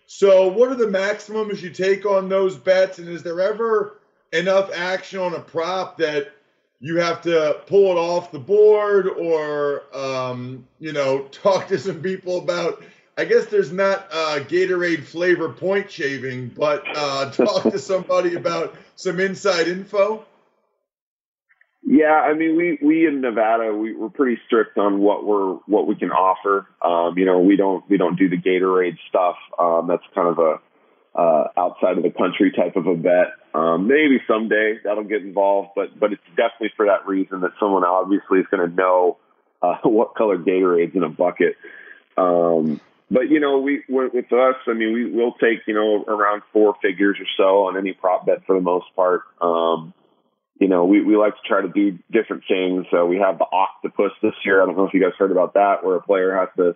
So, 0.05 0.47
what 0.47 0.69
are 0.69 0.75
the 0.75 0.87
maximums 0.87 1.63
you 1.63 1.69
take 1.69 2.05
on 2.05 2.29
those 2.29 2.57
bets? 2.57 2.99
And 2.99 3.07
is 3.07 3.23
there 3.23 3.39
ever 3.39 3.99
enough 4.33 4.69
action 4.73 5.19
on 5.19 5.33
a 5.33 5.39
prop 5.39 5.97
that 5.97 6.33
you 6.79 6.97
have 6.97 7.21
to 7.21 7.61
pull 7.67 7.91
it 7.91 7.99
off 7.99 8.31
the 8.31 8.39
board 8.39 9.07
or 9.07 9.83
um, 9.95 10.65
you 10.79 10.93
know 10.93 11.21
talk 11.31 11.67
to 11.67 11.77
some 11.77 12.01
people 12.01 12.39
about 12.39 12.83
i 13.17 13.25
guess 13.25 13.45
there's 13.47 13.71
not 13.71 14.07
uh, 14.11 14.39
gatorade 14.47 15.03
flavor 15.03 15.49
point 15.49 15.89
shaving 15.91 16.47
but 16.49 16.83
uh, 16.95 17.29
talk 17.31 17.63
to 17.63 17.79
somebody 17.79 18.35
about 18.35 18.75
some 18.95 19.19
inside 19.19 19.67
info 19.67 20.25
yeah 21.99 22.21
i 22.21 22.33
mean 22.33 22.55
we 22.55 22.77
we 22.81 23.05
in 23.05 23.21
nevada 23.21 23.73
we, 23.73 23.95
we're 23.95 24.09
pretty 24.09 24.39
strict 24.47 24.77
on 24.77 24.99
what 24.99 25.25
we're 25.25 25.53
what 25.65 25.85
we 25.87 25.95
can 25.95 26.11
offer 26.11 26.67
um, 26.83 27.17
you 27.17 27.25
know 27.25 27.39
we 27.39 27.55
don't 27.55 27.87
we 27.89 27.97
don't 27.97 28.17
do 28.17 28.29
the 28.29 28.37
gatorade 28.37 28.97
stuff 29.09 29.35
um, 29.59 29.87
that's 29.87 30.03
kind 30.15 30.27
of 30.27 30.39
a 30.39 30.59
uh, 31.15 31.47
outside 31.57 31.97
of 31.97 32.03
the 32.03 32.11
country 32.11 32.51
type 32.55 32.75
of 32.75 32.87
a 32.87 32.95
bet. 32.95 33.33
Um, 33.53 33.87
maybe 33.87 34.21
someday 34.27 34.79
that'll 34.83 35.03
get 35.03 35.21
involved, 35.21 35.69
but 35.75 35.99
but 35.99 36.13
it's 36.13 36.23
definitely 36.29 36.71
for 36.77 36.85
that 36.85 37.07
reason 37.07 37.41
that 37.41 37.51
someone 37.59 37.83
obviously 37.83 38.39
is 38.39 38.45
going 38.51 38.69
to 38.69 38.73
know 38.73 39.17
uh, 39.61 39.77
what 39.83 40.15
color 40.15 40.37
Gatorade's 40.37 40.95
in 40.95 41.03
a 41.03 41.09
bucket. 41.09 41.55
Um, 42.17 42.79
but 43.11 43.29
you 43.29 43.39
know, 43.39 43.59
we 43.59 43.83
with 43.89 44.31
us, 44.31 44.55
I 44.67 44.73
mean, 44.73 44.93
we 44.93 45.11
will 45.11 45.33
take 45.33 45.65
you 45.65 45.73
know 45.73 46.03
around 46.03 46.43
four 46.53 46.75
figures 46.81 47.17
or 47.19 47.25
so 47.37 47.67
on 47.67 47.77
any 47.77 47.93
prop 47.93 48.25
bet 48.25 48.45
for 48.45 48.55
the 48.55 48.61
most 48.61 48.85
part. 48.95 49.21
Um, 49.41 49.93
you 50.59 50.67
know, 50.67 50.85
we, 50.85 51.01
we 51.01 51.15
like 51.15 51.33
to 51.33 51.47
try 51.47 51.61
to 51.61 51.69
do 51.69 51.97
different 52.11 52.43
things. 52.47 52.85
So 52.91 53.05
we 53.05 53.17
have 53.17 53.39
the 53.39 53.45
octopus 53.51 54.11
this 54.21 54.33
year. 54.43 54.61
I 54.61 54.65
don't 54.65 54.77
know 54.77 54.85
if 54.85 54.93
you 54.93 55.01
guys 55.01 55.13
heard 55.17 55.31
about 55.31 55.53
that, 55.53 55.83
where 55.83 55.95
a 55.95 56.01
player 56.01 56.35
has 56.35 56.49
to 56.57 56.75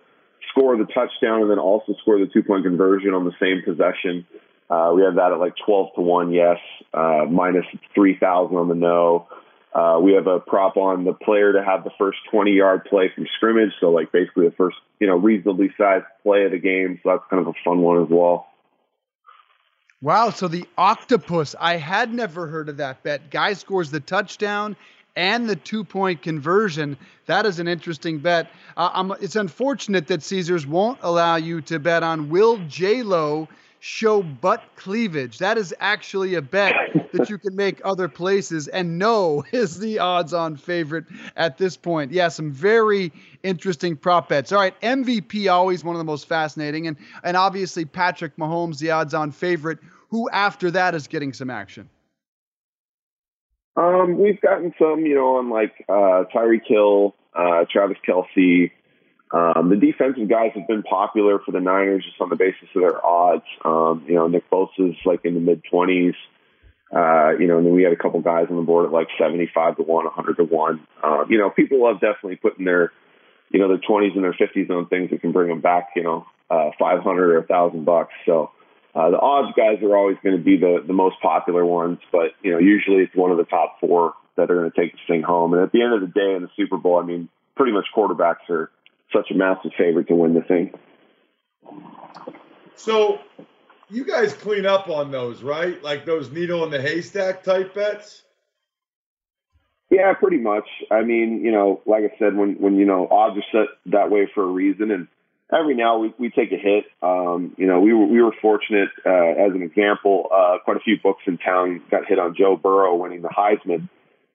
score 0.50 0.76
the 0.76 0.86
touchdown 0.86 1.42
and 1.42 1.50
then 1.50 1.58
also 1.58 1.94
score 2.00 2.18
the 2.18 2.26
two 2.26 2.42
point 2.42 2.64
conversion 2.64 3.12
on 3.12 3.24
the 3.24 3.34
same 3.40 3.62
possession. 3.64 4.26
Uh, 4.70 4.92
we 4.96 5.02
have 5.02 5.16
that 5.16 5.32
at 5.32 5.38
like 5.38 5.54
12 5.66 5.94
to 5.96 6.00
1, 6.00 6.32
yes, 6.32 6.56
uh, 6.94 7.26
minus 7.30 7.66
3,000 7.94 8.56
on 8.56 8.68
the 8.68 8.74
no. 8.74 9.28
Uh, 9.74 9.98
we 10.00 10.14
have 10.14 10.26
a 10.28 10.40
prop 10.40 10.76
on 10.76 11.04
the 11.04 11.12
player 11.12 11.52
to 11.52 11.62
have 11.62 11.84
the 11.84 11.90
first 11.98 12.18
20 12.30 12.52
yard 12.52 12.84
play 12.88 13.10
from 13.14 13.26
scrimmage. 13.36 13.72
So, 13.80 13.90
like, 13.90 14.12
basically 14.12 14.48
the 14.48 14.54
first, 14.54 14.76
you 15.00 15.08
know, 15.08 15.16
reasonably 15.16 15.74
sized 15.76 16.06
play 16.22 16.44
of 16.44 16.52
the 16.52 16.58
game. 16.58 17.00
So, 17.02 17.10
that's 17.10 17.24
kind 17.28 17.42
of 17.42 17.48
a 17.48 17.58
fun 17.64 17.80
one 17.80 18.02
as 18.02 18.08
well. 18.08 18.46
Wow. 20.04 20.28
So, 20.28 20.48
the 20.48 20.68
octopus, 20.76 21.54
I 21.58 21.78
had 21.78 22.12
never 22.12 22.46
heard 22.46 22.68
of 22.68 22.76
that 22.76 23.02
bet. 23.02 23.30
Guy 23.30 23.54
scores 23.54 23.90
the 23.90 24.00
touchdown 24.00 24.76
and 25.16 25.48
the 25.48 25.56
two 25.56 25.82
point 25.82 26.20
conversion. 26.20 26.98
That 27.24 27.46
is 27.46 27.58
an 27.58 27.68
interesting 27.68 28.18
bet. 28.18 28.50
Uh, 28.76 29.14
it's 29.22 29.34
unfortunate 29.34 30.06
that 30.08 30.22
Caesars 30.22 30.66
won't 30.66 30.98
allow 31.00 31.36
you 31.36 31.62
to 31.62 31.78
bet 31.78 32.02
on 32.02 32.28
Will 32.28 32.58
J 32.68 33.02
Lo 33.02 33.48
show 33.84 34.22
butt 34.22 34.62
cleavage. 34.76 35.36
That 35.36 35.58
is 35.58 35.74
actually 35.78 36.36
a 36.36 36.40
bet 36.40 36.72
that 37.12 37.28
you 37.28 37.36
can 37.36 37.54
make 37.54 37.82
other 37.84 38.08
places. 38.08 38.66
And 38.66 38.98
no 38.98 39.44
is 39.52 39.78
the 39.78 39.98
odds 39.98 40.32
on 40.32 40.56
favorite 40.56 41.04
at 41.36 41.58
this 41.58 41.76
point. 41.76 42.10
Yeah, 42.10 42.28
some 42.28 42.50
very 42.50 43.12
interesting 43.42 43.94
prop 43.96 44.30
bets. 44.30 44.52
All 44.52 44.58
right, 44.58 44.80
MVP 44.80 45.52
always 45.52 45.84
one 45.84 45.94
of 45.94 45.98
the 45.98 46.04
most 46.04 46.26
fascinating. 46.26 46.86
And, 46.86 46.96
and 47.22 47.36
obviously, 47.36 47.84
Patrick 47.84 48.38
Mahomes, 48.38 48.78
the 48.78 48.90
odds 48.90 49.12
on 49.12 49.32
favorite. 49.32 49.80
Who 50.08 50.30
after 50.30 50.70
that 50.70 50.94
is 50.94 51.06
getting 51.06 51.34
some 51.34 51.50
action? 51.50 51.90
Um, 53.76 54.16
we've 54.16 54.40
gotten 54.40 54.72
some, 54.78 55.04
you 55.04 55.14
know, 55.14 55.36
on 55.36 55.50
like 55.50 55.74
uh, 55.90 56.24
Tyreek 56.34 56.66
Hill, 56.66 57.14
uh, 57.34 57.66
Travis 57.70 57.98
Kelce. 58.08 58.70
Um, 59.34 59.68
the 59.68 59.74
defensive 59.76 60.28
guys 60.28 60.52
have 60.54 60.68
been 60.68 60.84
popular 60.84 61.40
for 61.40 61.50
the 61.50 61.58
Niners 61.58 62.04
just 62.04 62.20
on 62.20 62.28
the 62.28 62.36
basis 62.36 62.68
of 62.76 62.82
their 62.82 63.04
odds. 63.04 63.42
Um, 63.64 64.04
you 64.06 64.14
know, 64.14 64.28
Nick 64.28 64.48
Bosa's 64.48 64.94
like 65.04 65.24
in 65.24 65.34
the 65.34 65.40
mid 65.40 65.62
twenties. 65.68 66.14
Uh, 66.94 67.32
you 67.40 67.48
know, 67.48 67.58
and 67.58 67.66
then 67.66 67.74
we 67.74 67.82
had 67.82 67.92
a 67.92 67.96
couple 67.96 68.20
guys 68.20 68.46
on 68.48 68.56
the 68.56 68.62
board 68.62 68.86
at 68.86 68.92
like 68.92 69.08
seventy-five 69.18 69.76
to 69.76 69.82
one, 69.82 70.06
hundred 70.06 70.36
to 70.36 70.44
one. 70.44 70.86
Um, 71.02 71.26
you 71.28 71.38
know, 71.38 71.50
people 71.50 71.82
love 71.82 71.96
definitely 71.96 72.36
putting 72.36 72.64
their, 72.64 72.92
you 73.50 73.58
know, 73.58 73.66
their 73.66 73.82
twenties 73.84 74.12
and 74.14 74.22
their 74.22 74.34
fifties 74.38 74.70
on 74.70 74.86
things 74.86 75.10
that 75.10 75.20
can 75.20 75.32
bring 75.32 75.48
them 75.48 75.60
back. 75.60 75.88
You 75.96 76.04
know, 76.04 76.26
uh, 76.48 76.70
five 76.78 77.00
hundred 77.00 77.30
or 77.32 77.38
a 77.38 77.46
thousand 77.46 77.84
bucks. 77.84 78.12
So 78.26 78.52
uh, 78.94 79.10
the 79.10 79.18
odds 79.18 79.52
guys 79.56 79.82
are 79.82 79.96
always 79.96 80.16
going 80.22 80.36
to 80.36 80.44
be 80.44 80.58
the, 80.58 80.84
the 80.86 80.92
most 80.92 81.16
popular 81.20 81.66
ones, 81.66 81.98
but 82.12 82.30
you 82.42 82.52
know 82.52 82.58
usually 82.58 83.02
it's 83.02 83.16
one 83.16 83.32
of 83.32 83.38
the 83.38 83.44
top 83.44 83.80
four 83.80 84.14
that 84.36 84.48
are 84.48 84.54
going 84.54 84.70
to 84.70 84.80
take 84.80 84.92
this 84.92 85.00
thing 85.08 85.22
home. 85.22 85.54
And 85.54 85.62
at 85.64 85.72
the 85.72 85.82
end 85.82 85.94
of 85.94 86.00
the 86.02 86.06
day, 86.06 86.36
in 86.36 86.42
the 86.42 86.50
Super 86.56 86.76
Bowl, 86.76 87.00
I 87.00 87.04
mean, 87.04 87.28
pretty 87.56 87.72
much 87.72 87.86
quarterbacks 87.96 88.48
are 88.50 88.70
such 89.14 89.30
a 89.30 89.34
massive 89.34 89.72
favorite 89.78 90.08
to 90.08 90.14
win 90.14 90.34
the 90.34 90.42
thing. 90.42 90.72
So 92.76 93.18
you 93.88 94.04
guys 94.04 94.32
clean 94.32 94.66
up 94.66 94.88
on 94.88 95.10
those, 95.10 95.42
right? 95.42 95.82
Like 95.82 96.04
those 96.04 96.30
needle 96.30 96.64
in 96.64 96.70
the 96.70 96.80
haystack 96.80 97.42
type 97.42 97.74
bets. 97.74 98.22
Yeah, 99.90 100.12
pretty 100.14 100.38
much. 100.38 100.66
I 100.90 101.02
mean, 101.02 101.42
you 101.44 101.52
know, 101.52 101.80
like 101.86 102.02
I 102.02 102.18
said, 102.18 102.34
when 102.34 102.54
when 102.54 102.76
you 102.76 102.86
know 102.86 103.06
odds 103.10 103.36
are 103.38 103.44
set 103.52 103.92
that 103.92 104.10
way 104.10 104.28
for 104.34 104.42
a 104.42 104.46
reason, 104.46 104.90
and 104.90 105.06
every 105.56 105.74
now 105.74 105.98
we, 105.98 106.12
we 106.18 106.30
take 106.30 106.50
a 106.52 106.56
hit. 106.56 106.84
Um, 107.02 107.54
you 107.56 107.66
know, 107.66 107.80
we 107.80 107.92
were 107.92 108.06
we 108.06 108.22
were 108.22 108.34
fortunate. 108.42 108.88
Uh, 109.06 109.46
as 109.46 109.52
an 109.52 109.62
example, 109.62 110.28
uh, 110.34 110.58
quite 110.64 110.76
a 110.76 110.80
few 110.80 110.96
books 111.00 111.22
in 111.26 111.38
town 111.38 111.82
got 111.90 112.06
hit 112.06 112.18
on 112.18 112.34
Joe 112.36 112.56
Burrow 112.56 112.96
winning 112.96 113.22
the 113.22 113.28
Heisman. 113.28 113.88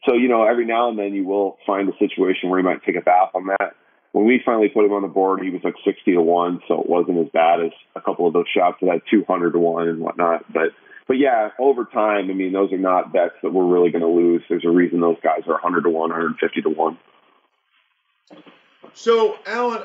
So 0.07 0.15
you 0.15 0.29
know, 0.29 0.45
every 0.45 0.65
now 0.65 0.89
and 0.89 0.97
then 0.97 1.13
you 1.13 1.25
will 1.25 1.57
find 1.65 1.89
a 1.89 1.97
situation 1.97 2.49
where 2.49 2.59
you 2.59 2.65
might 2.65 2.83
take 2.85 2.95
a 2.95 3.01
bath 3.01 3.31
on 3.33 3.47
that. 3.47 3.75
When 4.11 4.25
we 4.25 4.41
finally 4.43 4.69
put 4.69 4.85
him 4.85 4.93
on 4.93 5.03
the 5.03 5.07
board, 5.07 5.41
he 5.41 5.49
was 5.49 5.61
like 5.63 5.75
sixty 5.85 6.13
to 6.13 6.21
one, 6.21 6.61
so 6.67 6.81
it 6.81 6.89
wasn't 6.89 7.19
as 7.19 7.27
bad 7.31 7.61
as 7.61 7.71
a 7.95 8.01
couple 8.01 8.27
of 8.27 8.33
those 8.33 8.47
shots 8.53 8.77
that 8.81 8.89
had 8.89 9.01
two 9.09 9.23
hundred 9.27 9.51
to 9.51 9.59
one 9.59 9.87
and 9.87 9.99
whatnot. 9.99 10.51
But 10.51 10.71
but 11.09 11.17
yeah, 11.17 11.49
over 11.57 11.85
time, 11.85 12.29
I 12.29 12.33
mean, 12.33 12.53
those 12.53 12.71
are 12.71 12.77
not 12.77 13.11
bets 13.11 13.33
that 13.41 13.51
we're 13.51 13.65
really 13.65 13.89
going 13.89 14.03
to 14.03 14.07
lose. 14.07 14.43
There's 14.47 14.63
a 14.63 14.69
reason 14.69 14.99
those 14.99 15.17
guys 15.23 15.41
are 15.47 15.53
100 15.53 15.85
to 15.85 15.89
1, 15.89 16.09
150 16.11 16.61
to 16.61 16.69
1. 16.69 16.97
So, 18.93 19.39
Alan, 19.47 19.81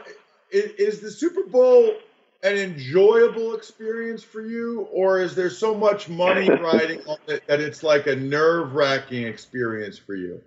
is, 0.50 0.72
is 0.72 1.00
the 1.00 1.10
Super 1.10 1.44
Bowl 1.44 1.94
an 2.42 2.58
enjoyable 2.58 3.54
experience 3.54 4.22
for 4.22 4.42
you, 4.42 4.82
or 4.92 5.18
is 5.18 5.34
there 5.34 5.48
so 5.48 5.74
much 5.74 6.10
money 6.10 6.50
riding 6.60 7.00
on 7.06 7.16
it 7.26 7.42
that 7.46 7.58
it's 7.58 7.82
like 7.82 8.06
a 8.06 8.14
nerve 8.14 8.74
wracking 8.74 9.24
experience 9.24 9.96
for 9.96 10.14
you? 10.14 10.42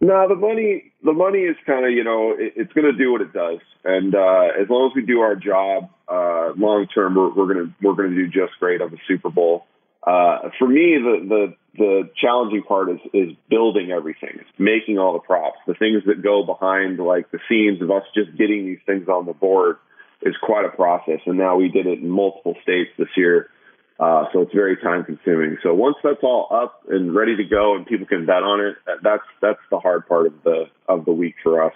No, 0.00 0.28
the 0.28 0.36
money 0.36 0.92
the 1.02 1.12
money 1.12 1.40
is 1.40 1.56
kind 1.66 1.84
of 1.84 1.90
you 1.90 2.04
know 2.04 2.30
it, 2.38 2.52
it's 2.56 2.72
going 2.72 2.90
to 2.90 2.96
do 2.96 3.10
what 3.10 3.20
it 3.20 3.32
does, 3.32 3.58
and 3.84 4.14
uh, 4.14 4.48
as 4.60 4.68
long 4.70 4.90
as 4.90 4.94
we 4.94 5.04
do 5.04 5.20
our 5.20 5.34
job, 5.34 5.90
uh, 6.08 6.52
long 6.56 6.86
term 6.94 7.16
we're, 7.16 7.34
we're 7.34 7.52
gonna 7.52 7.74
we're 7.82 7.94
gonna 7.94 8.14
do 8.14 8.26
just 8.28 8.52
great 8.60 8.80
on 8.80 8.90
the 8.90 8.98
Super 9.08 9.28
Bowl. 9.28 9.66
Uh, 10.06 10.50
for 10.58 10.68
me, 10.68 10.96
the, 11.02 11.26
the 11.28 11.54
the 11.76 12.10
challenging 12.20 12.62
part 12.62 12.90
is 12.90 13.00
is 13.12 13.30
building 13.50 13.90
everything, 13.90 14.30
it's 14.34 14.58
making 14.58 14.98
all 14.98 15.14
the 15.14 15.18
props, 15.18 15.58
the 15.66 15.74
things 15.74 16.04
that 16.06 16.22
go 16.22 16.44
behind 16.44 16.98
like 17.00 17.30
the 17.32 17.40
scenes 17.48 17.82
of 17.82 17.90
us 17.90 18.04
just 18.14 18.30
getting 18.38 18.66
these 18.66 18.78
things 18.86 19.08
on 19.08 19.26
the 19.26 19.32
board 19.32 19.78
is 20.22 20.34
quite 20.42 20.64
a 20.64 20.70
process. 20.70 21.20
And 21.26 21.38
now 21.38 21.56
we 21.56 21.68
did 21.68 21.86
it 21.86 21.98
in 21.98 22.08
multiple 22.08 22.54
states 22.62 22.90
this 22.98 23.08
year, 23.16 23.50
uh, 23.98 24.26
so 24.32 24.42
it's 24.42 24.52
very 24.52 24.76
time 24.76 25.04
consuming. 25.04 25.58
So 25.62 25.74
once 25.74 25.96
that's 26.04 26.22
all 26.22 26.48
up 26.50 26.82
and 26.88 27.14
ready 27.14 27.36
to 27.36 27.44
go, 27.44 27.74
and 27.74 27.84
people 27.84 28.06
can 28.06 28.26
bet 28.26 28.42
on 28.42 28.60
it, 28.60 28.76
that's 29.02 29.24
that's 29.42 29.60
the 29.70 29.78
hard 29.78 30.06
part 30.06 30.26
of 30.26 30.34
the 30.44 30.66
of 30.88 31.04
the 31.04 31.12
week 31.12 31.34
for 31.42 31.64
us. 31.64 31.74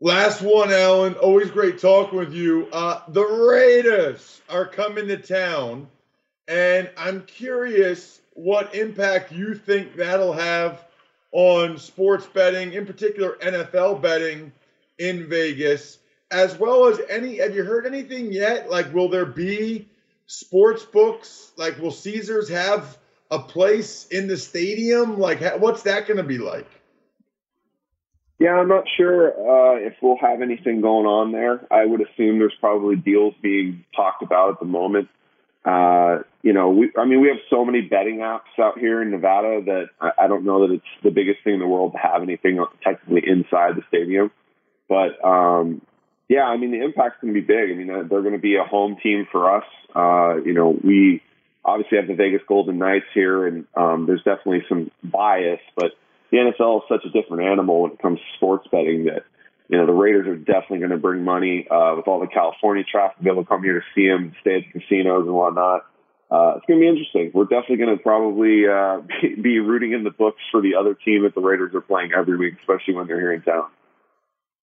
Last 0.00 0.42
one, 0.42 0.72
Alan. 0.72 1.14
Always 1.14 1.50
great 1.50 1.78
talking 1.78 2.18
with 2.18 2.32
you. 2.32 2.68
Uh, 2.72 3.00
the 3.08 3.24
Raiders 3.24 4.40
are 4.50 4.66
coming 4.66 5.08
to 5.08 5.16
town. 5.16 5.88
And 6.46 6.90
I'm 6.96 7.22
curious 7.22 8.20
what 8.34 8.74
impact 8.74 9.32
you 9.32 9.54
think 9.54 9.96
that'll 9.96 10.34
have 10.34 10.84
on 11.32 11.78
sports 11.78 12.26
betting, 12.26 12.74
in 12.74 12.86
particular 12.86 13.36
NFL 13.40 14.02
betting 14.02 14.52
in 14.98 15.28
Vegas, 15.28 15.98
as 16.30 16.58
well 16.58 16.86
as 16.86 17.00
any. 17.08 17.38
Have 17.38 17.54
you 17.54 17.64
heard 17.64 17.86
anything 17.86 18.30
yet? 18.30 18.68
Like, 18.70 18.92
will 18.92 19.08
there 19.08 19.24
be 19.24 19.88
sports 20.26 20.84
books? 20.84 21.52
Like, 21.56 21.78
will 21.78 21.90
Caesars 21.90 22.48
have 22.48 22.98
a 23.30 23.38
place 23.38 24.06
in 24.08 24.26
the 24.26 24.36
stadium? 24.36 25.18
Like, 25.18 25.40
what's 25.60 25.82
that 25.82 26.06
going 26.06 26.18
to 26.18 26.22
be 26.22 26.38
like? 26.38 26.68
Yeah, 28.38 28.54
I'm 28.56 28.68
not 28.68 28.84
sure 28.96 29.28
uh, 29.28 29.76
if 29.76 29.94
we'll 30.02 30.18
have 30.18 30.42
anything 30.42 30.80
going 30.80 31.06
on 31.06 31.32
there. 31.32 31.66
I 31.70 31.84
would 31.84 32.00
assume 32.00 32.38
there's 32.38 32.54
probably 32.60 32.96
deals 32.96 33.34
being 33.40 33.84
talked 33.94 34.22
about 34.22 34.50
at 34.50 34.58
the 34.58 34.66
moment. 34.66 35.08
Uh, 35.64 36.18
you 36.42 36.52
know, 36.52 36.68
we, 36.68 36.90
I 36.98 37.06
mean, 37.06 37.22
we 37.22 37.28
have 37.28 37.38
so 37.48 37.64
many 37.64 37.80
betting 37.80 38.18
apps 38.18 38.58
out 38.58 38.78
here 38.78 39.00
in 39.00 39.10
Nevada 39.10 39.62
that 39.64 39.86
I, 40.00 40.24
I 40.24 40.26
don't 40.26 40.44
know 40.44 40.66
that 40.66 40.74
it's 40.74 40.84
the 41.02 41.10
biggest 41.10 41.42
thing 41.42 41.54
in 41.54 41.60
the 41.60 41.66
world 41.66 41.92
to 41.92 41.98
have 41.98 42.22
anything 42.22 42.62
technically 42.82 43.22
inside 43.26 43.76
the 43.76 43.82
stadium. 43.88 44.30
But, 44.88 45.24
um, 45.24 45.80
yeah, 46.28 46.44
I 46.44 46.56
mean, 46.56 46.72
the 46.72 46.82
impact's 46.82 47.20
going 47.20 47.34
to 47.34 47.40
be 47.40 47.46
big. 47.46 47.70
I 47.70 47.74
mean, 47.74 47.86
they're 47.86 48.22
going 48.22 48.32
to 48.32 48.38
be 48.38 48.56
a 48.56 48.64
home 48.64 48.96
team 49.02 49.26
for 49.30 49.56
us. 49.56 49.64
Uh, 49.94 50.42
you 50.44 50.54
know, 50.54 50.76
we 50.82 51.22
obviously 51.64 51.98
have 51.98 52.08
the 52.08 52.14
Vegas 52.14 52.42
Golden 52.48 52.78
Knights 52.78 53.06
here, 53.14 53.46
and 53.46 53.66
um, 53.76 54.06
there's 54.06 54.22
definitely 54.22 54.64
some 54.68 54.90
bias, 55.02 55.60
but 55.76 55.92
the 56.30 56.38
NFL 56.38 56.78
is 56.78 56.82
such 56.88 57.04
a 57.04 57.10
different 57.10 57.44
animal 57.44 57.82
when 57.82 57.92
it 57.92 57.98
comes 58.00 58.18
to 58.18 58.36
sports 58.36 58.66
betting 58.70 59.04
that 59.04 59.24
you 59.68 59.78
know, 59.78 59.86
the 59.86 59.92
Raiders 59.92 60.26
are 60.26 60.36
definitely 60.36 60.78
going 60.78 60.90
to 60.90 60.98
bring 60.98 61.24
money 61.24 61.66
uh, 61.68 61.94
with 61.96 62.06
all 62.06 62.20
the 62.20 62.26
California 62.26 62.84
traffic 62.84 63.22
to 63.22 63.44
come 63.48 63.62
here 63.62 63.80
to 63.80 63.86
see 63.94 64.06
them, 64.06 64.34
stay 64.40 64.56
at 64.56 64.62
the 64.72 64.80
casinos 64.80 65.24
and 65.24 65.34
whatnot. 65.34 65.86
uh, 66.30 66.54
it's 66.56 66.66
going 66.66 66.80
to 66.80 66.84
be 66.84 66.88
interesting. 66.88 67.30
We're 67.32 67.44
definitely 67.44 67.78
going 67.78 67.96
to 67.96 68.02
probably 68.02 68.68
uh, 68.68 69.00
be 69.42 69.60
rooting 69.60 69.92
in 69.92 70.04
the 70.04 70.10
books 70.10 70.42
for 70.50 70.60
the 70.60 70.74
other 70.74 70.94
team 70.94 71.22
that 71.22 71.34
the 71.34 71.40
Raiders 71.40 71.74
are 71.74 71.80
playing 71.80 72.12
every 72.12 72.36
week, 72.36 72.54
especially 72.60 72.94
when 72.94 73.06
they're 73.06 73.20
here 73.20 73.32
in 73.32 73.42
town. 73.42 73.66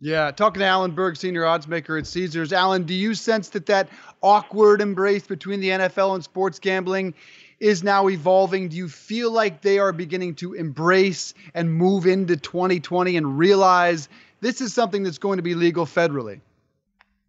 Yeah, 0.04 0.32
talking 0.32 0.62
to 0.62 0.66
Alan 0.66 0.91
Berg, 0.91 1.16
senior 1.16 1.43
oddsmaker 1.43 1.99
at 1.99 2.08
Caesars. 2.08 2.52
Alan, 2.52 2.86
do 2.86 2.93
you 2.95 3.14
sense 3.14 3.49
that 3.49 3.68
that 3.68 3.88
awkward 4.22 4.82
embrace 4.82 5.28
between 5.28 5.60
the 5.60 5.70
NFL 5.70 6.16
and 6.16 6.24
sports 6.24 6.58
gambling 6.58 7.14
is 7.60 7.84
now 7.84 8.10
evolving? 8.10 8.70
Do 8.70 8.78
you 8.78 8.89
feel 8.89 9.32
like 9.32 9.62
they 9.62 9.78
are 9.78 9.93
beginning 9.93 10.34
to 10.36 10.54
embrace 10.56 11.36
and 11.54 11.72
move 11.72 12.08
into 12.08 12.36
2020 12.36 13.16
and 13.16 13.38
realize 13.38 14.10
this 14.39 14.60
is 14.60 14.74
something 14.74 15.04
that's 15.04 15.20
going 15.20 15.38
to 15.38 15.43
be 15.43 15.54
legal 15.54 15.86
federally? 15.86 16.41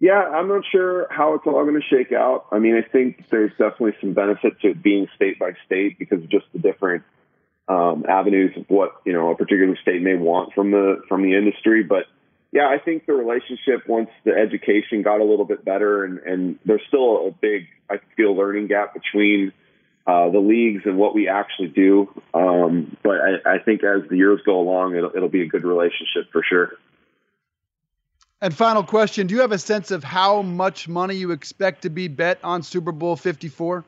Yeah, 0.01 0.23
I'm 0.35 0.49
not 0.49 0.64
sure 0.73 1.07
how 1.11 1.35
it's 1.35 1.47
all 1.47 1.62
going 1.64 1.79
to 1.79 1.87
shake 1.95 2.12
out. 2.12 2.47
I 2.51 2.59
mean, 2.59 2.75
I 2.75 2.89
think 2.89 3.29
there's 3.29 3.53
definitely 3.53 3.97
some 4.01 4.14
benefit 4.14 4.59
to 4.62 4.75
being 4.75 5.09
state 5.14 5.39
by 5.39 5.53
state 5.66 5.99
because 5.99 6.23
of 6.23 6.31
just 6.31 6.47
the 6.55 6.59
different 6.59 7.05
um, 7.68 8.07
avenues 8.09 8.57
of 8.57 8.64
what 8.68 9.01
you 9.05 9.12
know 9.12 9.31
a 9.31 9.37
particular 9.37 9.77
state 9.77 10.03
may 10.03 10.16
want 10.16 10.55
from 10.55 10.70
the 10.70 11.03
from 11.09 11.23
the 11.23 11.37
industry, 11.37 11.85
but 11.85 12.07
yeah, 12.53 12.68
I 12.68 12.78
think 12.78 13.07
the 13.07 13.14
relationship 13.14 13.88
once 13.88 14.11
the 14.24 14.32
education 14.32 15.03
got 15.03 15.20
a 15.20 15.24
little 15.24 15.46
bit 15.46 15.64
better, 15.64 16.05
and, 16.05 16.18
and 16.18 16.59
there's 16.66 16.82
still 16.86 17.28
a 17.28 17.30
big, 17.30 17.66
I 17.88 17.96
feel, 18.14 18.36
learning 18.36 18.66
gap 18.66 18.92
between 18.92 19.53
uh, 20.07 20.28
the 20.28 20.38
leagues 20.38 20.82
and 20.84 20.98
what 20.98 21.14
we 21.14 21.28
actually 21.28 21.68
do. 21.68 22.09
Um, 22.34 22.94
but 23.03 23.16
I, 23.16 23.55
I 23.55 23.59
think 23.59 23.82
as 23.82 24.07
the 24.11 24.18
years 24.18 24.40
go 24.44 24.61
along, 24.61 24.94
it'll, 24.96 25.12
it'll 25.16 25.30
be 25.30 25.40
a 25.40 25.46
good 25.46 25.64
relationship 25.64 26.30
for 26.30 26.42
sure. 26.46 26.74
And 28.42 28.55
final 28.55 28.82
question: 28.82 29.28
Do 29.28 29.34
you 29.34 29.40
have 29.40 29.53
a 29.53 29.59
sense 29.59 29.90
of 29.90 30.05
how 30.05 30.42
much 30.42 30.88
money 30.88 31.14
you 31.14 31.30
expect 31.30 31.82
to 31.82 31.90
be 31.90 32.09
bet 32.09 32.38
on 32.44 32.62
Super 32.62 32.92
Bowl 32.92 33.16
Fifty 33.16 33.48
Four? 33.48 33.84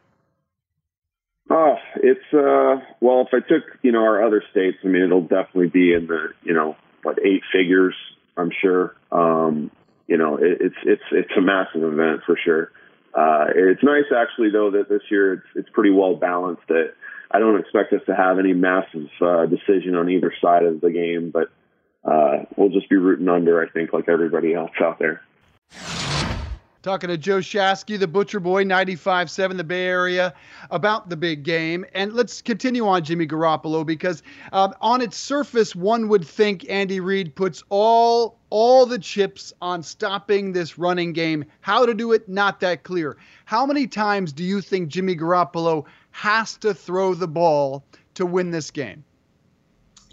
Oh, 1.50 1.74
it's 1.96 2.32
uh, 2.32 2.80
well, 3.00 3.26
if 3.26 3.34
I 3.34 3.46
took 3.46 3.64
you 3.82 3.92
know 3.92 4.04
our 4.04 4.24
other 4.24 4.42
states, 4.52 4.78
I 4.84 4.86
mean, 4.86 5.02
it'll 5.02 5.22
definitely 5.22 5.68
be 5.68 5.92
in 5.92 6.06
the 6.06 6.28
you 6.44 6.54
know 6.54 6.76
what 7.02 7.18
eight 7.18 7.42
figures 7.52 7.94
I'm 8.37 8.51
sure. 8.61 8.97
Um, 9.12 9.70
you 10.07 10.16
know, 10.16 10.37
it, 10.37 10.59
it's 10.61 10.76
it's 10.85 11.03
it's 11.12 11.30
a 11.37 11.41
massive 11.41 11.82
event 11.82 12.22
for 12.26 12.39
sure. 12.45 12.70
Uh, 13.14 13.47
it's 13.55 13.82
nice 13.82 14.05
actually 14.14 14.51
though 14.51 14.72
that 14.72 14.89
this 14.89 15.03
year 15.11 15.35
it's 15.35 15.47
it's 15.55 15.68
pretty 15.72 15.91
well 15.91 16.16
balanced. 16.16 16.62
That 16.68 16.95
I 17.30 17.39
don't 17.39 17.59
expect 17.59 17.93
us 17.93 18.03
to 18.07 18.14
have 18.14 18.39
any 18.39 18.53
massive 18.53 19.09
uh, 19.20 19.47
decision 19.47 19.95
on 19.95 20.11
either 20.11 20.32
side 20.41 20.64
of 20.64 20.80
the 20.80 20.91
game, 20.91 21.30
but 21.30 21.51
uh, 22.05 22.45
we'll 22.57 22.70
just 22.70 22.89
be 22.91 22.97
rooting 22.97 23.28
under. 23.28 23.62
I 23.62 23.68
think 23.70 23.93
like 23.93 24.09
everybody 24.09 24.55
else 24.55 24.72
out 24.80 24.99
there. 24.99 25.22
Talking 26.85 27.09
to 27.09 27.16
Joe 27.16 27.39
Shasky, 27.39 27.99
the 27.99 28.07
Butcher 28.07 28.41
Boy, 28.41 28.62
95.7, 28.62 29.57
the 29.57 29.64
Bay 29.64 29.87
Area, 29.87 30.35
about 30.70 31.09
the 31.09 31.16
big 31.16 31.43
game. 31.43 31.87
And 31.95 32.12
let's 32.12 32.43
continue 32.43 32.87
on 32.87 33.03
Jimmy 33.03 33.26
Garoppolo 33.26 33.87
because 33.87 34.22
um, 34.53 34.74
on 34.82 35.01
its 35.01 35.16
surface, 35.16 35.74
one 35.74 36.09
would 36.09 36.26
think 36.26 36.68
Andy 36.68 37.01
Reid 37.01 37.35
puts 37.35 37.62
all 37.70 38.37
all 38.51 38.85
the 38.85 38.99
chips 38.99 39.51
on 39.62 39.82
stopping 39.82 40.53
this 40.53 40.76
running 40.76 41.14
game. 41.14 41.47
How 41.62 41.87
to 41.87 41.95
do 41.95 42.12
it, 42.12 42.28
not 42.28 42.61
that 42.61 42.82
clear. 42.82 43.16
How 43.47 43.64
many 43.64 43.87
times 43.87 44.30
do 44.30 44.45
you 44.45 44.61
think 44.61 44.91
Jimmy 44.91 45.16
Garoppolo 45.16 45.87
has 46.11 46.59
to 46.59 46.74
throw 46.74 47.14
the 47.14 47.26
ball 47.26 47.82
to 48.12 48.26
win 48.26 48.51
this 48.51 48.70
game? 48.70 49.05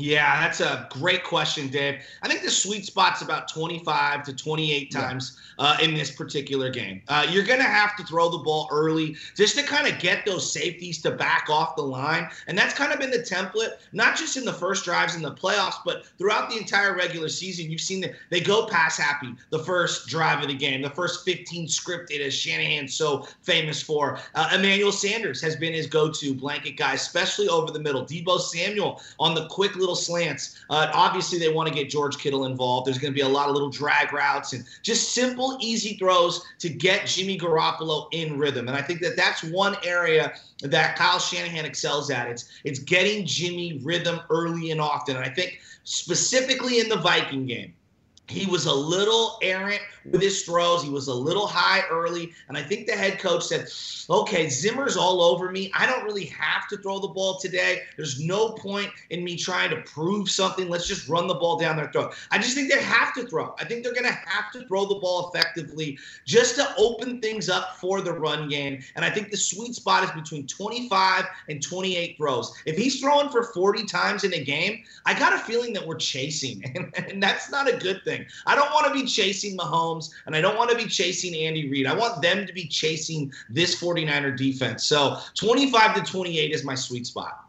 Yeah, 0.01 0.41
that's 0.41 0.61
a 0.61 0.87
great 0.89 1.23
question, 1.23 1.67
Dave. 1.67 2.01
I 2.23 2.27
think 2.27 2.41
the 2.41 2.49
sweet 2.49 2.85
spot's 2.85 3.21
about 3.21 3.47
25 3.47 4.23
to 4.23 4.35
28 4.35 4.89
times 4.89 5.39
yeah. 5.59 5.65
uh, 5.65 5.77
in 5.79 5.93
this 5.93 6.09
particular 6.09 6.71
game. 6.71 7.03
Uh, 7.07 7.27
you're 7.29 7.43
going 7.43 7.59
to 7.59 7.65
have 7.65 7.95
to 7.97 8.03
throw 8.03 8.27
the 8.27 8.39
ball 8.39 8.67
early 8.71 9.15
just 9.37 9.55
to 9.59 9.63
kind 9.63 9.87
of 9.87 9.99
get 9.99 10.25
those 10.25 10.51
safeties 10.51 11.03
to 11.03 11.11
back 11.11 11.49
off 11.51 11.75
the 11.75 11.83
line. 11.83 12.27
And 12.47 12.57
that's 12.57 12.73
kind 12.73 12.91
of 12.91 12.99
been 12.99 13.11
the 13.11 13.19
template, 13.19 13.73
not 13.91 14.17
just 14.17 14.37
in 14.37 14.43
the 14.43 14.53
first 14.53 14.85
drives 14.85 15.15
in 15.15 15.21
the 15.21 15.35
playoffs, 15.35 15.75
but 15.85 16.03
throughout 16.17 16.49
the 16.49 16.57
entire 16.57 16.95
regular 16.95 17.29
season. 17.29 17.69
You've 17.69 17.79
seen 17.79 18.01
that 18.01 18.13
they 18.31 18.39
go 18.39 18.65
pass 18.65 18.97
happy 18.97 19.35
the 19.51 19.59
first 19.59 20.07
drive 20.07 20.41
of 20.41 20.47
the 20.47 20.55
game, 20.55 20.81
the 20.81 20.89
first 20.89 21.23
15 21.25 21.67
scripted, 21.67 22.21
as 22.21 22.33
Shanahan's 22.33 22.95
so 22.95 23.27
famous 23.43 23.83
for. 23.83 24.17
Uh, 24.33 24.49
Emmanuel 24.55 24.91
Sanders 24.91 25.43
has 25.43 25.55
been 25.55 25.73
his 25.73 25.85
go 25.85 26.09
to 26.11 26.33
blanket 26.33 26.75
guy, 26.75 26.95
especially 26.95 27.47
over 27.49 27.71
the 27.71 27.79
middle. 27.79 28.03
Deebo 28.03 28.39
Samuel 28.39 28.99
on 29.19 29.35
the 29.35 29.45
quick 29.49 29.75
little 29.75 29.90
little 29.91 30.03
slants. 30.03 30.63
Uh, 30.69 30.89
obviously, 30.93 31.37
they 31.37 31.49
want 31.49 31.67
to 31.67 31.73
get 31.73 31.89
George 31.89 32.17
Kittle 32.17 32.45
involved. 32.45 32.87
There's 32.87 32.97
going 32.97 33.13
to 33.13 33.15
be 33.15 33.21
a 33.21 33.27
lot 33.27 33.47
of 33.47 33.53
little 33.53 33.69
drag 33.69 34.13
routes 34.13 34.53
and 34.53 34.65
just 34.81 35.13
simple, 35.13 35.57
easy 35.59 35.95
throws 35.97 36.43
to 36.59 36.69
get 36.69 37.05
Jimmy 37.05 37.37
Garoppolo 37.37 38.07
in 38.11 38.37
rhythm. 38.37 38.67
And 38.67 38.77
I 38.77 38.81
think 38.81 39.01
that 39.01 39.15
that's 39.15 39.43
one 39.43 39.75
area 39.83 40.33
that 40.61 40.95
Kyle 40.95 41.19
Shanahan 41.19 41.65
excels 41.65 42.09
at. 42.09 42.27
It's 42.29 42.49
it's 42.63 42.79
getting 42.79 43.25
Jimmy 43.25 43.81
rhythm 43.83 44.19
early 44.29 44.71
and 44.71 44.79
often. 44.79 45.17
And 45.17 45.25
I 45.25 45.29
think 45.29 45.59
specifically 45.83 46.79
in 46.79 46.89
the 46.89 46.97
Viking 46.97 47.45
game, 47.45 47.73
he 48.31 48.45
was 48.45 48.65
a 48.65 48.73
little 48.73 49.37
errant 49.41 49.81
with 50.05 50.21
his 50.21 50.43
throws. 50.43 50.83
He 50.83 50.89
was 50.89 51.07
a 51.07 51.13
little 51.13 51.45
high 51.45 51.83
early. 51.89 52.31
And 52.47 52.57
I 52.57 52.63
think 52.63 52.87
the 52.87 52.93
head 52.93 53.19
coach 53.19 53.43
said, 53.43 53.69
okay, 54.09 54.49
Zimmer's 54.49 54.97
all 54.97 55.21
over 55.21 55.51
me. 55.51 55.71
I 55.73 55.85
don't 55.85 56.03
really 56.03 56.25
have 56.25 56.67
to 56.69 56.77
throw 56.77 56.99
the 56.99 57.09
ball 57.09 57.37
today. 57.39 57.81
There's 57.97 58.19
no 58.19 58.53
point 58.53 58.89
in 59.09 59.23
me 59.23 59.35
trying 59.35 59.69
to 59.71 59.81
prove 59.81 60.29
something. 60.29 60.69
Let's 60.69 60.87
just 60.87 61.07
run 61.07 61.27
the 61.27 61.35
ball 61.35 61.59
down 61.59 61.75
their 61.75 61.91
throat. 61.91 62.13
I 62.31 62.37
just 62.37 62.55
think 62.55 62.71
they 62.71 62.81
have 62.81 63.13
to 63.15 63.27
throw. 63.27 63.53
I 63.59 63.65
think 63.65 63.83
they're 63.83 63.93
going 63.93 64.05
to 64.05 64.11
have 64.11 64.51
to 64.53 64.65
throw 64.65 64.85
the 64.85 64.95
ball 64.95 65.29
effectively 65.33 65.99
just 66.25 66.55
to 66.55 66.73
open 66.77 67.19
things 67.21 67.49
up 67.49 67.77
for 67.77 68.01
the 68.01 68.13
run 68.13 68.49
game. 68.49 68.81
And 68.95 69.03
I 69.03 69.09
think 69.09 69.29
the 69.29 69.37
sweet 69.37 69.75
spot 69.75 70.03
is 70.03 70.11
between 70.11 70.47
25 70.47 71.25
and 71.49 71.61
28 71.61 72.17
throws. 72.17 72.53
If 72.65 72.77
he's 72.77 72.99
throwing 72.99 73.29
for 73.29 73.43
40 73.43 73.85
times 73.85 74.23
in 74.23 74.33
a 74.33 74.43
game, 74.43 74.83
I 75.05 75.17
got 75.17 75.33
a 75.33 75.37
feeling 75.37 75.73
that 75.73 75.85
we're 75.85 75.97
chasing. 75.97 76.63
And, 76.75 76.91
and 77.11 77.21
that's 77.21 77.51
not 77.51 77.67
a 77.71 77.77
good 77.77 78.01
thing. 78.03 78.20
I 78.45 78.55
don't 78.55 78.71
want 78.71 78.87
to 78.87 78.93
be 78.93 79.05
chasing 79.05 79.57
Mahomes 79.57 80.11
and 80.25 80.35
I 80.35 80.41
don't 80.41 80.57
want 80.57 80.69
to 80.71 80.77
be 80.77 80.85
chasing 80.85 81.35
Andy 81.35 81.69
Reid. 81.69 81.85
I 81.85 81.95
want 81.95 82.21
them 82.21 82.45
to 82.45 82.53
be 82.53 82.67
chasing 82.67 83.31
this 83.49 83.81
49er 83.81 84.37
defense. 84.37 84.85
So 84.85 85.17
25 85.35 85.95
to 85.95 86.11
28 86.11 86.51
is 86.51 86.63
my 86.63 86.75
sweet 86.75 87.07
spot. 87.07 87.45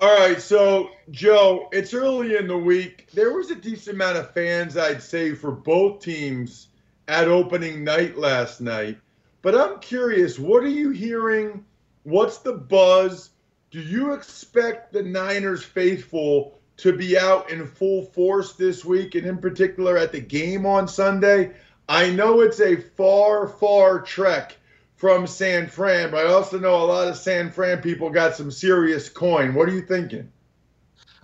All 0.00 0.16
right, 0.16 0.40
so 0.40 0.90
Joe, 1.10 1.68
it's 1.72 1.92
early 1.92 2.36
in 2.36 2.46
the 2.46 2.56
week. 2.56 3.08
There 3.12 3.32
was 3.32 3.50
a 3.50 3.56
decent 3.56 3.96
amount 3.96 4.16
of 4.16 4.32
fans, 4.32 4.76
I'd 4.76 5.02
say, 5.02 5.34
for 5.34 5.50
both 5.50 6.00
teams 6.00 6.68
at 7.08 7.26
opening 7.26 7.82
night 7.82 8.16
last 8.16 8.60
night. 8.60 8.96
But 9.42 9.56
I'm 9.56 9.80
curious, 9.80 10.38
what 10.38 10.62
are 10.62 10.68
you 10.68 10.90
hearing? 10.90 11.64
What's 12.04 12.38
the 12.38 12.52
buzz? 12.52 13.30
Do 13.70 13.80
you 13.80 14.12
expect 14.12 14.92
the 14.92 15.02
Niners 15.02 15.64
faithful 15.64 16.57
to 16.78 16.92
be 16.92 17.18
out 17.18 17.50
in 17.50 17.66
full 17.66 18.04
force 18.04 18.54
this 18.54 18.84
week, 18.84 19.14
and 19.14 19.26
in 19.26 19.38
particular 19.38 19.96
at 19.98 20.12
the 20.12 20.20
game 20.20 20.64
on 20.64 20.88
Sunday. 20.88 21.52
I 21.88 22.10
know 22.10 22.40
it's 22.40 22.60
a 22.60 22.76
far, 22.76 23.48
far 23.48 24.00
trek 24.00 24.56
from 24.96 25.26
San 25.26 25.66
Fran, 25.68 26.10
but 26.10 26.26
I 26.26 26.32
also 26.32 26.58
know 26.58 26.76
a 26.76 26.84
lot 26.84 27.08
of 27.08 27.16
San 27.16 27.50
Fran 27.50 27.80
people 27.80 28.10
got 28.10 28.34
some 28.34 28.50
serious 28.50 29.08
coin. 29.08 29.54
What 29.54 29.68
are 29.68 29.72
you 29.72 29.82
thinking? 29.82 30.30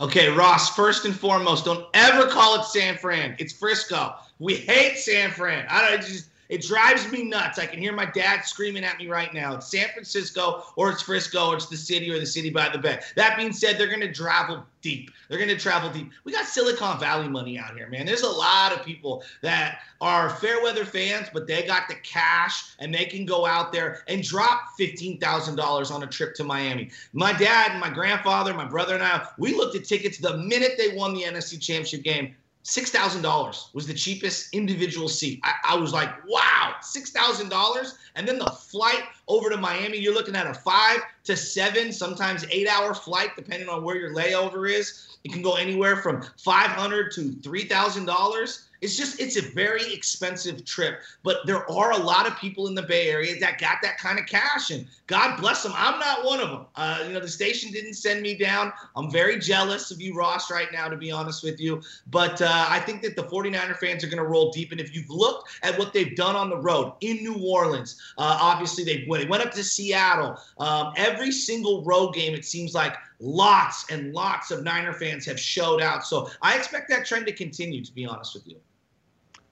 Okay, 0.01 0.29
Ross, 0.29 0.75
first 0.75 1.05
and 1.05 1.15
foremost, 1.15 1.65
don't 1.65 1.87
ever 1.95 2.27
call 2.27 2.61
it 2.61 2.65
San 2.65 2.97
Fran. 2.97 3.37
It's 3.39 3.53
Frisco. 3.53 4.15
We 4.41 4.57
hate 4.57 4.99
San 4.99 5.31
Fran. 5.31 5.67
I 5.71 5.89
don't 5.89 6.01
just 6.01 6.31
it 6.49 6.63
drives 6.63 7.11
me 7.11 7.25
nuts. 7.25 7.59
I 7.59 7.67
can 7.67 7.79
hear 7.79 7.93
my 7.93 8.07
dad 8.07 8.43
screaming 8.43 8.85
at 8.85 8.99
me 8.99 9.09
right 9.09 9.33
now. 9.33 9.55
It's 9.55 9.71
San 9.71 9.89
Francisco 9.89 10.65
or 10.77 10.91
it's 10.91 11.03
Frisco 11.03 11.51
or 11.51 11.57
it's 11.57 11.67
the 11.67 11.77
city 11.77 12.11
or 12.11 12.19
the 12.19 12.27
city 12.27 12.51
by 12.51 12.69
the 12.69 12.79
bay. 12.79 13.01
That 13.17 13.37
being 13.37 13.53
said, 13.53 13.79
they're 13.79 13.89
going 13.89 14.01
to 14.01 14.13
travel 14.13 14.65
deep. 14.83 15.11
They're 15.29 15.39
going 15.39 15.51
to 15.51 15.57
travel 15.57 15.91
deep. 15.91 16.11
We 16.25 16.33
got 16.33 16.47
Silicon 16.47 17.01
Valley 17.01 17.29
money 17.29 17.59
out 17.59 17.75
here, 17.75 17.89
man. 17.89 18.05
There's 18.05 18.23
a 18.23 18.29
lot 18.29 18.73
of 18.73 18.85
people 18.85 19.25
that 19.41 19.81
are 20.01 20.29
fair 20.29 20.63
weather 20.63 20.85
fans, 20.85 21.29
but 21.33 21.47
they 21.47 21.63
got 21.63 21.89
the 21.89 21.95
cash 21.97 22.75
and 22.79 22.95
they 22.95 23.07
can 23.07 23.25
go 23.25 23.47
out 23.47 23.73
there 23.73 24.03
and 24.09 24.23
drop 24.23 24.79
$15,000 24.79 25.91
on 25.91 26.03
a 26.03 26.07
trip 26.07 26.35
to 26.35 26.45
Miami. 26.45 26.91
My 27.15 27.33
dad 27.33 27.71
and 27.71 27.81
my 27.81 27.91
grandfather, 27.91 28.53
my 28.53 28.67
brother 28.67 28.95
and 28.95 29.03
I, 29.03 29.27
we 29.39 29.55
looked 29.55 29.75
at 29.77 29.85
tickets 29.85 30.19
the 30.19 30.37
minute 30.37 30.73
they 30.77 30.95
won 30.95 31.15
the 31.15 31.23
NFC 31.23 31.59
Championship 31.61 32.03
game 32.03 32.35
$6,000 32.65 33.75
was 33.75 33.87
the 33.87 33.93
cheapest 33.93 34.55
individual 34.55 35.09
seat. 35.09 35.39
I, 35.43 35.53
I 35.71 35.77
was 35.77 35.93
like, 35.93 36.11
wow, 36.27 36.75
$6,000. 36.83 37.93
And 38.17 38.27
then 38.27 38.39
the 38.39 38.47
flight 38.47 39.03
over 39.29 39.51
to 39.51 39.57
Miami, 39.59 39.99
you're 39.99 40.15
looking 40.15 40.35
at 40.35 40.47
a 40.47 40.55
five 40.55 41.01
to 41.25 41.37
seven, 41.37 41.93
sometimes 41.93 42.47
eight 42.51 42.67
hour 42.67 42.95
flight, 42.95 43.31
depending 43.37 43.69
on 43.69 43.85
where 43.85 43.97
your 43.97 44.15
layover 44.15 44.71
is. 44.71 45.19
It 45.25 45.33
can 45.33 45.43
go 45.43 45.57
anywhere 45.57 45.97
from 45.97 46.23
500 46.39 47.13
to 47.13 47.21
$3,000. 47.21 48.63
It's 48.85 48.99
just 48.99 49.19
it's 49.19 49.39
a 49.39 49.41
very 49.41 49.95
expensive 49.95 50.63
trip, 50.67 51.01
but 51.23 51.39
there 51.47 51.69
are 51.71 51.93
a 51.93 51.97
lot 51.97 52.27
of 52.27 52.37
people 52.37 52.67
in 52.67 52.75
the 52.75 52.83
Bay 52.83 53.09
Area 53.09 53.41
that 53.41 53.59
got 53.59 53.79
that 53.81 53.97
kind 53.97 54.19
of 54.19 54.27
cash, 54.27 54.71
and 54.71 54.87
God 55.07 55.41
bless 55.41 55.63
them. 55.63 55.73
I'm 55.75 55.99
not 55.99 56.23
one 56.23 56.39
of 56.39 56.51
them. 56.51 56.67
Uh, 56.77 57.03
you 57.07 57.15
know, 57.15 57.21
the 57.21 57.27
station 57.27 57.73
didn't 57.73 57.95
send 57.95 58.21
me 58.21 58.35
down. 58.35 58.75
I'm 58.95 59.11
very 59.11 59.39
jealous 59.39 59.91
of 59.91 60.03
you, 60.03 60.15
Ross, 60.15 60.51
right 60.51 60.69
now, 60.71 60.89
to 60.89 60.99
be 60.99 61.11
honest 61.11 61.43
with 61.43 61.59
you. 61.59 61.81
But 62.11 62.43
uh, 62.43 62.67
I 62.69 62.79
think 62.79 63.01
that 63.03 63.17
the 63.17 63.23
49er 63.23 63.79
fans 63.79 64.05
are 64.05 64.09
going 64.09 64.23
to 64.23 64.29
roll 64.29 64.53
deep, 64.53 64.71
and 64.71 64.81
if 64.81 64.95
you've 64.95 65.09
looked 65.09 65.49
at 65.63 65.79
what 65.79 65.95
they've 65.95 66.15
done 66.15 66.37
on 66.37 66.51
the 66.51 66.59
road 66.59 66.93
in 67.01 67.17
New 67.17 67.43
Orleans, 67.43 67.99
uh, 68.19 68.39
obviously 68.39 68.85
they've. 68.85 69.09
They 69.15 69.27
went 69.27 69.43
up 69.43 69.53
to 69.53 69.65
Seattle. 69.65 70.37
Um, 70.59 70.93
every 70.99 71.33
single 71.33 71.85
road 71.85 72.13
game, 72.13 72.35
it 72.35 72.45
seems 72.45 72.75
like 72.75 72.97
lots 73.19 73.91
and 73.91 74.13
lots 74.13 74.51
of 74.51 74.63
Niner 74.63 74.93
fans 74.93 75.25
have 75.25 75.41
showed 75.41 75.81
out. 75.81 76.05
So 76.05 76.29
I 76.43 76.59
expect 76.59 76.91
that 76.91 77.07
trend 77.07 77.25
to 77.27 77.33
continue, 77.33 77.83
to 77.83 77.93
be 77.95 78.05
honest 78.05 78.35
with 78.35 78.47
you. 78.47 78.57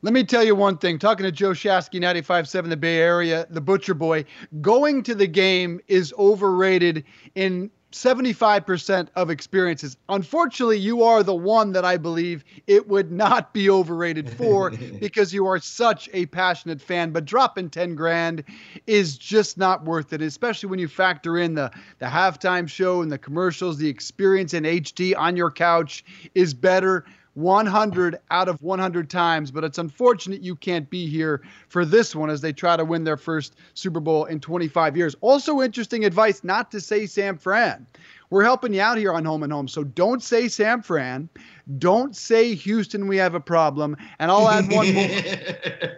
Let 0.04 0.12
me 0.14 0.24
tell 0.24 0.42
you 0.42 0.56
one 0.56 0.78
thing. 0.78 0.98
Talking 0.98 1.22
to 1.24 1.30
Joe 1.30 1.50
Shasky, 1.50 2.00
95.7 2.00 2.68
the 2.68 2.76
Bay 2.76 2.98
Area, 2.98 3.46
the 3.48 3.60
Butcher 3.60 3.94
Boy, 3.94 4.24
going 4.60 5.04
to 5.04 5.14
the 5.14 5.28
game 5.28 5.80
is 5.86 6.12
overrated 6.18 7.04
in 7.36 7.70
75% 7.92 9.08
of 9.14 9.30
experiences. 9.30 9.96
Unfortunately, 10.08 10.78
you 10.78 11.04
are 11.04 11.22
the 11.22 11.34
one 11.34 11.70
that 11.72 11.84
I 11.84 11.98
believe 11.98 12.42
it 12.66 12.88
would 12.88 13.12
not 13.12 13.54
be 13.54 13.70
overrated 13.70 14.28
for 14.28 14.70
because 15.00 15.32
you 15.32 15.46
are 15.46 15.60
such 15.60 16.10
a 16.12 16.26
passionate 16.26 16.80
fan. 16.80 17.12
But 17.12 17.24
dropping 17.24 17.70
10 17.70 17.94
grand 17.94 18.42
is 18.88 19.16
just 19.16 19.56
not 19.56 19.84
worth 19.84 20.12
it, 20.12 20.20
especially 20.20 20.68
when 20.68 20.80
you 20.80 20.88
factor 20.88 21.38
in 21.38 21.54
the, 21.54 21.70
the 22.00 22.06
halftime 22.06 22.68
show 22.68 23.02
and 23.02 23.12
the 23.12 23.18
commercials. 23.18 23.78
The 23.78 23.88
experience 23.88 24.52
in 24.52 24.64
HD 24.64 25.16
on 25.16 25.36
your 25.36 25.52
couch 25.52 26.04
is 26.34 26.54
better 26.54 27.04
100 27.34 28.18
out 28.30 28.48
of 28.48 28.60
100 28.62 29.08
times, 29.08 29.50
but 29.50 29.64
it's 29.64 29.78
unfortunate 29.78 30.42
you 30.42 30.54
can't 30.54 30.88
be 30.90 31.06
here 31.06 31.42
for 31.68 31.84
this 31.84 32.14
one 32.14 32.30
as 32.30 32.40
they 32.40 32.52
try 32.52 32.76
to 32.76 32.84
win 32.84 33.04
their 33.04 33.16
first 33.16 33.56
Super 33.74 34.00
Bowl 34.00 34.24
in 34.26 34.40
25 34.40 34.96
years. 34.96 35.16
Also, 35.20 35.60
interesting 35.60 36.04
advice 36.04 36.44
not 36.44 36.70
to 36.70 36.80
say 36.80 37.06
San 37.06 37.38
Fran. 37.38 37.86
We're 38.30 38.44
helping 38.44 38.72
you 38.72 38.80
out 38.80 38.96
here 38.96 39.12
on 39.12 39.24
Home 39.24 39.42
and 39.42 39.52
Home, 39.52 39.68
so 39.68 39.84
don't 39.84 40.22
say 40.22 40.48
San 40.48 40.82
Fran. 40.82 41.28
Don't 41.78 42.16
say 42.16 42.54
Houston, 42.54 43.06
we 43.06 43.16
have 43.18 43.34
a 43.34 43.40
problem. 43.40 43.96
And 44.18 44.30
I'll 44.30 44.48
add 44.48 44.70
one 44.72 44.92
more. 44.94 45.08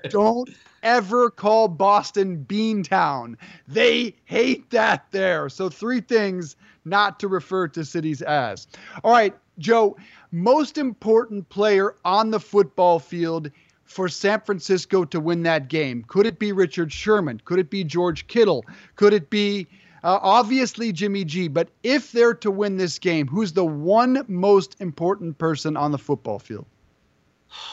don't 0.09 0.51
ever 0.82 1.30
call 1.30 1.68
Boston 1.68 2.45
Beantown. 2.49 3.37
They 3.68 4.16
hate 4.24 4.68
that 4.70 5.07
there. 5.12 5.49
So, 5.49 5.68
three 5.68 6.01
things 6.01 6.57
not 6.85 7.18
to 7.20 7.28
refer 7.28 7.68
to 7.68 7.85
cities 7.85 8.20
as. 8.22 8.66
All 9.03 9.12
right, 9.12 9.35
Joe, 9.59 9.97
most 10.35 10.78
important 10.78 11.49
player 11.49 11.95
on 12.05 12.30
the 12.30 12.41
football 12.41 12.99
field 12.99 13.51
for 13.85 14.09
San 14.09 14.41
Francisco 14.41 15.05
to 15.05 15.20
win 15.20 15.45
that 15.45 15.68
game? 15.68 16.05
Could 16.09 16.26
it 16.26 16.39
be 16.39 16.51
Richard 16.53 16.93
Sherman? 16.93 17.41
Could 17.45 17.61
it 17.61 17.70
be 17.70 17.85
George 17.85 18.26
Kittle? 18.26 18.64
Could 18.97 19.12
it 19.12 19.30
be 19.30 19.68
uh, 20.03 20.18
obviously 20.20 20.93
Jimmy 20.93 21.24
G? 21.24 21.47
But 21.47 21.68
if 21.85 22.11
they're 22.11 22.35
to 22.35 22.51
win 22.51 22.76
this 22.76 22.99
game, 22.99 23.28
who's 23.28 23.53
the 23.53 23.64
one 23.64 24.24
most 24.26 24.76
important 24.80 25.39
person 25.39 25.76
on 25.76 25.93
the 25.93 25.99
football 25.99 26.41
field? 26.41 26.66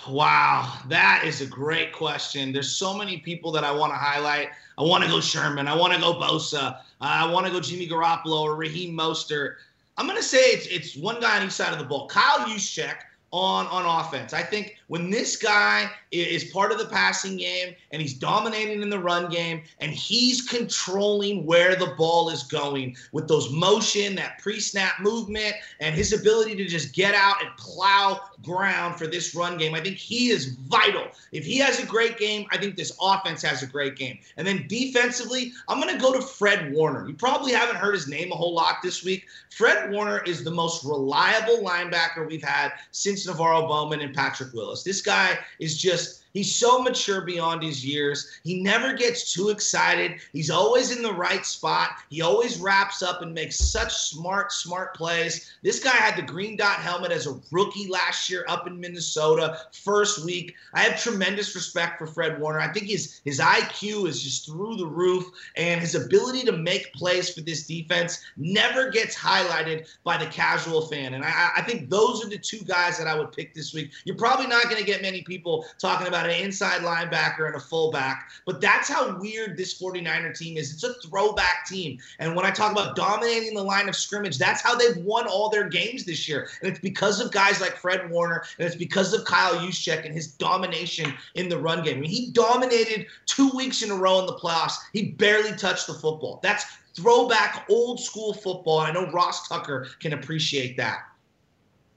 Wow, 0.07 0.71
that 0.89 1.23
is 1.25 1.41
a 1.41 1.47
great 1.47 1.91
question. 1.91 2.53
There's 2.53 2.75
so 2.75 2.95
many 2.95 3.17
people 3.17 3.51
that 3.53 3.63
I 3.63 3.71
want 3.71 3.91
to 3.91 3.97
highlight. 3.97 4.49
I 4.77 4.83
want 4.83 5.03
to 5.03 5.09
go 5.09 5.19
Sherman. 5.19 5.67
I 5.67 5.75
want 5.75 5.93
to 5.93 5.99
go 5.99 6.13
Bosa. 6.13 6.79
I 6.99 7.31
want 7.31 7.47
to 7.47 7.51
go 7.51 7.59
Jimmy 7.59 7.87
Garoppolo 7.87 8.41
or 8.41 8.55
Raheem 8.55 8.95
Mostert. 8.95 9.55
I'm 10.01 10.07
going 10.07 10.17
to 10.17 10.23
say 10.23 10.39
it's, 10.39 10.65
it's 10.65 10.97
one 10.97 11.19
guy 11.19 11.39
on 11.39 11.45
each 11.45 11.51
side 11.51 11.71
of 11.73 11.77
the 11.77 11.85
ball. 11.85 12.07
Kyle 12.07 12.39
Juszczyk 12.47 12.95
on 13.31 13.67
on 13.67 13.85
offense. 13.85 14.33
I 14.33 14.41
think 14.41 14.77
when 14.91 15.09
this 15.09 15.37
guy 15.37 15.89
is 16.11 16.43
part 16.51 16.73
of 16.73 16.77
the 16.77 16.85
passing 16.85 17.37
game 17.37 17.73
and 17.91 18.01
he's 18.01 18.13
dominating 18.13 18.81
in 18.81 18.89
the 18.89 18.99
run 18.99 19.31
game 19.31 19.63
and 19.79 19.89
he's 19.93 20.41
controlling 20.41 21.45
where 21.45 21.77
the 21.77 21.93
ball 21.97 22.29
is 22.29 22.43
going 22.43 22.93
with 23.13 23.25
those 23.25 23.49
motion, 23.53 24.15
that 24.15 24.37
pre-snap 24.39 24.99
movement, 24.99 25.53
and 25.79 25.95
his 25.95 26.11
ability 26.11 26.57
to 26.57 26.65
just 26.65 26.93
get 26.93 27.15
out 27.15 27.41
and 27.41 27.49
plow 27.55 28.19
ground 28.43 28.97
for 28.97 29.07
this 29.07 29.33
run 29.33 29.57
game, 29.57 29.73
I 29.73 29.79
think 29.79 29.95
he 29.95 30.29
is 30.29 30.57
vital. 30.67 31.07
If 31.31 31.45
he 31.45 31.57
has 31.59 31.81
a 31.81 31.85
great 31.85 32.17
game, 32.17 32.45
I 32.51 32.57
think 32.57 32.75
this 32.75 32.91
offense 33.01 33.41
has 33.43 33.63
a 33.63 33.67
great 33.67 33.95
game. 33.95 34.19
And 34.35 34.45
then 34.45 34.65
defensively, 34.67 35.53
I'm 35.69 35.79
going 35.79 35.95
to 35.95 36.01
go 36.01 36.11
to 36.11 36.21
Fred 36.21 36.73
Warner. 36.73 37.07
You 37.07 37.13
probably 37.13 37.53
haven't 37.53 37.77
heard 37.77 37.93
his 37.93 38.09
name 38.09 38.33
a 38.33 38.35
whole 38.35 38.53
lot 38.53 38.77
this 38.83 39.05
week. 39.05 39.25
Fred 39.51 39.91
Warner 39.91 40.21
is 40.23 40.43
the 40.43 40.51
most 40.51 40.83
reliable 40.83 41.59
linebacker 41.59 42.27
we've 42.27 42.43
had 42.43 42.73
since 42.91 43.25
NaVorro 43.25 43.69
Bowman 43.69 44.01
and 44.01 44.13
Patrick 44.13 44.53
Willis. 44.53 44.80
This 44.83 45.01
guy 45.01 45.39
is 45.59 45.77
just 45.77 46.20
He's 46.33 46.55
so 46.55 46.81
mature 46.81 47.21
beyond 47.21 47.63
his 47.63 47.85
years. 47.85 48.39
He 48.43 48.61
never 48.61 48.93
gets 48.93 49.33
too 49.33 49.49
excited. 49.49 50.19
He's 50.33 50.49
always 50.49 50.95
in 50.95 51.03
the 51.03 51.13
right 51.13 51.45
spot. 51.45 51.91
He 52.09 52.21
always 52.21 52.59
wraps 52.59 53.01
up 53.01 53.21
and 53.21 53.33
makes 53.33 53.57
such 53.57 53.93
smart, 53.93 54.51
smart 54.51 54.95
plays. 54.95 55.51
This 55.61 55.83
guy 55.83 55.91
had 55.91 56.15
the 56.15 56.21
green 56.21 56.55
dot 56.55 56.77
helmet 56.77 57.11
as 57.11 57.27
a 57.27 57.39
rookie 57.51 57.87
last 57.87 58.29
year 58.29 58.45
up 58.47 58.67
in 58.67 58.79
Minnesota, 58.79 59.59
first 59.71 60.25
week. 60.25 60.55
I 60.73 60.81
have 60.81 61.01
tremendous 61.01 61.55
respect 61.55 61.97
for 61.97 62.07
Fred 62.07 62.39
Warner. 62.39 62.59
I 62.59 62.71
think 62.71 62.87
his 62.87 63.21
his 63.25 63.39
IQ 63.39 64.07
is 64.07 64.23
just 64.23 64.45
through 64.45 64.77
the 64.77 64.85
roof, 64.85 65.25
and 65.55 65.81
his 65.81 65.95
ability 65.95 66.43
to 66.43 66.51
make 66.51 66.93
plays 66.93 67.33
for 67.33 67.41
this 67.41 67.67
defense 67.67 68.21
never 68.37 68.89
gets 68.89 69.15
highlighted 69.15 69.87
by 70.03 70.17
the 70.17 70.27
casual 70.27 70.87
fan. 70.87 71.13
And 71.13 71.23
I, 71.23 71.51
I 71.57 71.61
think 71.63 71.89
those 71.89 72.23
are 72.25 72.29
the 72.29 72.37
two 72.37 72.63
guys 72.65 72.97
that 72.97 73.07
I 73.07 73.17
would 73.17 73.31
pick 73.31 73.53
this 73.53 73.73
week. 73.73 73.91
You're 74.05 74.15
probably 74.15 74.47
not 74.47 74.65
going 74.65 74.77
to 74.77 74.83
get 74.83 75.01
many 75.01 75.21
people 75.21 75.65
talking 75.79 76.07
about 76.07 76.20
an 76.25 76.31
inside 76.31 76.81
linebacker 76.81 77.47
and 77.47 77.55
a 77.55 77.59
fullback. 77.59 78.31
But 78.45 78.61
that's 78.61 78.89
how 78.89 79.17
weird 79.19 79.57
this 79.57 79.81
49er 79.81 80.37
team 80.37 80.57
is. 80.57 80.73
It's 80.73 80.83
a 80.83 80.93
throwback 81.07 81.65
team. 81.67 81.99
And 82.19 82.35
when 82.35 82.45
I 82.45 82.51
talk 82.51 82.71
about 82.71 82.95
dominating 82.95 83.53
the 83.53 83.63
line 83.63 83.89
of 83.89 83.95
scrimmage, 83.95 84.37
that's 84.37 84.61
how 84.61 84.75
they've 84.75 84.97
won 84.97 85.27
all 85.27 85.49
their 85.49 85.69
games 85.69 86.05
this 86.05 86.27
year. 86.27 86.49
And 86.61 86.69
it's 86.69 86.79
because 86.79 87.19
of 87.19 87.31
guys 87.31 87.61
like 87.61 87.77
Fred 87.77 88.09
Warner, 88.09 88.43
and 88.57 88.67
it's 88.67 88.75
because 88.75 89.13
of 89.13 89.25
Kyle 89.25 89.55
Juszczyk 89.55 90.05
and 90.05 90.13
his 90.13 90.27
domination 90.27 91.13
in 91.35 91.49
the 91.49 91.57
run 91.57 91.83
game. 91.83 91.97
I 91.97 92.01
mean, 92.01 92.09
he 92.09 92.31
dominated 92.31 93.07
two 93.25 93.49
weeks 93.55 93.81
in 93.81 93.91
a 93.91 93.95
row 93.95 94.19
in 94.19 94.25
the 94.25 94.33
playoffs. 94.33 94.75
He 94.93 95.11
barely 95.11 95.55
touched 95.57 95.87
the 95.87 95.93
football. 95.93 96.39
That's 96.43 96.65
throwback 96.95 97.65
old 97.69 97.99
school 97.99 98.33
football. 98.33 98.79
I 98.79 98.91
know 98.91 99.09
Ross 99.11 99.47
Tucker 99.47 99.87
can 99.99 100.13
appreciate 100.13 100.77
that. 100.77 100.99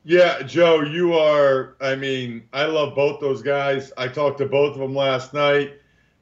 Yeah, 0.06 0.42
Joe, 0.42 0.82
you 0.82 1.14
are. 1.14 1.76
I 1.80 1.94
mean, 1.96 2.46
I 2.52 2.66
love 2.66 2.94
both 2.94 3.20
those 3.20 3.40
guys. 3.40 3.90
I 3.96 4.06
talked 4.08 4.38
to 4.38 4.46
both 4.46 4.74
of 4.74 4.80
them 4.80 4.94
last 4.94 5.32
night. 5.32 5.80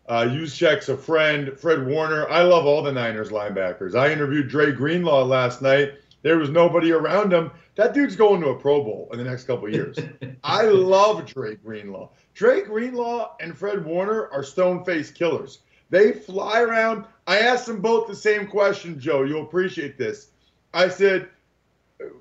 Uh, 0.09 0.29
a 0.31 0.97
friend. 0.97 1.59
Fred 1.59 1.85
Warner. 1.85 2.29
I 2.29 2.43
love 2.43 2.65
all 2.65 2.83
the 2.83 2.93
Niners 2.93 3.31
linebackers. 3.31 3.99
I 3.99 4.13
interviewed 4.13 4.49
Dre 4.49 4.71
Greenlaw 4.71 5.25
last 5.25 5.63
night. 5.63 5.95
There 6.23 6.39
was 6.39 6.51
nobody 6.51 6.93
around 6.93 7.33
him. 7.33 7.51
That 7.75 7.93
dude's 7.93 8.15
going 8.15 8.41
to 8.43 8.51
a 8.51 8.59
Pro 8.59 8.85
Bowl 8.85 9.09
in 9.13 9.19
the 9.19 9.25
next 9.25 9.45
couple 9.45 9.69
years. 9.69 9.99
I 10.45 10.63
love 10.63 11.27
Dre 11.27 11.57
Greenlaw. 11.57 12.11
Dre 12.35 12.63
Greenlaw 12.63 13.35
and 13.41 13.57
Fred 13.57 13.85
Warner 13.85 14.29
are 14.33 14.45
stone 14.45 14.85
faced 14.85 15.17
killers. 15.17 15.61
They 15.91 16.13
fly 16.13 16.61
around. 16.61 17.07
I 17.27 17.41
asked 17.41 17.67
them 17.67 17.81
both 17.81 18.07
the 18.07 18.15
same 18.15 18.47
question, 18.47 19.01
Joe. 19.01 19.25
You'll 19.25 19.43
appreciate 19.43 19.99
this. 19.99 20.29
I 20.73 20.89
said, 20.89 21.29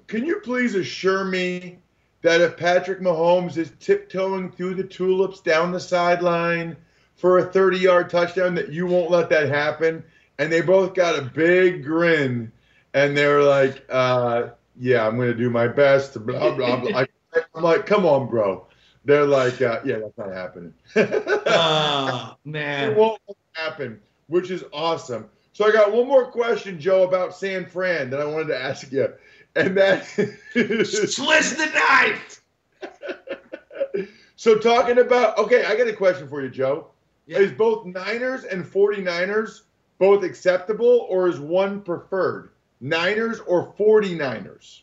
can 0.08 0.26
you 0.26 0.40
please 0.40 0.76
assure 0.76 1.24
me 1.24 1.80
that 2.22 2.42
if 2.42 2.58
Patrick 2.58 3.00
Mahomes 3.00 3.58
is 3.58 3.72
tiptoeing 3.80 4.52
through 4.52 4.76
the 4.76 4.84
tulips 4.84 5.42
down 5.42 5.72
the 5.72 5.80
sideline 5.80 6.78
for 7.16 7.40
a 7.40 7.46
30 7.46 7.78
yard 7.78 8.10
touchdown, 8.10 8.56
that 8.56 8.72
you 8.72 8.86
won't 8.86 9.12
let 9.12 9.30
that 9.30 9.50
happen? 9.50 10.04
And 10.38 10.52
they 10.52 10.62
both 10.62 10.94
got 10.94 11.18
a 11.18 11.22
big 11.22 11.84
grin 11.84 12.52
and 12.94 13.16
they're 13.16 13.44
like, 13.44 13.86
uh, 13.90 14.50
yeah, 14.80 15.08
I'm 15.08 15.16
going 15.16 15.30
to 15.30 15.38
do 15.38 15.50
my 15.50 15.68
best. 15.68 16.14
Blah, 16.26 16.56
blah, 16.56 16.78
blah. 16.78 17.06
I'm 17.56 17.64
like, 17.64 17.86
come 17.86 18.06
on, 18.06 18.28
bro. 18.28 18.68
They're 19.06 19.26
like, 19.26 19.62
uh, 19.62 19.82
yeah, 19.84 20.00
that's 20.00 20.18
not 20.18 20.32
happening. 20.32 20.74
oh, 20.96 22.36
man. 22.46 22.92
It 22.92 22.98
won't 22.98 23.20
happen, 23.54 24.00
which 24.28 24.52
is 24.52 24.64
awesome. 24.74 25.30
So 25.54 25.66
I 25.66 25.72
got 25.72 25.92
one 25.92 26.08
more 26.08 26.32
question, 26.32 26.80
Joe, 26.80 27.04
about 27.04 27.36
San 27.36 27.66
Fran 27.66 28.10
that 28.12 28.22
I 28.22 28.26
wanted 28.26 28.48
to 28.48 28.60
ask 28.60 28.92
you 28.92 29.14
and 29.56 29.78
that 29.78 30.06
twist 30.16 31.58
the 31.58 31.72
knife. 31.74 32.42
so 34.36 34.58
talking 34.58 35.00
about 35.00 35.38
okay, 35.38 35.66
I 35.66 35.76
got 35.76 35.88
a 35.88 35.94
question 35.94 36.28
for 36.28 36.42
you, 36.42 36.50
Joe. 36.50 36.88
Yeah. 37.28 37.40
Is 37.40 37.52
both 37.52 37.86
Niners 37.86 38.44
and 38.44 38.66
49ers 38.66 39.62
both 40.00 40.24
acceptable 40.24 41.06
or 41.10 41.28
is 41.28 41.40
one 41.40 41.82
preferred? 41.82 42.50
Niners 42.82 43.40
or 43.42 43.74
49ers? 43.74 44.82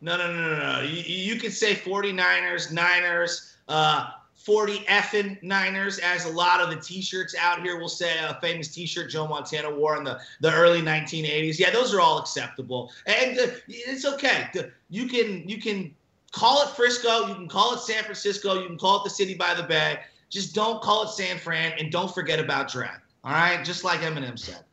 No, 0.00 0.16
no, 0.16 0.32
no, 0.32 0.50
no, 0.50 0.58
no. 0.58 0.80
You, 0.80 1.02
you 1.02 1.36
could 1.38 1.52
say 1.52 1.74
49ers, 1.74 2.72
Niners. 2.72 3.56
Uh, 3.68 4.10
40 4.44 4.78
effing 4.80 5.40
Niners, 5.42 5.98
as 5.98 6.24
a 6.24 6.28
lot 6.28 6.60
of 6.60 6.70
the 6.70 6.76
T-shirts 6.76 7.34
out 7.38 7.62
here 7.62 7.78
will 7.78 7.88
say. 7.88 8.18
A 8.18 8.38
famous 8.40 8.68
T-shirt 8.68 9.10
Joe 9.10 9.26
Montana 9.26 9.70
wore 9.70 9.96
in 9.96 10.04
the, 10.04 10.18
the 10.40 10.52
early 10.52 10.82
1980s. 10.82 11.58
Yeah, 11.58 11.70
those 11.70 11.94
are 11.94 12.00
all 12.00 12.18
acceptable, 12.18 12.92
and 13.06 13.38
uh, 13.38 13.46
it's 13.68 14.04
okay. 14.04 14.48
You 14.90 15.06
can 15.06 15.48
you 15.48 15.60
can 15.60 15.94
call 16.32 16.62
it 16.62 16.70
Frisco, 16.70 17.26
you 17.28 17.34
can 17.34 17.48
call 17.48 17.74
it 17.74 17.80
San 17.80 18.02
Francisco, 18.02 18.60
you 18.60 18.66
can 18.66 18.78
call 18.78 19.00
it 19.00 19.04
the 19.04 19.10
city 19.10 19.34
by 19.34 19.54
the 19.54 19.62
bay. 19.62 20.00
Just 20.28 20.54
don't 20.54 20.82
call 20.82 21.04
it 21.04 21.10
San 21.10 21.38
Fran, 21.38 21.72
and 21.78 21.92
don't 21.92 22.12
forget 22.12 22.40
about 22.40 22.70
drag. 22.70 23.00
All 23.24 23.32
right, 23.32 23.64
just 23.64 23.84
like 23.84 24.00
Eminem 24.00 24.38
said. 24.38 24.64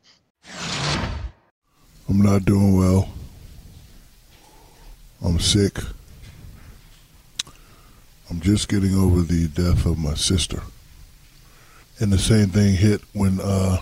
I'm 2.07 2.21
not 2.21 2.45
doing 2.45 2.75
well. 2.75 3.09
I'm 5.23 5.39
sick. 5.39 5.77
I'm 8.29 8.41
just 8.41 8.69
getting 8.69 8.95
over 8.95 9.21
the 9.21 9.47
death 9.47 9.85
of 9.85 9.97
my 9.97 10.13
sister. 10.13 10.61
And 11.99 12.13
the 12.13 12.17
same 12.17 12.49
thing 12.49 12.75
hit 12.75 13.01
when 13.13 13.39
uh, 13.41 13.77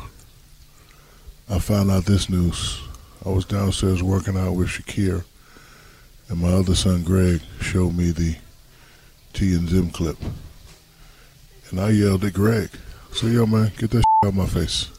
I 1.49 1.59
found 1.59 1.91
out 1.91 2.05
this 2.05 2.29
news. 2.29 2.81
I 3.25 3.29
was 3.29 3.45
downstairs 3.45 4.01
working 4.01 4.37
out 4.37 4.53
with 4.53 4.69
Shakir, 4.69 5.23
and 6.29 6.39
my 6.39 6.49
other 6.49 6.75
son 6.75 7.03
Greg 7.03 7.41
showed 7.59 7.95
me 7.95 8.11
the 8.11 8.35
TMZ 9.33 9.93
clip. 9.93 10.17
And 11.69 11.79
I 11.79 11.89
yelled 11.89 12.23
at 12.23 12.33
Greg, 12.33 12.69
"So 13.11 13.27
yo, 13.27 13.45
man, 13.45 13.71
get 13.77 13.91
that 13.91 14.03
out 14.23 14.29
of 14.29 14.35
my 14.35 14.45
face. 14.45 14.89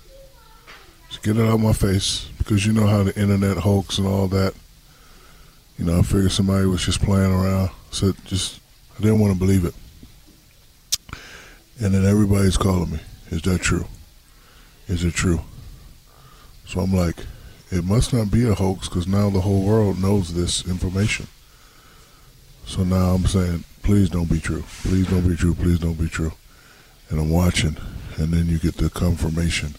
Just 1.08 1.22
get 1.22 1.38
it 1.38 1.48
out 1.48 1.58
my 1.58 1.72
face 1.72 2.28
because 2.36 2.66
you 2.66 2.72
know 2.72 2.86
how 2.86 3.02
the 3.02 3.18
internet 3.18 3.56
hoax 3.56 3.98
and 3.98 4.06
all 4.06 4.28
that. 4.28 4.54
You 5.78 5.86
know, 5.86 5.98
I 5.98 6.02
figured 6.02 6.32
somebody 6.32 6.66
was 6.66 6.84
just 6.84 7.00
playing 7.00 7.32
around. 7.32 7.70
So 7.90 8.12
just, 8.26 8.60
I 8.98 9.02
didn't 9.02 9.20
want 9.20 9.32
to 9.32 9.38
believe 9.38 9.64
it. 9.64 9.74
And 11.80 11.94
then 11.94 12.04
everybody's 12.04 12.56
calling 12.56 12.90
me. 12.90 13.00
Is 13.30 13.42
that 13.42 13.60
true? 13.60 13.86
Is 14.88 15.04
it 15.04 15.14
true? 15.14 15.40
So 16.66 16.80
I'm 16.80 16.92
like, 16.92 17.24
it 17.70 17.84
must 17.84 18.12
not 18.12 18.32
be 18.32 18.48
a 18.48 18.54
hoax 18.54 18.88
because 18.88 19.06
now 19.06 19.30
the 19.30 19.42
whole 19.42 19.62
world 19.62 20.02
knows 20.02 20.34
this 20.34 20.66
information. 20.66 21.28
So 22.66 22.82
now 22.82 23.14
I'm 23.14 23.26
saying, 23.26 23.62
please 23.82 24.10
don't 24.10 24.28
be 24.28 24.40
true. 24.40 24.64
Please 24.82 25.06
don't 25.06 25.28
be 25.28 25.36
true. 25.36 25.54
Please 25.54 25.78
don't 25.78 25.98
be 25.98 26.08
true. 26.08 26.32
And 27.08 27.20
I'm 27.20 27.30
watching, 27.30 27.76
and 28.16 28.32
then 28.32 28.46
you 28.46 28.58
get 28.58 28.78
the 28.78 28.90
confirmation. 28.90 29.76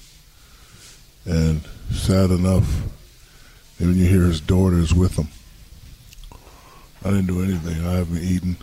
And 1.26 1.62
sad 1.92 2.32
enough, 2.32 2.84
and 3.80 3.96
you 3.96 4.06
hear 4.06 4.24
his 4.24 4.40
daughters 4.40 4.94
with 4.94 5.18
him. 5.18 5.28
I 7.04 7.10
didn't 7.10 7.28
do 7.28 7.44
anything. 7.44 7.86
I 7.86 7.96
haven't 7.96 8.24
eaten. 8.24 8.58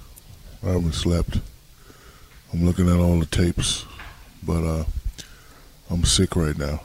I 0.65 0.69
haven't 0.69 0.95
slept. 0.95 1.41
I'm 2.53 2.65
looking 2.65 2.89
at 2.89 2.99
all 2.99 3.19
the 3.19 3.27
tapes, 3.27 3.85
but 4.43 4.65
uh, 4.65 4.85
I'm 5.91 6.05
sick 6.05 6.37
right 6.37 6.57
now. 6.57 6.83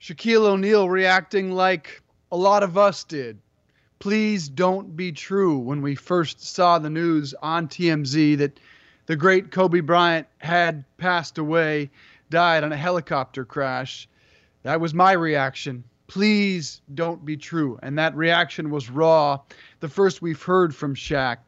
Shaquille 0.00 0.46
O'Neal 0.46 0.88
reacting 0.88 1.52
like 1.52 2.02
a 2.32 2.36
lot 2.36 2.62
of 2.62 2.76
us 2.76 3.04
did. 3.04 3.38
Please 4.00 4.48
don't 4.48 4.96
be 4.96 5.12
true 5.12 5.58
when 5.58 5.80
we 5.80 5.94
first 5.94 6.44
saw 6.44 6.78
the 6.80 6.90
news 6.90 7.34
on 7.40 7.68
TMZ 7.68 8.38
that 8.38 8.58
the 9.06 9.14
great 9.14 9.52
Kobe 9.52 9.80
Bryant 9.80 10.26
had 10.38 10.84
passed 10.96 11.38
away, 11.38 11.90
died 12.30 12.64
on 12.64 12.72
a 12.72 12.76
helicopter 12.76 13.44
crash. 13.44 14.08
That 14.64 14.80
was 14.80 14.92
my 14.92 15.12
reaction. 15.12 15.84
Please 16.12 16.82
don't 16.94 17.24
be 17.24 17.38
true. 17.38 17.78
And 17.82 17.98
that 17.98 18.14
reaction 18.14 18.68
was 18.68 18.90
raw. 18.90 19.38
The 19.80 19.88
first 19.88 20.20
we've 20.20 20.42
heard 20.42 20.76
from 20.76 20.94
Shaq 20.94 21.38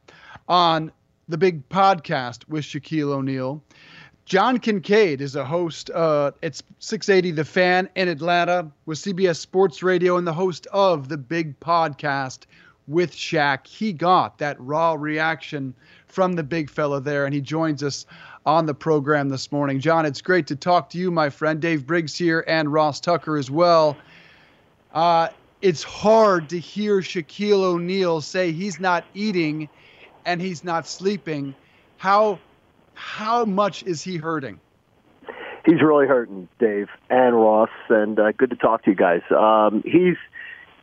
on 0.49 0.91
the 1.29 1.37
big 1.37 1.69
podcast 1.69 2.49
with 2.49 2.65
Shaquille 2.65 3.11
O'Neal. 3.11 3.63
John 4.25 4.59
Kincade 4.59 5.21
is 5.21 5.37
a 5.37 5.45
host 5.45 5.91
uh, 5.91 6.31
at 6.43 6.63
680 6.79 7.33
The 7.33 7.45
Fan 7.45 7.91
in 7.95 8.09
Atlanta 8.09 8.71
with 8.87 8.97
CBS 8.97 9.37
Sports 9.37 9.83
Radio 9.83 10.17
and 10.17 10.27
the 10.27 10.33
host 10.33 10.67
of 10.73 11.11
the 11.11 11.19
big 11.19 11.61
podcast 11.61 12.47
with 12.89 13.13
Shaq. 13.13 13.67
He 13.67 13.93
got 13.93 14.39
that 14.39 14.59
raw 14.59 14.95
reaction 14.99 15.75
from 16.07 16.37
the 16.37 16.43
big 16.43 16.71
fella 16.71 17.03
there, 17.03 17.27
and 17.27 17.35
he 17.35 17.43
joins 17.43 17.83
us 17.83 18.07
on 18.47 18.65
the 18.65 18.75
program 18.75 19.29
this 19.29 19.53
morning. 19.53 19.79
John, 19.79 20.07
it's 20.07 20.23
great 20.23 20.47
to 20.47 20.57
talk 20.57 20.89
to 20.89 20.99
you, 20.99 21.11
my 21.11 21.29
friend. 21.29 21.61
Dave 21.61 21.87
Briggs 21.87 22.17
here 22.17 22.43
and 22.47 22.73
Ross 22.73 22.99
Tucker 22.99 23.37
as 23.37 23.51
well. 23.51 23.95
Uh, 24.95 25.29
it's 25.61 25.83
hard 25.83 26.49
to 26.51 26.59
hear 26.59 27.01
Shaquille 27.01 27.63
O'Neal 27.63 28.21
say 28.21 28.53
he's 28.53 28.79
not 28.79 29.05
eating 29.13 29.69
and 30.25 30.41
he's 30.41 30.63
not 30.63 30.87
sleeping. 30.87 31.55
How 31.99 32.39
how 32.95 33.45
much 33.45 33.83
is 33.83 34.03
he 34.03 34.17
hurting? 34.17 34.61
He's 35.67 35.83
really 35.83 36.07
hurting, 36.07 36.49
Dave 36.61 36.89
and 37.11 37.35
Ross, 37.35 37.71
and 37.89 38.19
uh, 38.21 38.33
good 38.33 38.51
to 38.51 38.57
talk 38.57 38.85
to 38.85 38.91
you 38.91 38.97
guys. 38.97 39.23
Um, 39.31 39.83
he's 39.85 40.17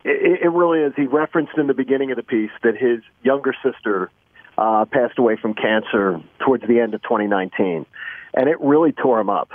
it, 0.04 0.42
it 0.42 0.50
really 0.50 0.80
is. 0.80 0.92
He 0.94 1.06
referenced 1.06 1.56
in 1.56 1.68
the 1.68 1.74
beginning 1.74 2.10
of 2.10 2.16
the 2.16 2.22
piece 2.22 2.50
that 2.62 2.76
his 2.76 3.00
younger 3.22 3.54
sister 3.64 4.10
uh, 4.58 4.84
passed 4.84 5.18
away 5.18 5.36
from 5.36 5.54
cancer 5.54 6.20
towards 6.40 6.66
the 6.66 6.80
end 6.80 6.92
of 6.94 7.02
2019, 7.02 7.86
and 8.34 8.48
it 8.48 8.60
really 8.60 8.92
tore 8.92 9.20
him 9.20 9.30
up. 9.30 9.50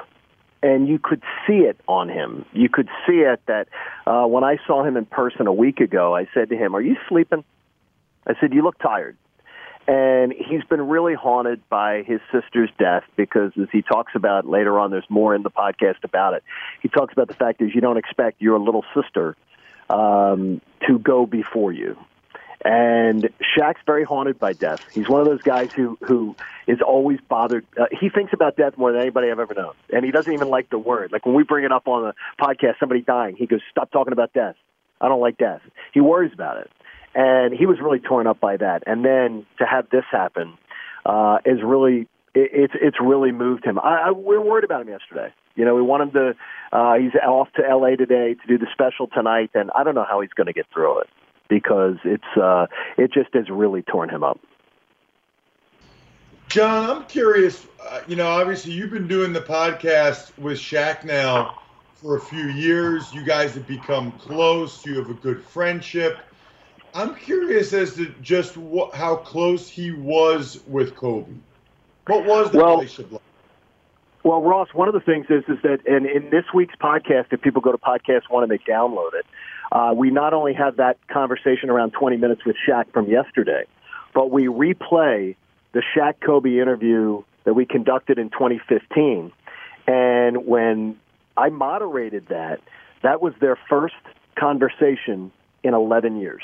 And 0.64 0.88
you 0.88 1.00
could 1.00 1.22
see 1.46 1.60
it 1.60 1.80
on 1.88 2.10
him. 2.10 2.46
You 2.52 2.68
could 2.68 2.90
see 3.06 3.20
it 3.20 3.42
that 3.46 3.68
uh, 4.06 4.26
when 4.26 4.44
I 4.44 4.58
saw 4.66 4.84
him 4.84 4.98
in 4.98 5.06
person 5.06 5.46
a 5.48 5.54
week 5.54 5.80
ago, 5.80 6.16
I 6.16 6.28
said 6.34 6.50
to 6.50 6.58
him, 6.58 6.76
"Are 6.76 6.82
you 6.82 6.98
sleeping?" 7.08 7.44
I 8.26 8.34
said, 8.40 8.54
"You 8.54 8.64
look 8.64 8.80
tired." 8.80 9.18
and 9.88 10.34
he's 10.34 10.64
been 10.66 10.88
really 10.88 11.14
haunted 11.14 11.62
by 11.70 12.04
his 12.04 12.20
sister's 12.32 12.70
death 12.78 13.04
because 13.16 13.54
as 13.60 13.70
he 13.72 13.82
talks 13.82 14.14
about 14.16 14.46
later 14.46 14.78
on 14.80 14.92
there's 14.92 15.10
more 15.10 15.34
in 15.34 15.44
the 15.44 15.50
podcast 15.50 16.04
about 16.04 16.34
it 16.34 16.44
he 16.82 16.90
talks 16.90 17.14
about 17.14 17.28
the 17.28 17.34
fact 17.34 17.62
is 17.62 17.74
you 17.74 17.82
don't 17.82 17.98
expect 17.98 18.42
your 18.42 18.60
little 18.60 18.84
sister 18.94 19.36
um, 19.90 20.62
to 20.86 21.00
go 21.00 21.26
before 21.26 21.72
you 21.72 21.98
and 22.68 23.30
Shaq's 23.58 23.80
very 23.86 24.04
haunted 24.04 24.38
by 24.38 24.52
death. 24.52 24.82
He's 24.92 25.08
one 25.08 25.22
of 25.22 25.28
those 25.28 25.42
guys 25.42 25.72
who 25.72 25.98
who 26.06 26.36
is 26.68 26.80
always 26.86 27.20
bothered. 27.30 27.66
Uh, 27.80 27.86
he 27.98 28.10
thinks 28.10 28.34
about 28.34 28.58
death 28.58 28.78
more 28.78 28.92
than 28.92 29.00
anybody 29.00 29.32
I've 29.32 29.40
ever 29.40 29.54
known, 29.54 29.74
and 29.92 30.04
he 30.04 30.12
doesn't 30.12 30.32
even 30.32 30.50
like 30.50 30.70
the 30.70 30.78
word. 30.78 31.14
Like 31.14 31.26
when 31.26 31.34
we 31.34 31.44
bring 31.44 31.64
it 31.64 31.72
up 31.72 31.88
on 31.88 32.04
the 32.04 32.14
podcast, 32.44 32.80
somebody 32.80 33.02
dying, 33.02 33.38
he 33.38 33.46
goes, 33.46 33.62
"Stop 33.72 33.90
talking 33.92 34.12
about 34.12 34.34
death. 34.34 34.56
I 35.00 35.08
don't 35.08 35.22
like 35.22 35.38
death." 35.38 35.62
He 35.94 36.02
worries 36.02 36.34
about 36.34 36.58
it 36.58 36.70
and 37.16 37.54
he 37.54 37.66
was 37.66 37.80
really 37.82 38.00
torn 38.00 38.28
up 38.28 38.40
by 38.40 38.58
that. 38.58 38.84
And 38.86 39.04
then 39.04 39.46
to 39.58 39.66
have 39.66 39.90
this 39.90 40.04
happen 40.12 40.54
uh, 41.06 41.40
is 41.46 41.64
really 41.64 42.02
it, 42.36 42.52
it's 42.54 42.74
it's 42.80 42.98
really 43.02 43.32
moved 43.32 43.66
him. 43.66 43.80
I, 43.80 44.08
I, 44.08 44.12
we 44.12 44.38
were 44.38 44.44
worried 44.44 44.66
about 44.66 44.82
him 44.82 44.90
yesterday. 44.90 45.34
You 45.56 45.66
know, 45.66 45.74
we 45.74 45.82
want 45.82 46.04
him 46.04 46.12
to. 46.12 46.36
Uh, 46.72 46.96
he's 46.96 47.16
off 47.16 47.48
to 47.56 47.68
L.A. 47.68 47.96
today 47.96 48.36
to 48.36 48.48
do 48.48 48.58
the 48.58 48.68
special 48.74 49.08
tonight, 49.08 49.52
and 49.56 49.72
I 49.74 49.84
don't 49.84 49.96
know 49.96 50.06
how 50.08 50.20
he's 50.20 50.34
going 50.34 50.48
to 50.48 50.54
get 50.54 50.68
through 50.72 51.00
it 51.00 51.08
because 51.50 51.96
it's 52.04 52.38
uh, 52.42 52.68
it 52.98 53.12
just 53.12 53.34
has 53.34 53.50
really 53.50 53.82
torn 53.82 54.10
him 54.10 54.24
up. 54.24 54.40
John, 56.50 56.90
I'm 56.90 57.06
curious. 57.06 57.66
Uh, 57.90 58.02
you 58.08 58.16
know, 58.16 58.28
obviously 58.28 58.72
you've 58.72 58.92
been 58.92 59.08
doing 59.08 59.34
the 59.34 59.42
podcast 59.42 60.38
with 60.38 60.58
Shaq 60.58 61.04
now 61.04 61.60
for 61.96 62.18
a 62.18 62.22
few 62.22 62.48
years. 62.48 63.14
You 63.14 63.24
guys 63.24 63.54
have 63.56 63.68
become 63.68 64.12
close. 64.14 64.86
You 64.86 64.96
have 65.00 65.10
a 65.10 65.16
good 65.16 65.44
friendship. 65.44 66.20
I'm 66.94 67.16
curious 67.16 67.74
as 67.74 67.96
to 67.96 68.08
just 68.22 68.58
what, 68.58 68.94
how 68.94 69.18
close 69.18 69.70
he 69.70 69.92
was 69.92 70.62
with 70.68 70.96
Kobe. 70.96 71.32
What 72.08 72.26
was 72.26 72.52
the 72.52 72.60
well, 72.60 72.76
relationship 72.78 73.12
like? 73.12 73.22
Well, 74.24 74.42
Ross, 74.42 74.70
one 74.74 74.88
of 74.88 74.94
the 74.94 75.00
things 75.00 75.28
is 75.30 75.44
is 75.48 75.62
that, 75.64 75.80
and 75.86 76.06
in 76.06 76.30
this 76.30 76.46
week's 76.54 76.76
podcast, 76.76 77.28
if 77.32 77.42
people 77.42 77.62
go 77.62 77.72
to 77.72 77.78
podcast 77.78 78.24
one 78.30 78.44
and 78.44 78.52
they 78.52 78.58
download 78.60 79.14
it, 79.14 79.26
uh, 79.72 79.94
we 79.96 80.12
not 80.12 80.34
only 80.34 80.54
had 80.54 80.78
that 80.78 80.98
conversation 81.08 81.70
around 81.70 81.92
20 81.92 82.18
minutes 82.18 82.46
with 82.46 82.56
Shaq 82.68 82.92
from 82.92 83.10
yesterday, 83.10 83.66
but 84.14 84.32
we 84.32 84.46
replay 84.46 85.36
the 85.74 85.84
Shaq 85.96 86.16
Kobe 86.26 86.60
interview 86.60 87.24
that 87.44 87.54
we 87.54 87.66
conducted 87.66 88.18
in 88.18 88.30
2015. 88.30 89.32
And 89.88 90.46
when 90.46 90.98
I 91.36 91.50
moderated 91.50 92.28
that, 92.30 92.62
that 93.04 93.22
was 93.22 93.34
their 93.40 93.58
first 93.70 93.96
conversation 94.36 95.32
in 95.64 95.74
11 95.74 96.20
years. 96.20 96.44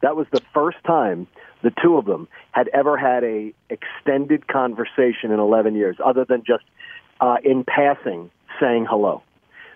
That 0.00 0.16
was 0.16 0.26
the 0.32 0.42
first 0.52 0.78
time 0.84 1.26
the 1.62 1.72
two 1.82 1.96
of 1.96 2.04
them 2.04 2.28
had 2.50 2.68
ever 2.68 2.96
had 2.96 3.22
a 3.24 3.54
extended 3.70 4.48
conversation 4.48 5.30
in 5.30 5.38
11 5.38 5.74
years, 5.74 5.96
other 6.04 6.24
than 6.24 6.42
just 6.44 6.64
uh, 7.20 7.36
in 7.44 7.64
passing 7.64 8.30
saying 8.60 8.86
hello. 8.88 9.22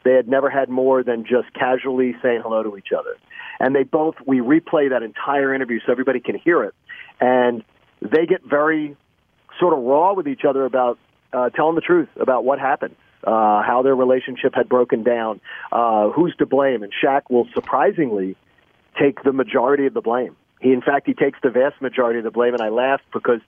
They 0.07 0.13
had 0.13 0.29
never 0.29 0.49
had 0.49 0.69
more 0.69 1.03
than 1.03 1.25
just 1.25 1.53
casually 1.53 2.15
saying 2.23 2.43
hello 2.43 2.63
to 2.63 2.77
each 2.77 2.93
other. 2.97 3.17
And 3.59 3.75
they 3.75 3.83
both, 3.83 4.15
we 4.25 4.39
replay 4.39 4.91
that 4.91 5.03
entire 5.03 5.53
interview 5.53 5.81
so 5.85 5.91
everybody 5.91 6.21
can 6.21 6.39
hear 6.39 6.63
it. 6.63 6.75
And 7.21 7.65
they 8.01 8.25
get 8.25 8.45
very 8.45 8.97
sort 9.59 9.73
of 9.77 9.81
raw 9.83 10.13
with 10.13 10.29
each 10.29 10.45
other 10.49 10.65
about 10.65 11.01
uh, 11.33 11.51
telling 11.51 11.75
the 11.75 11.81
truth 11.81 12.09
about 12.21 12.45
what 12.45 12.61
happened. 12.61 12.95
Uh, 13.25 13.61
how 13.61 13.83
their 13.83 13.97
relationship 13.97 14.55
had 14.55 14.69
broken 14.69 15.03
down, 15.03 15.41
uh, 15.73 16.11
who's 16.11 16.33
to 16.37 16.47
blame, 16.47 16.85
and 16.85 16.93
Shaq 16.93 17.23
will 17.29 17.49
surprisingly 17.53 18.37
take 19.01 19.25
the 19.25 19.33
majority 19.33 19.87
of 19.87 19.95
the 19.95 20.01
blame. 20.01 20.37
He, 20.61 20.73
in 20.73 20.81
fact, 20.81 21.09
he 21.09 21.15
takes 21.15 21.37
the 21.43 21.51
vast 21.51 21.83
majority 21.83 22.19
of 22.21 22.25
the 22.25 22.31
blame, 22.31 22.53
and 22.53 22.63
I 22.63 22.69
laugh 22.69 23.01
because 23.13 23.41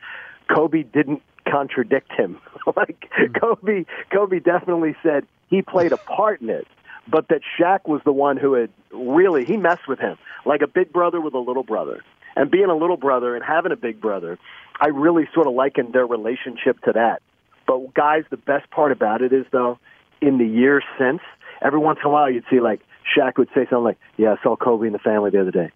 Kobe 0.52 0.82
didn't 0.82 1.22
contradict 1.48 2.10
him. 2.10 2.40
like 2.76 3.08
mm-hmm. 3.16 3.34
Kobe, 3.34 3.84
Kobe 4.10 4.40
definitely 4.40 4.96
said 5.00 5.28
he 5.48 5.62
played 5.62 5.92
a 5.92 5.96
part 5.96 6.40
in 6.40 6.50
it, 6.50 6.66
but 7.10 7.28
that 7.28 7.40
Shaq 7.58 7.88
was 7.88 8.00
the 8.04 8.12
one 8.12 8.36
who 8.36 8.54
had 8.54 8.70
really 8.92 9.44
he 9.44 9.56
messed 9.56 9.88
with 9.88 9.98
him 9.98 10.16
like 10.44 10.62
a 10.62 10.66
big 10.66 10.92
brother 10.92 11.20
with 11.20 11.34
a 11.34 11.38
little 11.38 11.62
brother. 11.62 12.02
And 12.36 12.50
being 12.50 12.70
a 12.70 12.76
little 12.76 12.96
brother 12.96 13.34
and 13.34 13.44
having 13.44 13.72
a 13.72 13.76
big 13.76 14.00
brother, 14.00 14.38
I 14.80 14.88
really 14.88 15.28
sort 15.34 15.46
of 15.46 15.54
likened 15.54 15.92
their 15.92 16.06
relationship 16.06 16.80
to 16.82 16.92
that. 16.92 17.22
But 17.66 17.94
guys, 17.94 18.24
the 18.30 18.36
best 18.36 18.70
part 18.70 18.92
about 18.92 19.22
it 19.22 19.32
is 19.32 19.44
though, 19.50 19.78
in 20.20 20.38
the 20.38 20.46
years 20.46 20.84
since, 20.98 21.20
every 21.60 21.78
once 21.78 21.98
in 22.02 22.08
a 22.08 22.12
while 22.12 22.30
you'd 22.30 22.44
see 22.50 22.60
like 22.60 22.80
Shaq 23.16 23.38
would 23.38 23.48
say 23.48 23.64
something 23.64 23.84
like, 23.84 23.98
"Yeah, 24.16 24.34
I 24.38 24.42
saw 24.42 24.56
Kobe 24.56 24.86
and 24.86 24.94
the 24.94 25.00
family 25.00 25.30
the 25.30 25.40
other 25.40 25.50
day." 25.50 25.70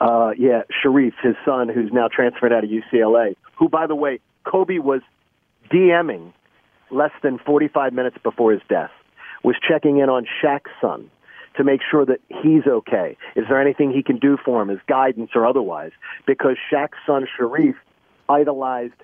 Uh, 0.00 0.32
yeah, 0.38 0.62
Shareef, 0.82 1.14
his 1.22 1.34
son, 1.44 1.68
who's 1.68 1.92
now 1.92 2.08
transferred 2.08 2.52
out 2.52 2.64
of 2.64 2.70
UCLA, 2.70 3.36
who, 3.56 3.68
by 3.68 3.86
the 3.86 3.96
way, 3.96 4.20
Kobe 4.44 4.78
was 4.78 5.02
DMing 5.70 6.32
less 6.90 7.10
than 7.22 7.38
45 7.38 7.92
minutes 7.92 8.16
before 8.22 8.52
his 8.52 8.62
death 8.68 8.92
was 9.42 9.56
checking 9.66 9.98
in 9.98 10.08
on 10.08 10.26
Shaq's 10.42 10.70
son 10.80 11.10
to 11.56 11.64
make 11.64 11.80
sure 11.88 12.06
that 12.06 12.20
he's 12.28 12.66
okay. 12.66 13.16
Is 13.34 13.44
there 13.48 13.60
anything 13.60 13.92
he 13.92 14.02
can 14.02 14.18
do 14.18 14.36
for 14.44 14.62
him 14.62 14.70
as 14.70 14.78
guidance 14.86 15.30
or 15.34 15.46
otherwise? 15.46 15.92
Because 16.26 16.56
Shaq's 16.72 16.98
son 17.06 17.26
Shareef 17.38 17.74
idolized 18.28 18.94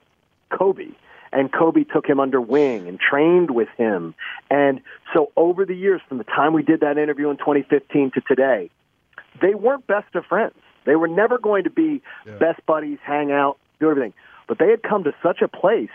Kobe 0.50 0.92
and 1.34 1.52
Kobe 1.52 1.84
took 1.84 2.06
him 2.06 2.20
under 2.20 2.40
wing 2.40 2.86
and 2.88 2.98
trained 2.98 3.50
with 3.50 3.68
him. 3.76 4.14
And 4.50 4.80
so 5.12 5.32
over 5.36 5.66
the 5.66 5.74
years, 5.74 6.00
from 6.08 6.18
the 6.18 6.24
time 6.24 6.52
we 6.52 6.62
did 6.62 6.80
that 6.80 6.96
interview 6.96 7.28
in 7.28 7.36
2015 7.36 8.12
to 8.12 8.20
today, 8.20 8.70
they 9.42 9.54
weren't 9.54 9.86
best 9.86 10.14
of 10.14 10.24
friends. 10.26 10.54
They 10.86 10.96
were 10.96 11.08
never 11.08 11.38
going 11.38 11.64
to 11.64 11.70
be 11.70 12.02
yeah. 12.24 12.36
best 12.38 12.64
buddies, 12.66 12.98
hang 13.02 13.32
out, 13.32 13.58
do 13.80 13.90
everything. 13.90 14.12
But 14.46 14.58
they 14.58 14.70
had 14.70 14.82
come 14.82 15.04
to 15.04 15.12
such 15.22 15.42
a 15.42 15.48
place 15.48 15.90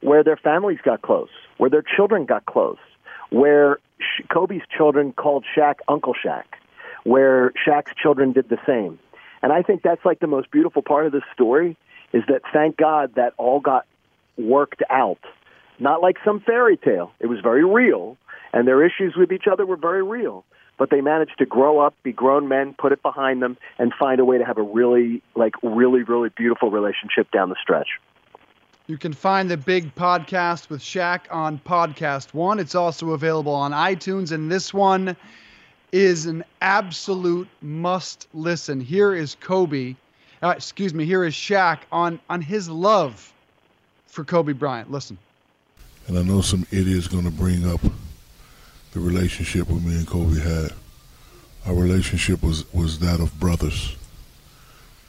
where 0.00 0.24
their 0.24 0.36
families 0.36 0.78
got 0.82 1.02
close, 1.02 1.28
where 1.58 1.70
their 1.70 1.84
children 1.84 2.24
got 2.24 2.46
close, 2.46 2.78
where 3.30 3.78
Kobe's 4.28 4.62
children 4.76 5.12
called 5.12 5.44
Shaq 5.56 5.76
Uncle 5.88 6.14
Shaq, 6.14 6.44
where 7.04 7.52
Shaq's 7.66 7.92
children 8.00 8.32
did 8.32 8.48
the 8.48 8.58
same. 8.66 8.98
And 9.42 9.52
I 9.52 9.62
think 9.62 9.82
that's 9.82 10.04
like 10.04 10.20
the 10.20 10.26
most 10.26 10.50
beautiful 10.50 10.82
part 10.82 11.06
of 11.06 11.12
this 11.12 11.22
story 11.32 11.76
is 12.12 12.22
that 12.28 12.42
thank 12.52 12.76
God 12.76 13.14
that 13.14 13.32
all 13.38 13.60
got 13.60 13.86
worked 14.36 14.82
out. 14.90 15.20
Not 15.78 16.02
like 16.02 16.16
some 16.24 16.40
fairy 16.40 16.76
tale. 16.76 17.12
It 17.20 17.26
was 17.26 17.40
very 17.40 17.64
real, 17.64 18.18
and 18.52 18.68
their 18.68 18.84
issues 18.84 19.14
with 19.16 19.32
each 19.32 19.44
other 19.50 19.64
were 19.64 19.76
very 19.76 20.02
real. 20.02 20.44
But 20.76 20.90
they 20.90 21.00
managed 21.00 21.38
to 21.38 21.46
grow 21.46 21.78
up, 21.78 21.94
be 22.02 22.12
grown 22.12 22.48
men, 22.48 22.74
put 22.78 22.92
it 22.92 23.02
behind 23.02 23.42
them, 23.42 23.56
and 23.78 23.92
find 23.98 24.18
a 24.18 24.24
way 24.24 24.38
to 24.38 24.44
have 24.44 24.58
a 24.58 24.62
really, 24.62 25.22
like, 25.34 25.54
really, 25.62 26.02
really 26.02 26.30
beautiful 26.30 26.70
relationship 26.70 27.30
down 27.30 27.50
the 27.50 27.56
stretch. 27.60 27.88
You 28.90 28.98
can 28.98 29.12
find 29.12 29.48
the 29.48 29.56
big 29.56 29.94
podcast 29.94 30.68
with 30.68 30.80
Shaq 30.80 31.20
on 31.30 31.60
Podcast 31.60 32.34
One. 32.34 32.58
It's 32.58 32.74
also 32.74 33.10
available 33.10 33.54
on 33.54 33.70
iTunes, 33.70 34.32
and 34.32 34.50
this 34.50 34.74
one 34.74 35.16
is 35.92 36.26
an 36.26 36.42
absolute 36.60 37.46
must 37.62 38.26
listen. 38.34 38.80
Here 38.80 39.14
is 39.14 39.36
Kobe, 39.36 39.94
uh, 40.42 40.54
excuse 40.56 40.92
me, 40.92 41.04
here 41.04 41.22
is 41.22 41.34
Shaq 41.34 41.78
on 41.92 42.18
on 42.28 42.40
his 42.42 42.68
love 42.68 43.32
for 44.08 44.24
Kobe 44.24 44.54
Bryant. 44.54 44.90
Listen. 44.90 45.16
And 46.08 46.18
I 46.18 46.22
know 46.22 46.40
some 46.40 46.66
idiot's 46.72 47.06
going 47.06 47.22
to 47.22 47.30
bring 47.30 47.70
up 47.70 47.80
the 48.90 48.98
relationship 48.98 49.68
with 49.68 49.86
me 49.86 49.94
and 49.94 50.06
Kobe 50.08 50.40
had. 50.40 50.72
Our 51.64 51.74
relationship 51.74 52.42
was, 52.42 52.64
was 52.74 52.98
that 52.98 53.20
of 53.20 53.38
brothers. 53.38 53.94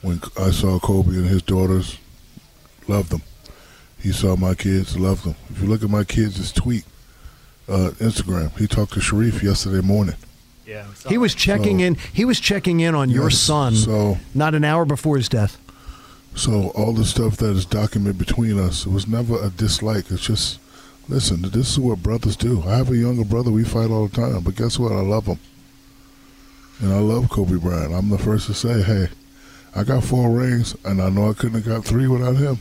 When 0.04 0.22
I 0.40 0.52
saw 0.52 0.78
Kobe 0.78 1.16
and 1.16 1.26
his 1.26 1.42
daughters, 1.42 1.98
loved 2.88 3.10
them. 3.10 3.24
He 4.02 4.12
saw 4.12 4.36
my 4.36 4.56
kids, 4.56 4.98
loved 4.98 5.26
them. 5.26 5.36
If 5.50 5.62
you 5.62 5.68
look 5.68 5.84
at 5.84 5.90
my 5.90 6.04
kids' 6.04 6.52
tweet, 6.52 6.86
uh, 7.70 7.92
Instagram, 8.00 8.58
he 8.58 8.68
talked 8.68 8.94
to 8.94 9.00
Shareef 9.00 9.44
yesterday 9.44 9.86
morning. 9.86 10.16
Yeah, 10.66 10.86
he 11.08 11.18
was 11.18 11.36
checking 11.36 11.80
so, 11.80 11.86
in. 11.86 11.96
He 12.14 12.26
was 12.26 12.40
checking 12.40 12.80
in 12.80 12.96
on 12.96 13.10
yes, 13.10 13.16
your 13.16 13.30
son. 13.30 13.76
So 13.76 14.18
not 14.34 14.56
an 14.56 14.64
hour 14.64 14.86
before 14.86 15.18
his 15.18 15.30
death. 15.30 15.58
So 16.34 16.70
all 16.70 16.94
the 16.94 17.04
stuff 17.04 17.38
that 17.38 17.52
is 17.52 17.66
documented 17.66 18.18
between 18.18 18.58
us, 18.58 18.86
it 18.86 18.92
was 18.92 19.08
never 19.08 19.42
a 19.44 19.50
dislike. 19.50 20.10
It's 20.10 20.26
just, 20.26 20.60
listen, 21.10 21.42
this 21.42 21.72
is 21.72 21.80
what 21.80 22.02
brothers 22.02 22.38
do. 22.38 22.64
I 22.64 22.78
have 22.78 22.90
a 22.90 22.96
younger 22.96 23.26
brother. 23.26 23.52
We 23.52 23.66
fight 23.66 23.92
all 23.92 24.08
the 24.08 24.16
time, 24.16 24.42
but 24.42 24.56
guess 24.56 24.80
what? 24.80 24.94
I 24.94 25.02
love 25.02 25.26
him, 25.26 25.40
and 26.80 26.94
I 26.94 27.00
love 27.00 27.30
Kobe 27.30 27.58
Bryant. 27.58 27.94
I'm 27.94 28.10
the 28.10 28.18
first 28.18 28.48
to 28.48 28.54
say, 28.54 28.82
hey, 28.82 29.10
I 29.76 29.84
got 29.84 30.04
four 30.04 30.32
rings, 30.32 30.76
and 30.86 31.02
I 31.02 31.10
know 31.10 31.30
I 31.30 31.34
couldn't 31.34 31.62
have 31.62 31.68
got 31.68 31.86
three 31.86 32.08
without 32.08 32.38
him. 32.38 32.60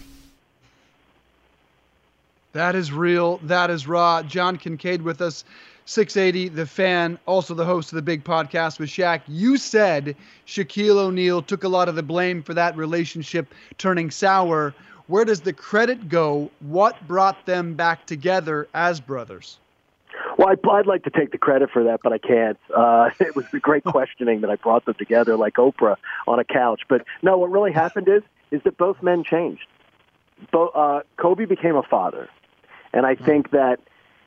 That 2.52 2.74
is 2.74 2.92
real. 2.92 3.38
That 3.38 3.70
is 3.70 3.86
raw. 3.86 4.22
John 4.22 4.56
Kincade 4.56 5.02
with 5.02 5.20
us. 5.20 5.44
680, 5.86 6.50
the 6.50 6.66
fan, 6.66 7.18
also 7.26 7.52
the 7.52 7.64
host 7.64 7.90
of 7.90 7.96
the 7.96 8.02
big 8.02 8.22
podcast 8.22 8.78
with 8.78 8.88
Shaq. 8.88 9.22
You 9.26 9.56
said 9.56 10.14
Shaquille 10.46 10.98
O'Neal 10.98 11.42
took 11.42 11.64
a 11.64 11.68
lot 11.68 11.88
of 11.88 11.96
the 11.96 12.02
blame 12.02 12.44
for 12.44 12.54
that 12.54 12.76
relationship 12.76 13.52
turning 13.76 14.12
sour. 14.12 14.72
Where 15.08 15.24
does 15.24 15.40
the 15.40 15.52
credit 15.52 16.08
go? 16.08 16.48
What 16.60 17.08
brought 17.08 17.44
them 17.44 17.74
back 17.74 18.06
together 18.06 18.68
as 18.72 19.00
brothers? 19.00 19.58
Well, 20.38 20.48
I'd, 20.48 20.86
like 20.86 21.02
to 21.04 21.10
take 21.10 21.32
the 21.32 21.38
credit 21.38 21.70
for 21.70 21.82
that, 21.84 22.00
but 22.02 22.12
I 22.12 22.18
can't. 22.18 22.58
Uh, 22.74 23.10
it 23.20 23.34
was 23.34 23.46
the 23.50 23.58
great 23.58 23.82
questioning 23.82 24.42
that 24.42 24.50
I 24.50 24.56
brought 24.56 24.84
them 24.84 24.94
together, 24.94 25.36
like 25.36 25.54
Oprah 25.54 25.96
on 26.28 26.38
a 26.38 26.44
couch. 26.44 26.82
But 26.88 27.04
no, 27.22 27.36
what 27.36 27.50
really 27.50 27.72
happened 27.72 28.08
is 28.08 28.22
is 28.50 28.62
that 28.62 28.76
both 28.76 29.02
men 29.02 29.22
changed. 29.24 29.66
Bo- 30.50 30.68
uh, 30.68 31.02
Kobe 31.16 31.44
became 31.44 31.76
a 31.76 31.82
father, 31.82 32.28
and 32.92 33.06
I 33.06 33.14
think 33.14 33.50
that 33.50 33.78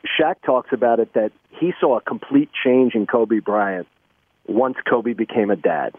Shaq 0.06 0.36
talks 0.46 0.70
about 0.72 1.00
it 1.00 1.14
that 1.14 1.32
he 1.50 1.74
saw 1.80 1.98
a 1.98 2.02
complete 2.02 2.50
change 2.64 2.96
in 2.96 3.06
Kobe 3.06 3.40
Bryant 3.40 3.88
once 4.48 4.78
Kobe 4.90 5.14
became 5.14 5.50
a 5.50 5.56
dad, 5.56 5.94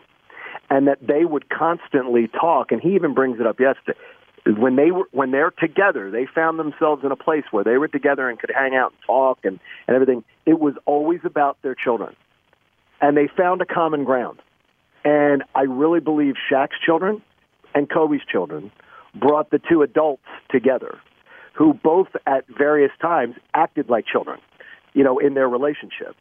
and 0.68 0.88
that 0.88 0.98
they 1.06 1.24
would 1.24 1.48
constantly 1.48 2.28
talk. 2.28 2.72
And 2.72 2.80
he 2.80 2.94
even 2.94 3.14
brings 3.14 3.40
it 3.40 3.46
up 3.46 3.60
yesterday. 3.60 3.98
When 4.46 4.76
they 4.76 4.90
were 4.90 5.08
when 5.12 5.30
they're 5.30 5.50
together, 5.50 6.10
they 6.10 6.26
found 6.26 6.58
themselves 6.58 7.02
in 7.02 7.10
a 7.10 7.16
place 7.16 7.44
where 7.50 7.64
they 7.64 7.78
were 7.78 7.88
together 7.88 8.28
and 8.28 8.38
could 8.38 8.52
hang 8.54 8.74
out 8.74 8.92
and 8.92 9.00
talk 9.06 9.38
and, 9.44 9.58
and 9.88 9.94
everything. 9.94 10.22
It 10.44 10.58
was 10.60 10.74
always 10.84 11.20
about 11.24 11.56
their 11.62 11.74
children, 11.74 12.14
and 13.00 13.16
they 13.16 13.26
found 13.26 13.62
a 13.62 13.66
common 13.66 14.04
ground. 14.04 14.40
And 15.02 15.44
I 15.54 15.62
really 15.62 16.00
believe 16.00 16.34
Shaq's 16.50 16.78
children 16.84 17.22
and 17.74 17.88
Kobe's 17.88 18.24
children 18.30 18.70
brought 19.14 19.50
the 19.50 19.58
two 19.58 19.82
adults 19.82 20.24
together 20.50 20.98
who 21.54 21.72
both 21.72 22.08
at 22.26 22.44
various 22.48 22.92
times 23.00 23.36
acted 23.54 23.88
like 23.88 24.04
children, 24.06 24.40
you 24.92 25.02
know, 25.02 25.18
in 25.18 25.34
their 25.34 25.48
relationship. 25.48 26.16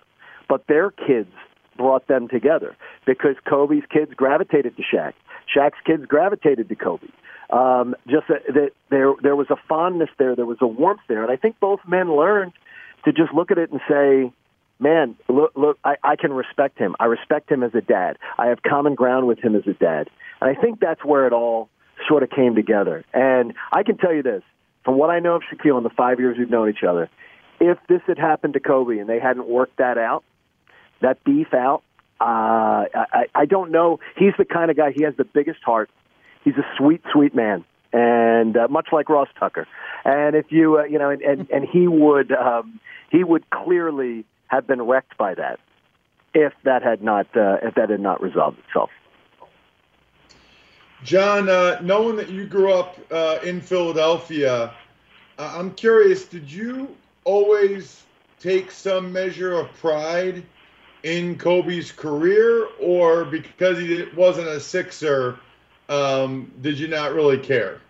But 0.47 0.67
their 0.67 0.91
kids 0.91 1.31
brought 1.77 2.07
them 2.07 2.27
together 2.27 2.75
because 3.05 3.35
Kobe's 3.47 3.83
kids 3.91 4.13
gravitated 4.15 4.77
to 4.77 4.83
Shaq. 4.83 5.13
Shaq's 5.53 5.79
kids 5.85 6.05
gravitated 6.05 6.69
to 6.69 6.75
Kobe. 6.75 7.07
Um, 7.49 7.95
just 8.07 8.27
that, 8.29 8.45
that 8.53 8.71
there 8.89 9.13
there 9.21 9.35
was 9.35 9.47
a 9.49 9.55
fondness 9.67 10.09
there, 10.17 10.35
there 10.35 10.45
was 10.45 10.57
a 10.61 10.67
warmth 10.67 11.01
there, 11.07 11.21
and 11.21 11.31
I 11.31 11.35
think 11.35 11.59
both 11.59 11.81
men 11.87 12.15
learned 12.15 12.53
to 13.05 13.11
just 13.11 13.33
look 13.33 13.51
at 13.51 13.57
it 13.57 13.69
and 13.71 13.81
say, 13.87 14.31
"Man, 14.79 15.15
look, 15.27 15.51
look, 15.55 15.77
I, 15.83 15.95
I 16.03 16.15
can 16.15 16.33
respect 16.33 16.79
him. 16.79 16.95
I 16.99 17.05
respect 17.05 17.51
him 17.51 17.61
as 17.61 17.75
a 17.75 17.81
dad. 17.81 18.17
I 18.37 18.47
have 18.47 18.63
common 18.63 18.95
ground 18.95 19.27
with 19.27 19.39
him 19.39 19.55
as 19.55 19.67
a 19.67 19.73
dad." 19.73 20.09
And 20.41 20.49
I 20.49 20.59
think 20.59 20.79
that's 20.79 21.03
where 21.03 21.27
it 21.27 21.33
all 21.33 21.69
sort 22.07 22.23
of 22.23 22.29
came 22.29 22.55
together. 22.55 23.03
And 23.13 23.53
I 23.71 23.83
can 23.83 23.97
tell 23.97 24.13
you 24.13 24.23
this: 24.23 24.41
from 24.83 24.97
what 24.97 25.09
I 25.09 25.19
know 25.19 25.35
of 25.35 25.43
Shaquille 25.43 25.77
in 25.77 25.83
the 25.83 25.89
five 25.89 26.19
years 26.19 26.37
we've 26.37 26.49
known 26.49 26.69
each 26.69 26.83
other, 26.87 27.09
if 27.59 27.77
this 27.87 28.01
had 28.07 28.17
happened 28.17 28.53
to 28.55 28.59
Kobe 28.59 28.97
and 28.97 29.09
they 29.09 29.19
hadn't 29.19 29.47
worked 29.47 29.77
that 29.77 29.97
out, 29.97 30.23
that 31.01 31.23
beef 31.23 31.53
out, 31.53 31.83
uh, 32.19 32.85
I, 32.93 33.25
I 33.35 33.45
don't 33.45 33.71
know. 33.71 33.99
He's 34.17 34.33
the 34.37 34.45
kind 34.45 34.71
of 34.71 34.77
guy. 34.77 34.91
He 34.91 35.03
has 35.03 35.15
the 35.17 35.25
biggest 35.25 35.61
heart. 35.63 35.89
He's 36.43 36.55
a 36.55 36.65
sweet, 36.77 37.01
sweet 37.11 37.35
man, 37.35 37.65
and 37.91 38.55
uh, 38.55 38.67
much 38.69 38.89
like 38.91 39.09
Ross 39.09 39.29
Tucker. 39.39 39.67
And 40.05 40.35
if 40.35 40.45
you, 40.49 40.79
uh, 40.79 40.83
you 40.83 40.99
know, 40.99 41.09
and, 41.09 41.21
and 41.21 41.49
and 41.53 41.65
he 41.65 41.87
would, 41.87 42.31
um, 42.31 42.79
he 43.09 43.23
would 43.23 43.49
clearly 43.49 44.25
have 44.47 44.67
been 44.67 44.81
wrecked 44.81 45.17
by 45.17 45.33
that 45.35 45.59
if 46.33 46.53
that 46.63 46.83
had 46.83 47.01
not, 47.01 47.27
uh, 47.35 47.57
if 47.61 47.75
that 47.75 47.89
had 47.89 47.99
not 47.99 48.21
resolved 48.21 48.57
itself. 48.67 48.89
John, 51.03 51.49
uh, 51.49 51.79
knowing 51.81 52.15
that 52.15 52.29
you 52.29 52.45
grew 52.45 52.71
up 52.71 52.97
uh, 53.11 53.39
in 53.43 53.59
Philadelphia, 53.59 54.73
uh, 55.37 55.53
I'm 55.57 55.71
curious, 55.73 56.25
did 56.25 56.49
you 56.49 56.95
always 57.25 58.03
take 58.39 58.71
some 58.71 59.11
measure 59.11 59.53
of 59.53 59.71
pride 59.73 60.43
in 61.03 61.37
Kobe's 61.37 61.91
career, 61.91 62.67
or 62.79 63.25
because 63.25 63.77
he 63.77 64.05
wasn't 64.15 64.47
a 64.47 64.59
Sixer, 64.59 65.37
um, 65.89 66.51
did 66.61 66.79
you 66.79 66.87
not 66.87 67.13
really 67.13 67.37
care? 67.37 67.81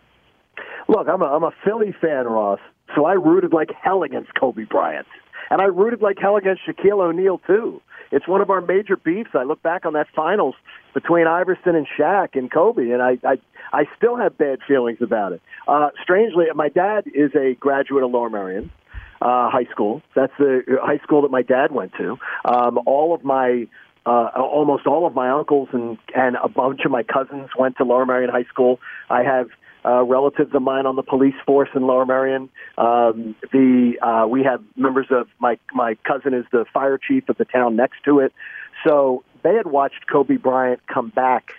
Look, 0.87 1.07
I'm 1.07 1.21
a, 1.21 1.25
I'm 1.25 1.43
a 1.43 1.53
Philly 1.63 1.93
fan, 2.01 2.25
Ross, 2.25 2.59
so 2.95 3.05
I 3.05 3.13
rooted 3.13 3.53
like 3.53 3.69
hell 3.71 4.03
against 4.03 4.33
Kobe 4.33 4.63
Bryant. 4.63 5.07
And 5.51 5.61
I 5.61 5.65
rooted 5.65 6.01
like 6.01 6.17
hell 6.17 6.37
against 6.37 6.63
Shaquille 6.65 6.99
O'Neal, 6.99 7.39
too. 7.45 7.81
It's 8.13 8.27
one 8.27 8.41
of 8.41 8.49
our 8.51 8.61
major 8.61 8.95
beefs. 8.95 9.31
I 9.33 9.43
look 9.43 9.61
back 9.63 9.85
on 9.85 9.93
that 9.93 10.07
finals 10.15 10.53
between 10.93 11.25
Iverson 11.25 11.75
and 11.75 11.87
Shaq 11.97 12.35
and 12.35 12.51
Kobe, 12.51 12.91
and 12.91 13.01
I 13.01 13.17
I, 13.23 13.37
I 13.73 13.85
still 13.97 14.15
have 14.15 14.37
bad 14.37 14.59
feelings 14.67 14.99
about 15.01 15.33
it. 15.33 15.41
Uh, 15.67 15.89
strangely, 16.01 16.45
my 16.53 16.69
dad 16.69 17.05
is 17.07 17.31
a 17.35 17.55
graduate 17.55 18.03
of 18.03 18.11
Lower 18.11 18.29
Merion 18.29 18.71
uh, 19.19 19.49
High 19.49 19.65
School. 19.71 20.03
That's 20.15 20.33
the 20.37 20.61
high 20.81 20.99
school 20.99 21.23
that 21.23 21.31
my 21.31 21.41
dad 21.41 21.71
went 21.71 21.93
to. 21.97 22.17
Um, 22.45 22.79
all 22.85 23.15
of 23.15 23.23
my 23.23 23.67
uh, 24.05 24.29
almost 24.35 24.85
all 24.85 25.07
of 25.07 25.15
my 25.15 25.31
uncles 25.31 25.69
and 25.71 25.97
and 26.15 26.35
a 26.43 26.49
bunch 26.49 26.81
of 26.85 26.91
my 26.91 27.03
cousins 27.03 27.49
went 27.57 27.77
to 27.77 27.83
Lower 27.83 28.05
Merion 28.05 28.29
High 28.29 28.45
School. 28.45 28.79
I 29.09 29.23
have 29.23 29.47
uh, 29.85 30.03
relatives 30.03 30.53
of 30.53 30.61
mine 30.61 30.85
on 30.85 30.95
the 30.95 31.03
police 31.03 31.35
force 31.45 31.69
in 31.75 31.83
Lower 31.83 32.05
Merion. 32.05 32.49
Um, 32.77 33.35
the 33.51 33.93
uh, 34.01 34.27
we 34.27 34.43
have 34.43 34.63
members 34.75 35.07
of 35.09 35.27
my 35.39 35.57
my 35.73 35.95
cousin 36.05 36.33
is 36.33 36.45
the 36.51 36.65
fire 36.73 36.97
chief 36.97 37.27
of 37.29 37.37
the 37.37 37.45
town 37.45 37.75
next 37.75 38.03
to 38.05 38.19
it. 38.19 38.33
So 38.87 39.23
they 39.43 39.55
had 39.55 39.67
watched 39.67 40.07
Kobe 40.11 40.37
Bryant 40.37 40.81
come 40.87 41.09
back 41.09 41.53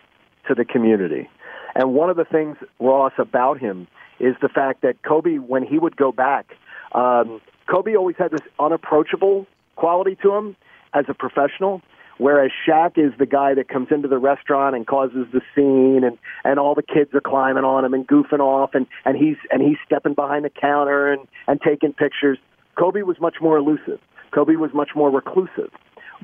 to 0.49 0.55
the 0.55 0.65
community. 0.65 1.29
And 1.75 1.95
one 1.95 2.11
of 2.11 2.17
the 2.17 2.25
things, 2.25 2.57
Ross, 2.79 3.13
about 3.19 3.59
him 3.59 3.87
is 4.21 4.37
the 4.41 4.49
fact 4.49 4.83
that 4.83 5.03
Kobe, 5.03 5.39
when 5.39 5.65
he 5.65 5.79
would 5.79 5.97
go 5.97 6.13
back, 6.13 6.57
um, 6.93 7.41
Kobe 7.67 7.95
always 7.97 8.17
had 8.17 8.31
this 8.31 8.43
unapproachable 8.59 9.47
quality 9.77 10.17
to 10.23 10.35
him 10.35 10.57
as 10.93 11.07
a 11.09 11.15
professional. 11.15 11.83
Whereas 12.19 12.53
Shaq 12.67 12.97
is 12.97 13.13
the 13.19 13.27
guy 13.27 13.55
that 13.55 13.69
comes 13.69 13.89
into 13.91 14.07
the 14.07 14.19
restaurant 14.19 14.77
and 14.77 14.87
causes 14.87 15.27
the 15.33 15.41
scene, 15.55 16.05
and 16.05 16.17
and 16.45 16.59
all 16.59 16.75
the 16.75 16.83
kids 16.83 17.13
are 17.15 17.21
climbing 17.21 17.65
on 17.65 17.85
him 17.85 17.95
and 17.95 18.07
goofing 18.07 18.41
off, 18.41 18.71
and 18.75 18.87
and 19.05 19.17
he's 19.17 19.37
and 19.51 19.61
he's 19.63 19.79
stepping 19.85 20.15
behind 20.15 20.45
the 20.45 20.51
counter 20.51 21.13
and 21.13 21.27
and 21.49 21.61
taking 21.61 21.93
pictures. 21.93 22.39
Kobe 22.79 23.03
was 23.03 23.17
much 23.21 23.37
more 23.41 23.57
elusive. 23.57 24.01
Kobe 24.33 24.57
was 24.57 24.71
much 24.73 24.91
more 24.95 25.11
reclusive. 25.11 25.71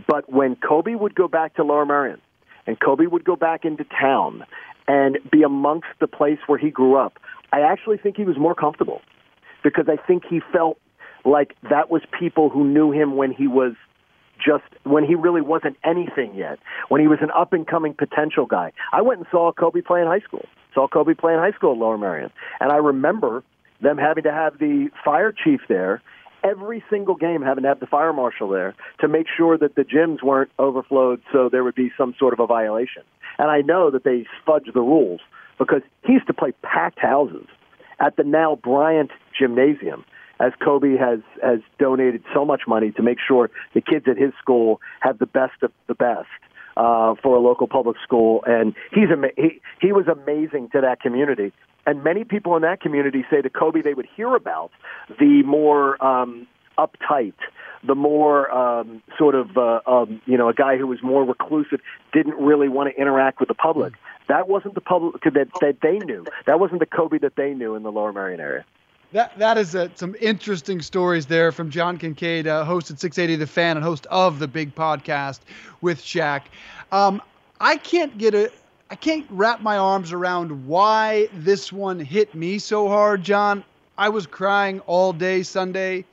But 0.06 0.32
when 0.32 0.56
Kobe 0.56 0.94
would 0.94 1.14
go 1.14 1.28
back 1.28 1.54
to 1.56 1.64
Lower 1.64 1.84
Merion, 1.84 2.20
and 2.66 2.78
Kobe 2.78 3.06
would 3.06 3.24
go 3.24 3.36
back 3.36 3.64
into 3.64 3.84
town 3.84 4.44
and 4.86 5.18
be 5.30 5.42
amongst 5.42 5.88
the 6.00 6.06
place 6.06 6.38
where 6.46 6.58
he 6.58 6.70
grew 6.70 6.96
up, 6.96 7.18
I 7.52 7.60
actually 7.60 7.98
think 7.98 8.16
he 8.16 8.24
was 8.24 8.38
more 8.38 8.54
comfortable 8.54 9.02
because 9.62 9.86
I 9.88 9.96
think 9.96 10.24
he 10.28 10.40
felt 10.52 10.78
like 11.24 11.54
that 11.68 11.90
was 11.90 12.02
people 12.18 12.48
who 12.48 12.64
knew 12.64 12.92
him 12.92 13.16
when 13.16 13.32
he 13.32 13.46
was 13.46 13.74
just 14.44 14.64
when 14.84 15.04
he 15.04 15.14
really 15.14 15.40
wasn't 15.40 15.76
anything 15.84 16.34
yet, 16.34 16.58
when 16.88 17.00
he 17.00 17.06
was 17.06 17.18
an 17.20 17.30
up 17.36 17.52
and 17.52 17.66
coming 17.66 17.94
potential 17.94 18.46
guy. 18.46 18.72
I 18.92 19.02
went 19.02 19.20
and 19.20 19.26
saw 19.30 19.52
Kobe 19.52 19.80
play 19.80 20.00
in 20.00 20.06
high 20.06 20.20
school. 20.20 20.46
Saw 20.74 20.88
Kobe 20.88 21.14
play 21.14 21.32
in 21.32 21.38
high 21.38 21.52
school 21.52 21.72
at 21.72 21.78
Lower 21.78 21.98
Merion. 21.98 22.30
And 22.60 22.72
I 22.72 22.76
remember 22.76 23.42
them 23.80 23.98
having 23.98 24.24
to 24.24 24.32
have 24.32 24.58
the 24.58 24.88
fire 25.04 25.32
chief 25.32 25.60
there 25.68 26.02
every 26.42 26.82
single 26.90 27.14
game 27.14 27.42
having 27.42 27.62
to 27.62 27.68
have 27.68 27.80
the 27.80 27.86
fire 27.86 28.12
marshal 28.12 28.48
there 28.48 28.74
to 29.00 29.08
make 29.08 29.26
sure 29.34 29.58
that 29.58 29.74
the 29.74 29.82
gyms 29.82 30.22
weren't 30.22 30.50
overflowed 30.58 31.20
so 31.32 31.48
there 31.50 31.64
would 31.64 31.74
be 31.74 31.92
some 31.96 32.14
sort 32.18 32.32
of 32.32 32.40
a 32.40 32.46
violation. 32.46 33.02
And 33.38 33.50
I 33.50 33.60
know 33.60 33.90
that 33.90 34.04
they 34.04 34.26
fudge 34.46 34.66
the 34.72 34.80
rules 34.80 35.20
because 35.58 35.82
he 36.06 36.14
used 36.14 36.26
to 36.26 36.34
play 36.34 36.52
packed 36.62 36.98
houses 36.98 37.46
at 38.00 38.16
the 38.16 38.24
now 38.24 38.56
Bryant 38.56 39.10
Gymnasium 39.38 40.04
as 40.40 40.52
Kobe 40.64 40.96
has 40.96 41.20
has 41.42 41.60
donated 41.78 42.24
so 42.34 42.44
much 42.44 42.62
money 42.66 42.90
to 42.92 43.02
make 43.02 43.18
sure 43.26 43.50
the 43.74 43.80
kids 43.80 44.06
at 44.08 44.16
his 44.16 44.32
school 44.40 44.80
have 45.00 45.18
the 45.18 45.26
best 45.26 45.62
of 45.62 45.70
the 45.86 45.94
best 45.94 46.28
uh, 46.76 47.14
for 47.22 47.36
a 47.36 47.40
local 47.40 47.68
public 47.68 47.96
school, 48.02 48.42
and 48.46 48.74
he's 48.92 49.10
ama- 49.12 49.36
he 49.36 49.60
he 49.80 49.92
was 49.92 50.06
amazing 50.08 50.70
to 50.70 50.80
that 50.80 51.00
community. 51.00 51.52
And 51.86 52.04
many 52.04 52.24
people 52.24 52.56
in 52.56 52.62
that 52.62 52.80
community 52.80 53.24
say 53.30 53.40
to 53.42 53.50
Kobe 53.50 53.82
they 53.82 53.94
would 53.94 54.08
hear 54.16 54.34
about 54.34 54.70
the 55.18 55.42
more 55.44 56.02
um, 56.04 56.46
uptight, 56.78 57.34
the 57.84 57.94
more 57.94 58.50
um, 58.50 59.02
sort 59.18 59.34
of 59.34 59.56
uh, 59.56 59.80
um, 59.86 60.20
you 60.26 60.38
know 60.38 60.48
a 60.48 60.54
guy 60.54 60.76
who 60.76 60.86
was 60.86 61.02
more 61.02 61.24
reclusive, 61.24 61.80
didn't 62.12 62.36
really 62.36 62.68
want 62.68 62.94
to 62.94 63.00
interact 63.00 63.40
with 63.40 63.48
the 63.48 63.54
public. 63.54 63.94
That 64.28 64.48
wasn't 64.48 64.74
the 64.74 64.80
public 64.80 65.22
that, 65.24 65.48
that 65.60 65.78
they 65.82 65.98
knew. 65.98 66.24
That 66.46 66.60
wasn't 66.60 66.80
the 66.80 66.86
Kobe 66.86 67.18
that 67.18 67.34
they 67.36 67.52
knew 67.52 67.74
in 67.74 67.82
the 67.82 67.90
Lower 67.90 68.12
Merion 68.12 68.40
area. 68.40 68.64
That 69.12 69.36
that 69.38 69.58
is 69.58 69.74
a, 69.74 69.90
some 69.96 70.14
interesting 70.20 70.80
stories 70.80 71.26
there 71.26 71.50
from 71.50 71.70
John 71.70 71.98
Kincade, 71.98 72.46
uh, 72.46 72.64
host 72.64 72.90
at 72.92 73.00
680 73.00 73.40
The 73.40 73.46
Fan 73.46 73.76
and 73.76 73.84
host 73.84 74.06
of 74.06 74.38
the 74.38 74.46
big 74.46 74.74
podcast 74.74 75.40
with 75.80 76.00
Shaq. 76.00 76.42
Um, 76.92 77.20
I 77.60 77.76
can't 77.76 78.16
get 78.18 78.34
a 78.34 78.52
I 78.88 78.94
can't 78.94 79.26
wrap 79.30 79.62
my 79.62 79.78
arms 79.78 80.12
around 80.12 80.66
why 80.66 81.28
this 81.32 81.72
one 81.72 81.98
hit 81.98 82.34
me 82.34 82.58
so 82.58 82.88
hard, 82.88 83.22
John. 83.24 83.64
I 83.98 84.08
was 84.08 84.26
crying 84.26 84.80
all 84.86 85.12
day 85.12 85.42
Sunday. 85.42 86.04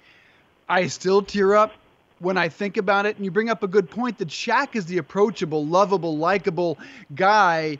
I 0.68 0.88
still 0.88 1.22
tear 1.22 1.56
up 1.56 1.74
when 2.20 2.38
I 2.38 2.50
think 2.50 2.78
about 2.78 3.06
it. 3.06 3.16
And 3.16 3.26
you 3.26 3.32
bring 3.32 3.50
up 3.50 3.64
a 3.64 3.68
good 3.68 3.90
point 3.90 4.18
that 4.18 4.28
Shaq 4.28 4.76
is 4.76 4.86
the 4.88 4.98
approachable, 4.98 5.66
lovable, 5.66 6.18
likable 6.18 6.78
guy. 7.16 7.78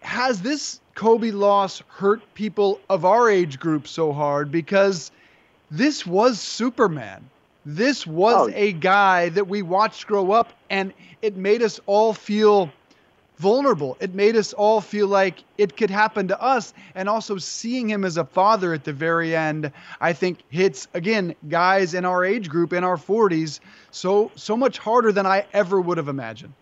Has 0.00 0.42
this 0.42 0.79
Kobe 0.94 1.30
loss 1.30 1.82
hurt 1.88 2.22
people 2.34 2.80
of 2.88 3.04
our 3.04 3.28
age 3.28 3.58
group 3.58 3.86
so 3.88 4.12
hard 4.12 4.50
because 4.50 5.10
this 5.70 6.06
was 6.06 6.40
Superman. 6.40 7.28
This 7.64 8.06
was 8.06 8.48
oh. 8.48 8.52
a 8.54 8.72
guy 8.72 9.28
that 9.30 9.46
we 9.46 9.62
watched 9.62 10.06
grow 10.06 10.32
up, 10.32 10.52
and 10.70 10.92
it 11.22 11.36
made 11.36 11.62
us 11.62 11.78
all 11.86 12.12
feel 12.12 12.70
vulnerable. 13.40 13.96
It 14.00 14.14
made 14.14 14.36
us 14.36 14.52
all 14.52 14.82
feel 14.82 15.08
like 15.08 15.42
it 15.56 15.76
could 15.76 15.90
happen 15.90 16.28
to 16.28 16.40
us. 16.40 16.74
And 16.94 17.08
also 17.08 17.38
seeing 17.38 17.88
him 17.88 18.04
as 18.04 18.18
a 18.18 18.24
father 18.24 18.74
at 18.74 18.84
the 18.84 18.92
very 18.92 19.34
end, 19.34 19.72
I 20.00 20.12
think 20.12 20.40
hits 20.50 20.88
again 20.92 21.34
guys 21.48 21.94
in 21.94 22.04
our 22.04 22.24
age 22.24 22.50
group 22.50 22.74
in 22.74 22.84
our 22.84 22.98
40s 22.98 23.60
so 23.90 24.30
so 24.36 24.56
much 24.56 24.78
harder 24.78 25.10
than 25.10 25.26
I 25.26 25.46
ever 25.54 25.80
would 25.80 25.96
have 25.96 26.08
imagined. 26.08 26.52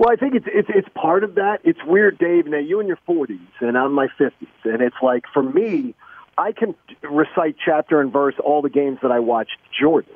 Well, 0.00 0.08
I 0.10 0.16
think 0.16 0.34
it's 0.34 0.46
it's 0.48 0.70
it's 0.74 0.88
part 0.94 1.24
of 1.24 1.34
that. 1.34 1.58
It's 1.62 1.78
weird, 1.84 2.16
Dave. 2.16 2.46
Now 2.46 2.56
you're 2.56 2.80
in 2.80 2.86
your 2.86 2.98
40s 3.06 3.38
and 3.60 3.76
I'm 3.76 3.88
in 3.88 3.92
my 3.92 4.06
50s, 4.18 4.32
and 4.64 4.80
it's 4.80 4.96
like 5.02 5.24
for 5.30 5.42
me, 5.42 5.94
I 6.38 6.52
can 6.52 6.74
recite 7.02 7.56
chapter 7.62 8.00
and 8.00 8.10
verse 8.10 8.34
all 8.42 8.62
the 8.62 8.70
games 8.70 9.00
that 9.02 9.12
I 9.12 9.18
watched 9.18 9.58
Jordan. 9.78 10.14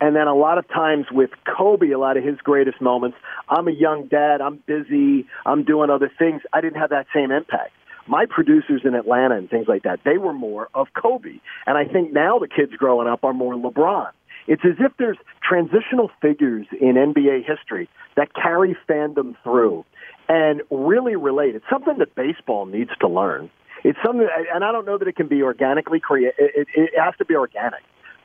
And 0.00 0.16
then 0.16 0.26
a 0.26 0.34
lot 0.34 0.56
of 0.56 0.66
times 0.68 1.04
with 1.12 1.28
Kobe, 1.44 1.90
a 1.90 1.98
lot 1.98 2.16
of 2.16 2.24
his 2.24 2.38
greatest 2.38 2.80
moments, 2.80 3.18
I'm 3.50 3.68
a 3.68 3.72
young 3.72 4.06
dad, 4.06 4.40
I'm 4.40 4.56
busy, 4.66 5.26
I'm 5.44 5.64
doing 5.64 5.90
other 5.90 6.10
things. 6.18 6.40
I 6.54 6.62
didn't 6.62 6.80
have 6.80 6.88
that 6.88 7.04
same 7.14 7.30
impact. 7.30 7.72
My 8.06 8.24
producers 8.24 8.80
in 8.86 8.94
Atlanta 8.94 9.36
and 9.36 9.50
things 9.50 9.68
like 9.68 9.82
that, 9.82 10.00
they 10.02 10.16
were 10.16 10.32
more 10.32 10.70
of 10.74 10.86
Kobe. 10.94 11.40
And 11.66 11.76
I 11.76 11.84
think 11.84 12.14
now 12.14 12.38
the 12.38 12.48
kids 12.48 12.72
growing 12.72 13.06
up 13.06 13.22
are 13.22 13.34
more 13.34 13.52
LeBron. 13.52 14.12
It's 14.46 14.62
as 14.64 14.76
if 14.78 14.92
there's 14.98 15.18
transitional 15.42 16.10
figures 16.20 16.66
in 16.80 16.94
NBA 16.94 17.44
history 17.44 17.88
that 18.16 18.34
carry 18.34 18.76
fandom 18.88 19.36
through 19.42 19.84
and 20.28 20.62
really 20.70 21.16
relate. 21.16 21.54
It's 21.54 21.64
something 21.70 21.98
that 21.98 22.14
baseball 22.14 22.66
needs 22.66 22.90
to 23.00 23.08
learn. 23.08 23.50
It's 23.82 23.98
something, 24.04 24.28
and 24.52 24.64
I 24.64 24.72
don't 24.72 24.86
know 24.86 24.98
that 24.98 25.08
it 25.08 25.16
can 25.16 25.28
be 25.28 25.42
organically 25.42 26.00
created. 26.00 26.34
It, 26.38 26.68
it, 26.74 26.90
it 26.94 27.00
has 27.00 27.14
to 27.18 27.24
be 27.24 27.34
organic. 27.34 27.80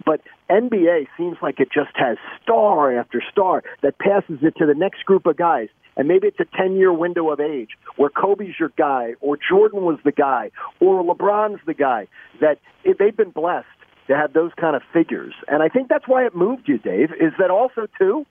But 0.06 0.22
NBA 0.50 1.08
seems 1.18 1.38
like 1.42 1.60
it 1.60 1.70
just 1.74 1.96
has 1.96 2.18
star 2.44 2.98
after 2.98 3.24
star 3.32 3.64
that 3.82 3.98
passes 3.98 4.40
it 4.42 4.56
to 4.58 4.66
the 4.66 4.76
next 4.76 5.06
group 5.06 5.26
of 5.26 5.38
guys. 5.38 5.70
And 5.98 6.08
maybe 6.08 6.28
it's 6.28 6.40
a 6.40 6.58
10 6.58 6.76
year 6.76 6.92
window 6.92 7.32
of 7.32 7.40
age 7.40 7.70
where 7.96 8.10
Kobe's 8.10 8.60
your 8.60 8.72
guy, 8.78 9.14
or 9.22 9.38
Jordan 9.38 9.84
was 9.84 9.98
the 10.04 10.12
guy, 10.12 10.52
or 10.80 11.02
LeBron's 11.04 11.62
the 11.66 11.74
guy. 11.74 12.08
That 12.42 12.60
they've 12.84 13.16
been 13.16 13.32
blessed 13.32 13.68
to 14.08 14.16
have 14.16 14.34
those 14.34 14.52
kind 14.60 14.76
of 14.76 14.82
figures. 14.94 15.34
And 15.48 15.64
I 15.64 15.70
think 15.70 15.90
that's 15.90 16.08
why 16.08 16.26
it 16.26 16.36
moved 16.36 16.68
you, 16.68 16.78
Dave, 16.78 17.12
is 17.12 17.34
that 17.40 17.50
also, 17.50 17.88
too, 17.98 18.26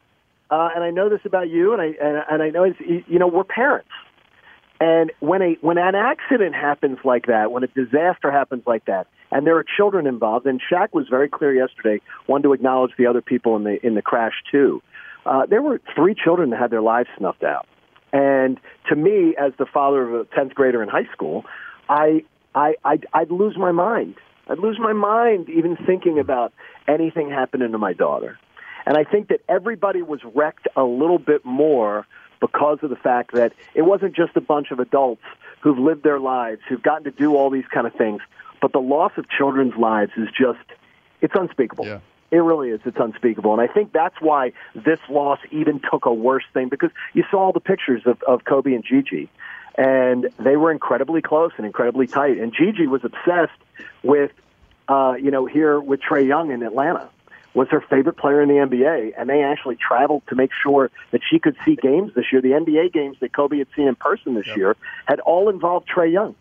uh, 0.51 0.68
and 0.75 0.85
I 0.85 0.91
know 0.91 1.09
this 1.09 1.20
about 1.25 1.49
you, 1.49 1.72
and 1.72 1.81
I 1.81 1.87
and, 1.87 2.25
and 2.31 2.43
I 2.43 2.51
know 2.51 2.64
it's, 2.64 2.79
you 2.81 3.18
know 3.18 3.27
we're 3.27 3.45
parents, 3.45 3.89
and 4.79 5.11
when 5.20 5.41
a 5.43 5.57
when 5.62 5.79
an 5.79 5.95
accident 5.95 6.55
happens 6.55 6.99
like 7.05 7.27
that, 7.27 7.51
when 7.51 7.64
a 7.64 7.66
disaster 7.68 8.31
happens 8.31 8.62
like 8.66 8.85
that, 8.85 9.07
and 9.33 9.47
there 9.47 9.57
are 9.57 9.64
children 9.64 10.07
involved, 10.07 10.47
and 10.47 10.61
Shaq 10.61 10.89
was 10.93 11.09
very 11.09 11.29
clear 11.29 11.55
yesterday, 11.55 12.03
one 12.27 12.43
to 12.43 12.53
acknowledge 12.53 12.93
the 12.99 13.07
other 13.07 13.22
people 13.22 13.57
in 13.57 13.64
the 13.64 13.85
in 13.85 13.95
the 13.95 14.03
crash 14.03 14.35
too. 14.53 14.83
Uh, 15.25 15.47
there 15.47 15.62
were 15.62 15.81
three 15.97 16.14
children 16.14 16.51
that 16.51 16.61
had 16.61 16.70
their 16.70 16.83
lives 16.83 17.09
snuffed 17.16 17.43
out, 17.43 17.66
and 18.12 18.61
to 18.91 18.95
me, 18.95 19.35
as 19.41 19.53
the 19.59 19.66
father 19.66 20.03
of 20.03 20.14
a 20.20 20.25
tenth 20.35 20.55
grader 20.55 20.83
in 20.83 20.91
high 20.91 21.09
school, 21.11 21.47
I 21.89 22.22
I 22.55 22.75
I'd, 22.85 23.07
I'd 23.14 23.31
lose 23.31 23.57
my 23.57 23.72
mind. 23.72 24.16
I'd 24.49 24.59
lose 24.59 24.78
my 24.78 24.92
mind 24.92 25.49
even 25.49 25.76
thinking 25.76 26.18
about 26.18 26.53
anything 26.86 27.30
happening 27.30 27.72
to 27.72 27.78
my 27.78 27.92
daughter. 27.92 28.38
And 28.86 28.97
I 28.97 29.05
think 29.05 29.28
that 29.28 29.40
everybody 29.49 30.03
was 30.03 30.20
wrecked 30.34 30.68
a 30.76 30.84
little 30.84 31.18
bit 31.18 31.45
more 31.45 32.07
because 32.40 32.78
of 32.82 32.90
the 32.90 32.97
fact 32.97 33.32
that 33.32 33.53
it 33.74 33.82
wasn't 33.82 34.14
just 34.14 34.36
a 34.36 34.40
bunch 34.40 34.70
of 34.70 34.78
adults 34.78 35.22
who've 35.62 35.78
lived 35.78 36.03
their 36.03 36.20
lives, 36.20 36.61
who've 36.68 36.82
gotten 36.82 37.05
to 37.05 37.11
do 37.11 37.34
all 37.34 37.49
these 37.49 37.64
kind 37.72 37.86
of 37.86 37.95
things, 37.95 38.20
but 38.61 38.72
the 38.72 38.80
loss 38.80 39.12
of 39.16 39.26
children's 39.30 39.74
lives 39.76 40.12
is 40.16 40.28
just, 40.28 40.59
it's 41.22 41.32
unspeakable. 41.34 41.86
Yeah. 41.86 42.01
It 42.30 42.38
really 42.38 42.70
is. 42.70 42.80
It's 42.84 42.97
unspeakable. 42.99 43.53
And 43.53 43.62
I 43.62 43.72
think 43.72 43.92
that's 43.92 44.16
why 44.20 44.53
this 44.74 44.99
loss 45.09 45.38
even 45.53 45.80
took 45.90 46.05
a 46.05 46.12
worse 46.12 46.45
thing 46.53 46.68
because 46.68 46.90
you 47.12 47.24
saw 47.30 47.38
all 47.38 47.53
the 47.53 47.61
pictures 47.61 48.03
of, 48.07 48.20
of 48.26 48.45
Kobe 48.45 48.74
and 48.74 48.84
Gigi, 48.84 49.30
and 49.77 50.31
they 50.39 50.57
were 50.57 50.70
incredibly 50.70 51.22
close 51.22 51.53
and 51.57 51.66
incredibly 51.66 52.07
tight. 52.07 52.39
And 52.39 52.53
Gigi 52.53 52.87
was 52.87 53.03
obsessed 53.05 53.59
with, 54.03 54.31
uh, 54.89 55.14
you 55.20 55.31
know, 55.31 55.47
here 55.47 55.81
with 55.81 56.01
Trae 56.01 56.27
Young 56.27 56.51
in 56.51 56.62
Atlanta 56.62 57.09
was 57.55 57.68
her 57.68 57.81
favorite 57.81 58.16
player 58.16 58.43
in 58.43 58.49
the 58.49 58.55
NBA, 58.55 59.12
and 59.16 59.31
they 59.31 59.43
actually 59.43 59.77
traveled 59.77 60.22
to 60.29 60.35
make 60.35 60.51
sure 60.62 60.91
that 61.12 61.20
she 61.29 61.39
could 61.39 61.57
see 61.64 61.77
games 61.77 62.12
this 62.14 62.27
year. 62.33 62.43
The 62.43 62.51
NBA 62.51 62.93
games 62.93 63.16
that 63.20 63.33
Kobe 63.33 63.59
had 63.59 63.68
seen 63.77 63.87
in 63.87 63.95
person 63.95 64.35
this 64.35 64.47
yep. 64.49 64.57
year 64.57 64.77
had 65.07 65.20
all 65.20 65.49
involved 65.49 65.89
Trae 65.89 66.12
Young 66.12 66.35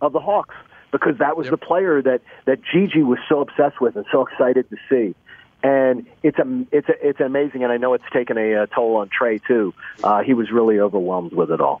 of 0.00 0.12
the 0.12 0.20
Hawks 0.20 0.56
because 0.90 1.18
that 1.18 1.36
was 1.36 1.46
yep. 1.46 1.52
the 1.52 1.56
player 1.58 2.02
that 2.02 2.20
that 2.46 2.60
Gigi 2.62 3.02
was 3.02 3.18
so 3.28 3.40
obsessed 3.40 3.80
with 3.80 3.96
and 3.96 4.04
so 4.10 4.26
excited 4.26 4.68
to 4.70 4.76
see. 4.88 5.14
And 5.62 6.06
it's 6.22 6.38
a, 6.38 6.66
it's 6.72 6.88
a, 6.88 7.08
it's 7.08 7.20
amazing, 7.20 7.62
and 7.62 7.72
I 7.72 7.78
know 7.78 7.94
it's 7.94 8.04
taken 8.12 8.36
a, 8.36 8.64
a 8.64 8.66
toll 8.66 8.96
on 8.96 9.08
Trae 9.08 9.40
too. 9.46 9.72
Uh, 10.02 10.22
he 10.22 10.34
was 10.34 10.50
really 10.50 10.78
overwhelmed 10.78 11.32
with 11.32 11.50
it 11.50 11.60
all. 11.60 11.80